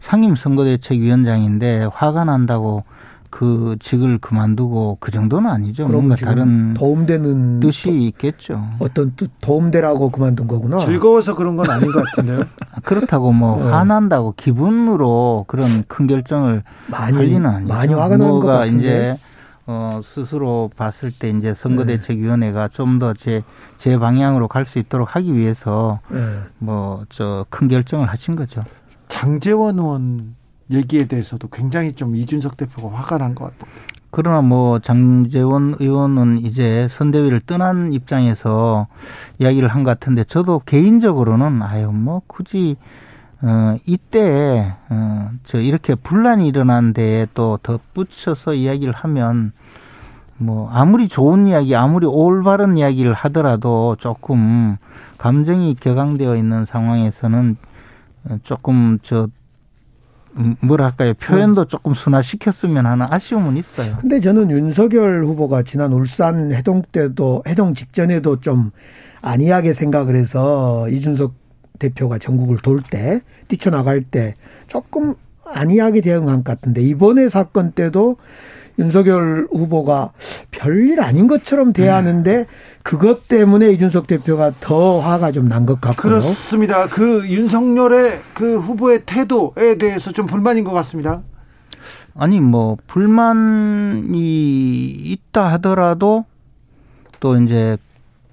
[0.00, 2.84] 상임 선거대책위원장인데 화가 난다고
[3.30, 5.84] 그 직을 그만두고 그 정도는 아니죠.
[5.84, 8.64] 뭔가 다른 도움되는 뜻이 있겠죠.
[8.78, 10.78] 어떤 뜻 도움되라고 그만둔 거구나.
[10.78, 12.42] 즐거워서 그런 건 아닌 것 같은데요.
[12.84, 13.70] 그렇다고 뭐 네.
[13.70, 17.72] 화난다고 기분으로 그런 큰 결정을 많이 할 리는 아니죠.
[17.72, 18.78] 많이 화가 난것 같은데.
[18.78, 19.18] 이제
[19.66, 22.76] 어 스스로 봤을 때 이제 선거대책위원회가 네.
[22.76, 23.42] 좀더 제
[23.80, 26.20] 제 방향으로 갈 수 있도록 하기 위해서 네.
[26.58, 28.62] 뭐저 큰 결정을 하신 거죠.
[29.08, 30.34] 장재원 의원
[30.70, 33.70] 얘기에 대해서도 굉장히 좀 이준석 대표가 화가 난 것 같아요.
[34.12, 38.88] 그러나 뭐 장재원 의원은 이제 선대위를 떠난 입장에서
[39.38, 42.76] 이야기를 한 것 같은데 저도 개인적으로는 아유 뭐 굳이
[43.42, 49.52] 어 이때 어저 이렇게 분란이 일어난 데에 또 덧붙여서 이야기를 하면
[50.38, 54.76] 뭐 아무리 좋은 이야기 아무리 올바른 이야기를 하더라도 조금
[55.18, 57.56] 감정이 격앙되어 있는 상황에서는
[58.42, 59.39] 조금 저 음,
[60.60, 63.96] 뭐랄까요 표현도 조금 순화시켰으면 하는 아쉬움은 있어요.
[64.00, 68.70] 근데 저는 윤석열 후보가 지난 울산 해동 때도 해동 직전에도 좀
[69.22, 71.34] 안이하게 생각을 해서 이준석
[71.78, 74.34] 대표가 전국을 돌 때 뛰쳐나갈 때
[74.66, 78.16] 조금 안이하게 대응한 것 같은데 이번에 사건 때도
[78.78, 80.12] 윤석열 후보가
[80.50, 82.46] 별일 아닌 것처럼 대하는데 네.
[82.82, 86.20] 그것 때문에 이준석 대표가 더 화가 좀 난 것 같고요.
[86.20, 86.86] 그렇습니다.
[86.86, 91.22] 그 윤석열의 그 후보의 태도에 대해서 좀 불만인 것 같습니다.
[92.14, 94.18] 아니 뭐 불만이
[94.92, 96.24] 있다 하더라도
[97.20, 97.76] 또 이제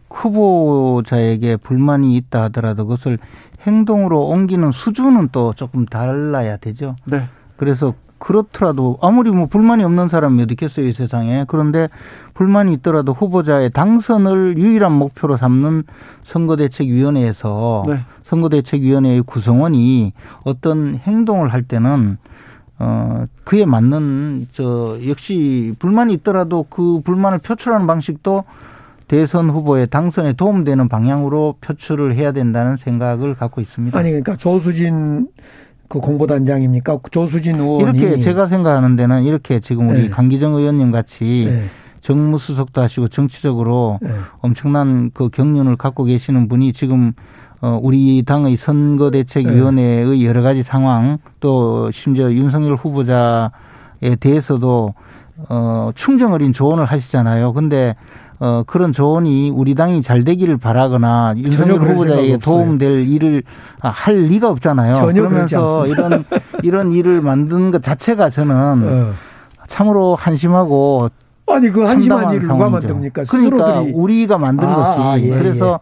[0.09, 3.19] 후보자에게 불만이 있다 하더라도 그것을
[3.61, 6.95] 행동으로 옮기는 수준은 또 조금 달라야 되죠.
[7.05, 7.27] 네.
[7.57, 11.45] 그래서 그렇더라도 아무리 뭐 불만이 없는 사람이 어디 있겠어요, 이 세상에.
[11.47, 11.87] 그런데
[12.33, 15.83] 불만이 있더라도 후보자의 당선을 유일한 목표로 삼는
[16.23, 17.99] 선거대책위원회에서 네.
[18.25, 20.13] 선거대책위원회의 구성원이
[20.43, 22.17] 어떤 행동을 할 때는
[22.79, 28.43] 어 그에 맞는 저 역시 불만이 있더라도 그 불만을 표출하는 방식도
[29.07, 33.97] 대선 후보의 당선에 도움되는 방향으로 표출을 해야 된다는 생각을 갖고 있습니다.
[33.97, 35.27] 아니 그러니까 조수진
[35.87, 36.99] 그 공보단장입니까?
[37.11, 40.09] 조수진 의원이 이렇게 제가 생각하는 데는 이렇게 지금 우리 네.
[40.09, 41.65] 강기정 의원님 같이 네.
[42.01, 44.09] 정무수석도 하시고 정치적으로 네.
[44.39, 47.13] 엄청난 그 경륜을 갖고 계시는 분이 지금
[47.59, 53.49] 어 우리 당의 선거대책위원회의 여러 가지 상황 또 심지어 윤석열 후보자에
[54.19, 54.93] 대해서도
[55.49, 57.53] 어 충정 어린 조언을 하시잖아요.
[57.53, 57.95] 근데
[58.39, 63.43] 어, 그런 조언이 우리 당이 잘 되기를 바라거나 윤석열 후보자에게 도움될 일을
[63.81, 64.93] 아, 할 리가 없잖아요.
[64.93, 66.23] 그러면서 이런
[66.63, 69.13] 이런 일을 만든 것 자체가 저는 어.
[69.67, 71.09] 참으로 한심하고
[71.49, 73.23] 아니 그 한심한 일을 누가 만듭니까?
[73.27, 75.79] 그러니까 우리가 만든 아, 것이 아, 예, 그래서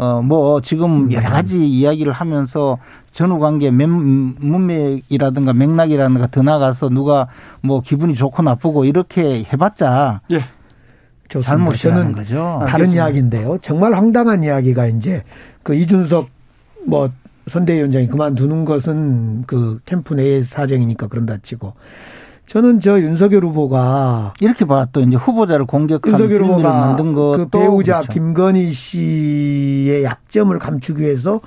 [0.00, 1.12] 어, 뭐, 지금 음.
[1.12, 2.78] 여러 가지 이야기를 하면서
[3.12, 7.26] 전후 관계 문맥이라든가 맥락이라든가 더 나가서 누가
[7.60, 10.22] 뭐 기분이 좋고 나쁘고 이렇게 해봤자.
[10.32, 10.44] 예.
[11.38, 12.58] 잘못이라는 거죠.
[12.60, 13.04] 다른 알겠습니다.
[13.04, 13.58] 이야기인데요.
[13.62, 15.22] 정말 황당한 이야기가 이제
[15.62, 16.28] 그 이준석
[16.86, 17.10] 뭐
[17.46, 21.74] 선대위원장이 그만두는 것은 그 캠프 내의 사정이니까 그런다 치고
[22.46, 28.00] 저는 저 윤석열 후보가 이렇게 봐 또 이제 후보자를 공격한 윤석열 후보가 만든 그 배우자
[28.00, 28.12] 그렇죠.
[28.12, 31.40] 김건희 씨의 약점을 감추기 위해서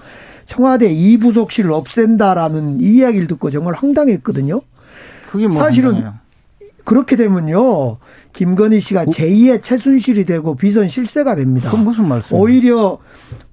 [0.45, 4.61] 청와대 이 부속실을 없앤다라는 이야기를 듣고 정말 황당했거든요.
[5.29, 6.13] 그게 뭐 사실은 황당해요.
[6.85, 7.97] 그렇게 되면요.
[8.33, 11.69] 김건희 씨가 제2의 최순실이 되고 비선 실세가 됩니다.
[11.69, 12.35] 그 무슨 말씀?
[12.35, 12.97] 오히려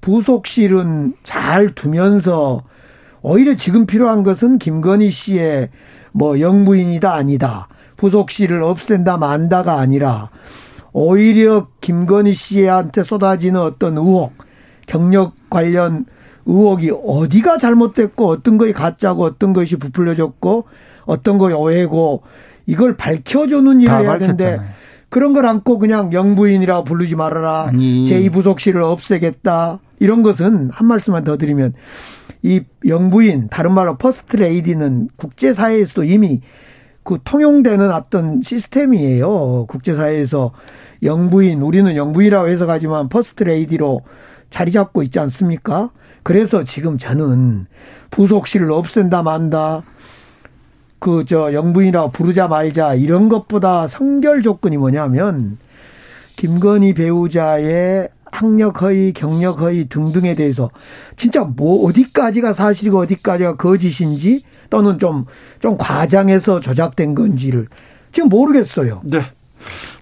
[0.00, 2.62] 부속실은 잘 두면서
[3.22, 5.68] 오히려 지금 필요한 것은 김건희 씨의
[6.12, 7.68] 뭐 영부인이다 아니다.
[7.96, 10.30] 부속실을 없앤다 만다가 아니라
[10.92, 14.32] 오히려 김건희 씨한테 쏟아지는 어떤 의혹,
[14.86, 16.06] 경력 관련
[16.46, 20.64] 의혹이 어디가 잘못됐고 어떤 것이 가짜고 어떤 것이 부풀려졌고
[21.04, 22.22] 어떤 것이 오해고
[22.70, 24.60] 이걸 밝혀주는 일을 해야 되는데
[25.08, 27.70] 그런 걸 않고 그냥 영부인이라고 부르지 말아라.
[27.72, 29.80] 제2부속실을 없애겠다.
[29.98, 31.74] 이런 것은 한 말씀만 더 드리면
[32.42, 36.42] 이 영부인 다른 말로 퍼스트 레이디는 국제사회에서도 이미
[37.02, 39.66] 그 통용되는 어떤 시스템이에요.
[39.66, 40.52] 국제사회에서
[41.02, 44.02] 영부인 우리는 영부인이라고 해석하지만 퍼스트 레이디로
[44.50, 45.90] 자리 잡고 있지 않습니까?
[46.22, 47.66] 그래서 지금 저는
[48.12, 49.82] 부속실을 없앤다 만다
[51.00, 55.58] 그 저 영부인이라고 부르자 말자 이런 것보다 선결 조건이 뭐냐면
[56.36, 60.70] 김건희 배우자의 학력 허위, 경력 허위 등등에 대해서
[61.16, 67.66] 진짜 뭐 어디까지가 사실이고 어디까지가 거짓인지 또는 좀좀 과장해서 조작된 건지를
[68.12, 69.02] 지금 모르겠어요.
[69.04, 69.22] 네.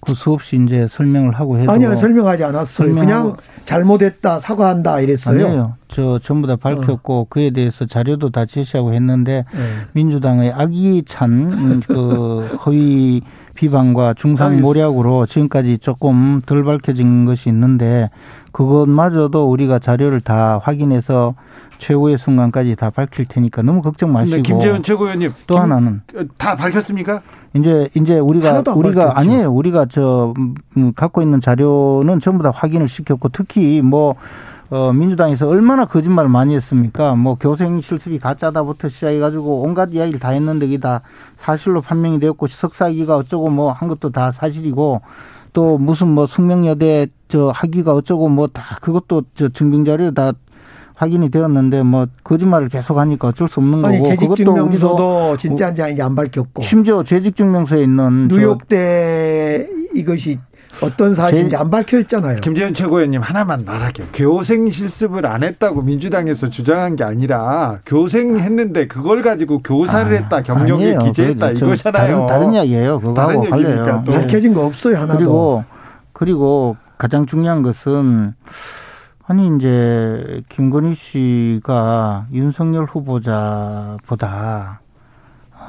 [0.00, 2.94] 그 수없이 이제 설명을 하고 해도 아니요 설명하지 않았어요.
[2.94, 5.46] 그냥 잘못했다 사과한다 이랬어요.
[5.46, 5.74] 아니에요.
[5.88, 7.26] 저 전부 다 밝혔고 어.
[7.28, 9.60] 그에 대해서 자료도 다 제시하고 했는데 네.
[9.92, 13.22] 민주당의 악의찬 그 허위
[13.54, 18.08] 비방과 중상 모략으로 지금까지 조금 덜 밝혀진 것이 있는데
[18.58, 21.36] 그것마저도 우리가 자료를 다 확인해서
[21.78, 24.42] 최후의 순간까지 다 밝힐 테니까 너무 걱정 마시고.
[24.42, 26.02] 김재현 최고위원님 또 김, 하나는
[26.36, 27.22] 다 밝혔습니까?
[27.54, 29.12] 이제 이제 우리가 우리가 밝혔죠.
[29.16, 29.52] 아니에요.
[29.52, 30.34] 우리가 저
[30.76, 34.16] 음, 갖고 있는 자료는 전부 다 확인을 시켰고 특히 뭐
[34.70, 37.14] 어, 민주당에서 얼마나 거짓말을 많이 했습니까?
[37.14, 41.02] 뭐 교생 실습이 가짜다부터 시작해가지고 온갖 이야기를 다 했는데 이게 다
[41.36, 45.00] 사실로 판명이 되었고 석사기가 어쩌고 뭐 한 것도 다 사실이고
[45.52, 50.32] 또 무슨 뭐 숙명여대 저 학위가 어쩌고 뭐 다 그것도 저 증빙 자료 다
[50.94, 56.02] 확인이 되었는데 뭐 거짓말을 계속 하니까 어쩔 수 없는 아니, 거고 재직 증명서도 진짜인지 아닌지
[56.02, 60.38] 안 밝혔고 심지어 재직 증명서에 있는 뉴욕대 이것이
[60.82, 62.40] 어떤 사실인지 안 밝혀 있잖아요.
[62.40, 64.06] 김재현 최고위원님 하나만 말할게요.
[64.12, 70.72] 교생 실습을 안 했다고 민주당에서 주장한 게 아니라 교생했는데 그걸 가지고 교사를 아, 했다, 경력에
[70.94, 70.98] 아니에요.
[71.00, 71.92] 기재했다 이거잖아요.
[71.92, 73.00] 다른, 다른 이야기예요.
[73.14, 75.18] 다른 얘기니까 밝혀진 거 없어요 하나도.
[75.18, 75.64] 그리고
[76.12, 78.34] 그리고 가장 중요한 것은
[79.26, 84.80] 아니 이제 김건희 씨가 윤석열 후보자보다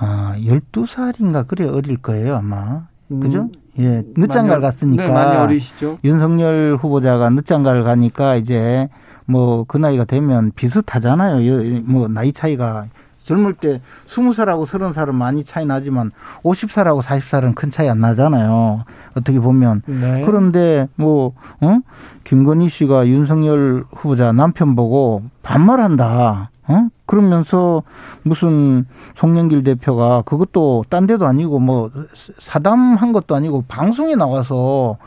[0.02, 2.84] 아, 12살인가 그래 어릴 거예요, 아마.
[3.22, 3.42] 그죠?
[3.42, 3.52] 음.
[3.80, 5.04] 예, 늦장가를 갔으니까.
[5.08, 6.00] 네, 많이 어리시죠.
[6.04, 8.88] 윤석열 후보자가 늦장가를 가니까 이제
[9.26, 11.82] 뭐 그 나이가 되면 비슷하잖아요.
[11.86, 12.86] 뭐 나이 차이가
[13.30, 16.12] 젊을 때 스무 살하고 서른 살은 많이 차이 나지만
[16.42, 18.86] 오십 살하고 사십 살은 큰 차이 안 나잖아요.
[19.14, 19.84] 어떻게 보면.
[19.86, 20.24] 네.
[20.26, 21.80] 그런데 뭐, 어?
[22.24, 26.50] 김건희 씨가 윤석열 후보자 남편 보고 반말한다.
[26.68, 26.88] 어?
[27.06, 27.84] 그러면서
[28.24, 28.86] 무슨
[29.16, 31.92] 송영길 대표가 그것도 딴 데도 아니고 뭐
[32.40, 34.98] 사담한 것도 아니고 방송에 나와서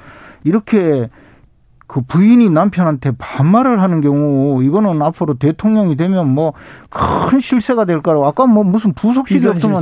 [0.44, 1.08] 이렇게
[1.92, 6.54] 그 부인이 남편한테 반말을 하는 경우 이거는 앞으로 대통령이 되면 뭐
[6.88, 9.76] 큰 실세가 될 거라고 아까 뭐 무슨 부속실이 없으면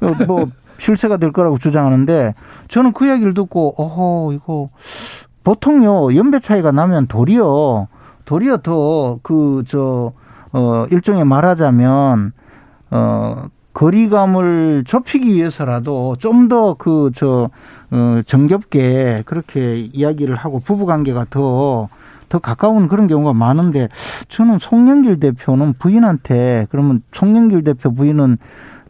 [0.00, 0.46] 어, 뭐
[0.78, 2.34] 실세가 될 거라고 주장하는데
[2.68, 4.68] 저는 그 이야기를 듣고 어허 이거
[5.44, 7.86] 보통요 연배 차이가 나면 도리어
[8.24, 10.12] 도리어 더 그 저
[10.52, 12.32] 어, 일종의 말하자면,
[12.90, 17.50] 어, 거리감을 좁히기 위해서라도 좀 더 그, 저,
[17.90, 21.88] 어, 정겹게 그렇게 이야기를 하고 부부 관계가 더,
[22.28, 23.88] 더 가까운 그런 경우가 많은데
[24.28, 28.38] 저는 송영길 대표는 부인한테 그러면 송영길 대표 부인은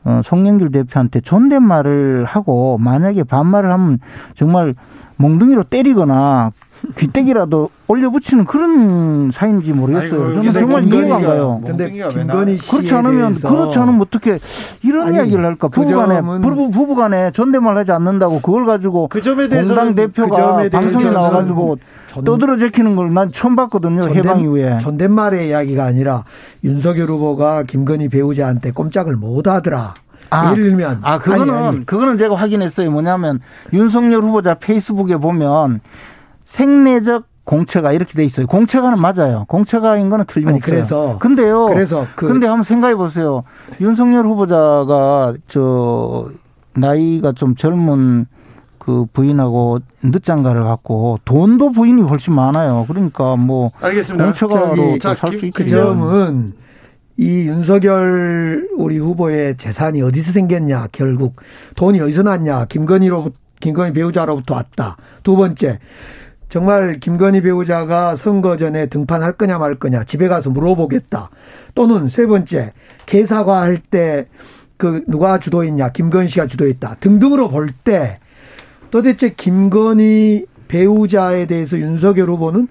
[0.04, 3.98] 어, 송영길 대표한테 존댓말을 하고 만약에 반말을 하면
[4.34, 4.74] 정말
[5.22, 6.50] 몽둥이로 때리거나
[6.96, 10.20] 귀때기라도 올려붙이는 그런 사인지 모르겠어요.
[10.24, 11.62] 아이고, 저는 정말 이해가 안 가요.
[11.64, 14.40] 근데 김건희 그렇지 않으면 그렇지 않으면 어떻게
[14.82, 15.68] 이런 아니, 이야기를 할까?
[15.68, 21.10] 그 부부간에 부부 부부간에 존댓말하지 않는다고 그걸 가지고 그 점에 대해서 공당 대표가 그 방송에
[21.12, 21.78] 나와가지고
[22.24, 24.02] 떠들어 제키는 걸 난 처음 봤거든요.
[24.02, 26.24] 존댓, 해방 이후에 존댓말의 이야기가 아니라
[26.64, 29.94] 윤석열 후보가 김건희 배우자한테 꼼짝을 못 하더라.
[30.32, 31.86] 아, 예를 들면 아 그거는 아니, 아니.
[31.86, 32.90] 그거는 제가 확인했어요.
[32.90, 33.40] 뭐냐면
[33.72, 35.80] 윤석열 후보자 페이스북에 보면
[36.44, 38.46] 생내적 공채가 이렇게 돼 있어요.
[38.46, 39.44] 공채가는 맞아요.
[39.48, 40.60] 공채가인 거는 틀림없어요.
[40.62, 41.66] 그래서 근데요.
[41.66, 43.42] 그래서 그 근데 한번 생각해 보세요.
[43.80, 46.30] 윤석열 후보자가 저
[46.74, 48.26] 나이가 좀 젊은
[48.78, 52.84] 그 부인하고 늦장가를 갖고 돈도 부인이 훨씬 많아요.
[52.88, 54.24] 그러니까 뭐 알겠습니다.
[54.24, 55.50] 공채가로 살수 있죠.
[55.54, 56.54] 그 점은
[57.16, 61.36] 이 윤석열 우리 후보의 재산이 어디서 생겼냐 결국
[61.76, 64.96] 돈이 어디서 났냐 김건희로 김건희 배우자로부터 왔다.
[65.22, 65.78] 두 번째
[66.48, 71.30] 정말 김건희 배우자가 선거 전에 등판할 거냐 말 거냐 집에 가서 물어보겠다.
[71.74, 72.72] 또는 세 번째
[73.06, 74.26] 개사과 할 때
[74.82, 78.18] 그 누가 주도했냐 김건희 씨가 주도했다 등등으로 볼 때
[78.90, 82.66] 도대체 김건희 배우자에 대해서 윤석열 후보는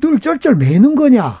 [0.00, 1.38] 늘 쩔쩔 매는 거냐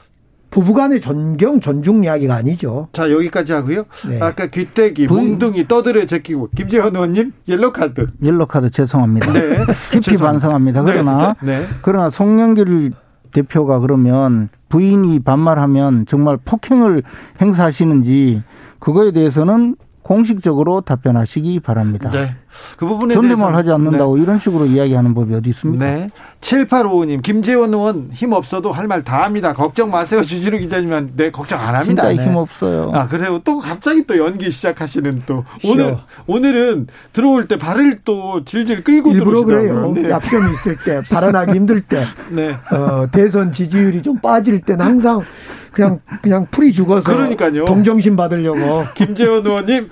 [0.50, 2.88] 부부간의 존경 존중 이야기가 아니죠.
[2.92, 3.84] 자 여기까지 하고요.
[4.08, 4.18] 네.
[4.20, 5.14] 아까 귀때기, 부...
[5.14, 8.08] 몽둥이 떠들어 제끼고 김재현 의원님 옐로 카드.
[8.22, 9.32] 옐로 카드 죄송합니다.
[9.32, 9.64] 네.
[9.92, 10.82] 깊이 반성합니다.
[10.82, 11.60] 그러나 네.
[11.60, 11.68] 네.
[11.82, 12.92] 그러나 송영길
[13.32, 17.02] 대표가 그러면 부인이 반말하면 정말 폭행을
[17.40, 18.42] 행사하시는지
[18.78, 22.10] 그거에 대해서는 공식적으로 답변하시기 바랍니다.
[22.10, 22.34] 네.
[22.76, 24.22] 그 부분에 존댓말 하지 않는다고 네.
[24.22, 25.84] 이런 식으로 이야기하는 법이 어디 있습니까?
[25.84, 26.08] 네.
[26.40, 29.52] 7855님, 김재원 의원 힘 없어도 할 말 다 합니다.
[29.52, 30.22] 걱정 마세요.
[30.22, 32.08] 주진우 기자님은 네, 걱정 안 합니다.
[32.08, 32.28] 진짜 네.
[32.28, 32.90] 힘 없어요.
[32.94, 33.40] 아, 그래요.
[33.44, 35.96] 또 갑자기 또 연기 시작하시는 또 오늘
[36.26, 39.92] 오늘은 들어올 때 발을 또 질질 끌고 일부러 그래요.
[39.94, 40.10] 네.
[40.10, 42.56] 약점이 있을 때 발언하기 힘들 때 네.
[42.72, 45.20] 어, 대선 지지율이 좀 빠질 때는 항상
[45.72, 47.64] 그냥 그냥 풀이 죽어서 그러니까요.
[47.64, 49.88] 동정심 받으려고 김재원 의원님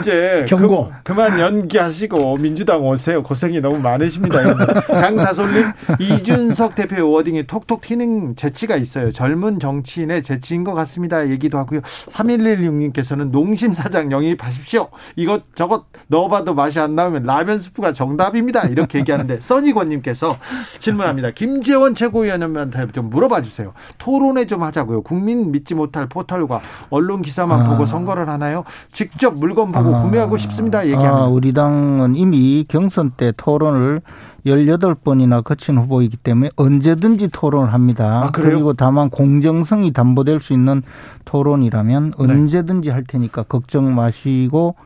[0.00, 4.38] 이제 경고 그, 만 연기 하시고 민주당 오세요 고생이 너무 많으십니다.
[4.86, 9.12] 강다솔님 이준석 대표의 워딩이 톡톡 튀는 재치가 있어요.
[9.12, 11.28] 젊은 정치인의 재치인 것 같습니다.
[11.28, 11.80] 얘기도 하고요.
[11.82, 14.88] 3116님께서는 농심 사장 영입하십시오.
[15.16, 18.62] 이것 저것 넣어봐도 맛이 안 나오면 라면 스프가 정답입니다.
[18.68, 20.36] 이렇게 얘기하는데 써니권님께서
[20.80, 21.30] 질문합니다.
[21.32, 23.72] 김재원 최고위원한테 좀 물어봐 주세요.
[23.98, 25.02] 토론회 좀 하자고요.
[25.02, 26.60] 국민 믿지 못할 포털과
[26.90, 27.68] 언론 기사만 아.
[27.68, 28.64] 보고 선거를 하나요?
[28.92, 30.02] 직접 물건 보고 아.
[30.02, 30.84] 구매하고 싶습니다.
[30.84, 31.24] 얘기합니다.
[31.24, 34.00] 아, 우리 당은 이미 경선 때 토론을
[34.46, 38.22] 18번이나 거친 후보이기 때문에 언제든지 토론을 합니다.
[38.24, 40.82] 아, 그리고 다만 공정성이 담보될 수 있는
[41.24, 42.24] 토론이라면 네.
[42.24, 44.76] 언제든지 할 테니까 걱정 마시고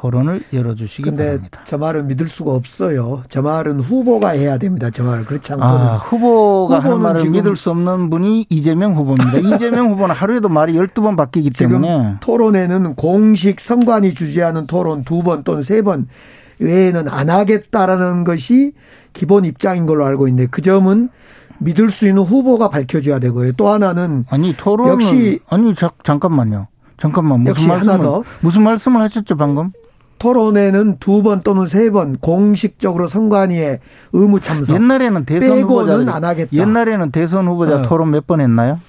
[0.00, 1.60] 토론을 열어주시기 근데 바랍니다.
[1.64, 3.22] 저 말은 믿을 수가 없어요.
[3.28, 4.90] 저 말은 후보가 해야 됩니다.
[4.94, 5.24] 저 말.
[5.24, 5.74] 그렇지 않고는.
[5.74, 9.38] 아, 후보가 하는 말을 믿을 수 없는 분이 이재명 후보입니다.
[9.56, 12.16] 이재명 후보는 하루에도 말이 12번 바뀌기 때문에.
[12.20, 16.06] 토론에는 공식 선관위 주재하는 토론 두 번 또는 세 번
[16.60, 18.72] 외에는 안 하겠다라는 것이
[19.12, 21.08] 기본 입장인 걸로 알고 있는데 그 점은
[21.58, 23.52] 믿을 수 있는 후보가 밝혀줘야 되고요.
[23.52, 26.68] 또 하나는 아니 토론 역시 아니 자, 잠깐만요.
[26.98, 29.70] 잠깐만 무슨 말씀을 무슨 말씀을 하셨죠 방금?
[30.18, 33.80] 토론회는 두 번 또는 세 번 공식적으로 선관위에
[34.12, 34.74] 의무 참석.
[34.74, 36.50] 옛날에는 대선 후보자 안 하겠다.
[36.52, 37.82] 옛날에는 대선 후보자 어.
[37.82, 38.80] 토론 몇 번 했나요?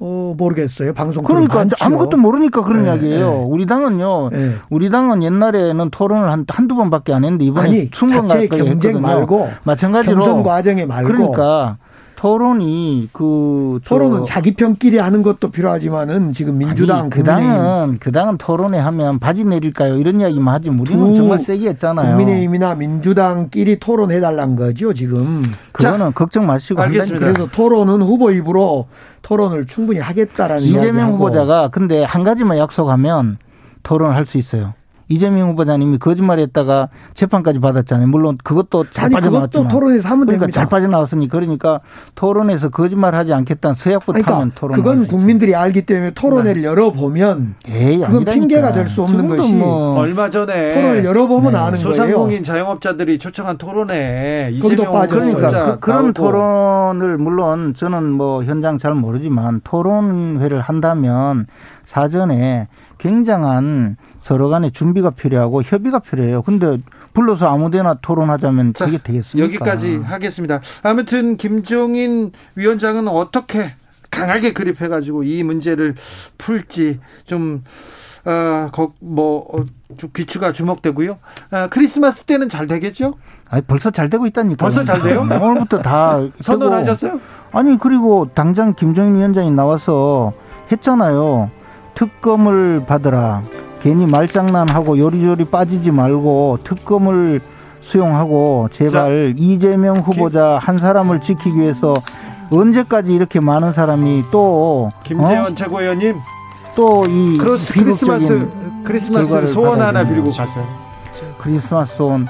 [0.00, 0.92] 어 모르겠어요.
[0.92, 1.76] 방송 그러니까 많죠.
[1.80, 3.30] 아무것도 모르니까 그런 네, 이야기예요.
[3.30, 3.44] 네.
[3.46, 4.30] 우리 당은요.
[4.32, 4.54] 네.
[4.68, 9.00] 우리 당은 옛날에는 토론을 한 한두 번밖에 안 했는데 이번에 아니, 충분 자체 경쟁 했거든요.
[9.00, 11.78] 말고 마찬가지로 경선 과정에 말고 그러니까
[12.16, 18.38] 토론이 그 토론은 자기 편끼리 하는 것도 필요하지만은 지금 민주당 아니, 그 당은 그 당은
[18.38, 22.16] 토론회 하면 바지 내릴까요 이런 이야기만 하지 우리는 정말 세게 했잖아요.
[22.16, 25.42] 국민의힘이나 민주당끼리 토론해 달란 거죠 지금.
[25.72, 27.26] 그거는 자, 걱정 마시고 알겠습니다.
[27.26, 28.86] 그래서 토론은 후보 입으로
[29.22, 33.38] 토론을 충분히 하겠다라는 이재명 후보자가 근데 한 가지만 약속하면
[33.82, 34.74] 토론을 할 수 있어요.
[35.08, 38.06] 이재명 후보자님이 거짓말했다가 재판까지 받았잖아요.
[38.08, 39.68] 물론 그것도 잘 아니, 빠져나왔지만.
[39.68, 40.60] 그것도 토론에서 하면 그러니까 됩니다.
[40.60, 41.80] 잘 빠져나왔으니 그러니까
[42.14, 44.76] 토론에서 거짓말하지 않겠다는 서약부터 그러니까 하면 토론.
[44.76, 46.68] 그건 국민들이 알기 때문에 토론회를 네.
[46.68, 51.58] 열어보면 에이, 그건 핑계가 될 수 없는 것이 뭐 얼마 전에 토론을 열어보면 네.
[51.58, 52.42] 아는 소상공인 거예요.
[52.42, 60.60] 자영업자들이 초청한 토론회 이재명 그러니까 그, 런 토론을 물론 저는 뭐 현장 잘 모르지만 토론회를
[60.60, 61.46] 한다면
[61.86, 62.68] 사전에
[63.04, 66.40] 굉장한 서로 간에 준비가 필요하고 협의가 필요해요.
[66.40, 66.78] 근데
[67.12, 69.44] 불러서 아무데나 토론하자면 자, 그게 되겠습니까?
[69.46, 70.62] 여기까지 하겠습니다.
[70.82, 73.72] 아무튼 김종인 위원장은 어떻게
[74.10, 75.96] 강하게 그립해가지고 이 문제를
[76.38, 77.62] 풀지 좀
[78.24, 78.70] 어,
[79.00, 79.64] 뭐 어,
[80.14, 81.18] 귀추가 주목되고요.
[81.50, 83.18] 어, 크리스마스 때는 잘 되겠죠?
[83.50, 84.56] 아니 벌써 잘 되고 있다니까.
[84.64, 85.20] 벌써 잘 돼요?
[85.28, 87.20] 오늘부터 다 선언하셨어요?
[87.52, 90.32] 아니 그리고 당장 김정인 위원장이 나와서
[90.72, 91.50] 했잖아요.
[91.94, 93.42] 특검을 받으라.
[93.82, 97.40] 괜히 말장난하고 요리조리 빠지지 말고 특검을
[97.80, 101.92] 수용하고 제발 자, 이재명 후보자 김, 한 사람을 지키기 위해서
[102.50, 105.54] 언제까지 이렇게 많은 사람이 또 김재원 어?
[105.54, 106.16] 최고위원님
[106.74, 108.48] 또 이 크리스마스
[108.84, 110.66] 크리스마스 소원 하나 빌고 가세요.
[111.38, 112.26] 크리스마스 소원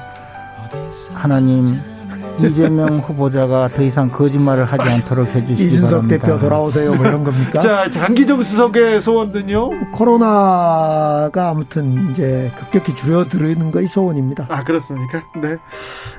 [1.14, 1.80] 하나님
[2.40, 6.26] 이재명 후보자가 더 이상 거짓말을 하지 않도록 해주시기 이준석 바랍니다.
[6.26, 6.94] 대표 돌아오세요.
[6.94, 7.58] 뭐 이런 겁니까?
[7.60, 9.90] 자, 장기정 수석의 소원은요?
[9.92, 14.46] 코로나가 아무튼 이제 급격히 줄어드는 것이 소원입니다.
[14.48, 15.22] 아, 그렇습니까?
[15.40, 15.56] 네.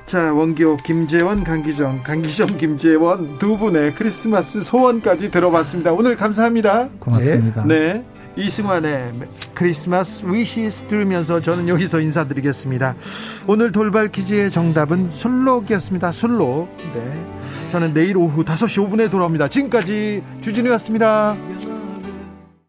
[0.05, 5.93] 자, 원기호, 김재원, 강기정, 강기정, 김재원 두 분의 크리스마스 소원까지 들어봤습니다.
[5.93, 6.89] 오늘 감사합니다.
[6.99, 7.63] 고맙습니다.
[7.65, 7.93] 네.
[7.93, 8.05] 네.
[8.37, 9.13] 이승환의
[9.53, 12.95] 크리스마스 위시스 들으면서 저는 여기서 인사드리겠습니다.
[13.47, 16.11] 오늘 돌발 퀴즈의 정답은 술록이었습니다.
[16.11, 16.69] 술록.
[16.93, 17.69] 네.
[17.71, 19.47] 저는 내일 오후 5시 5분에 돌아옵니다.
[19.47, 21.35] 지금까지 주진우였습니다.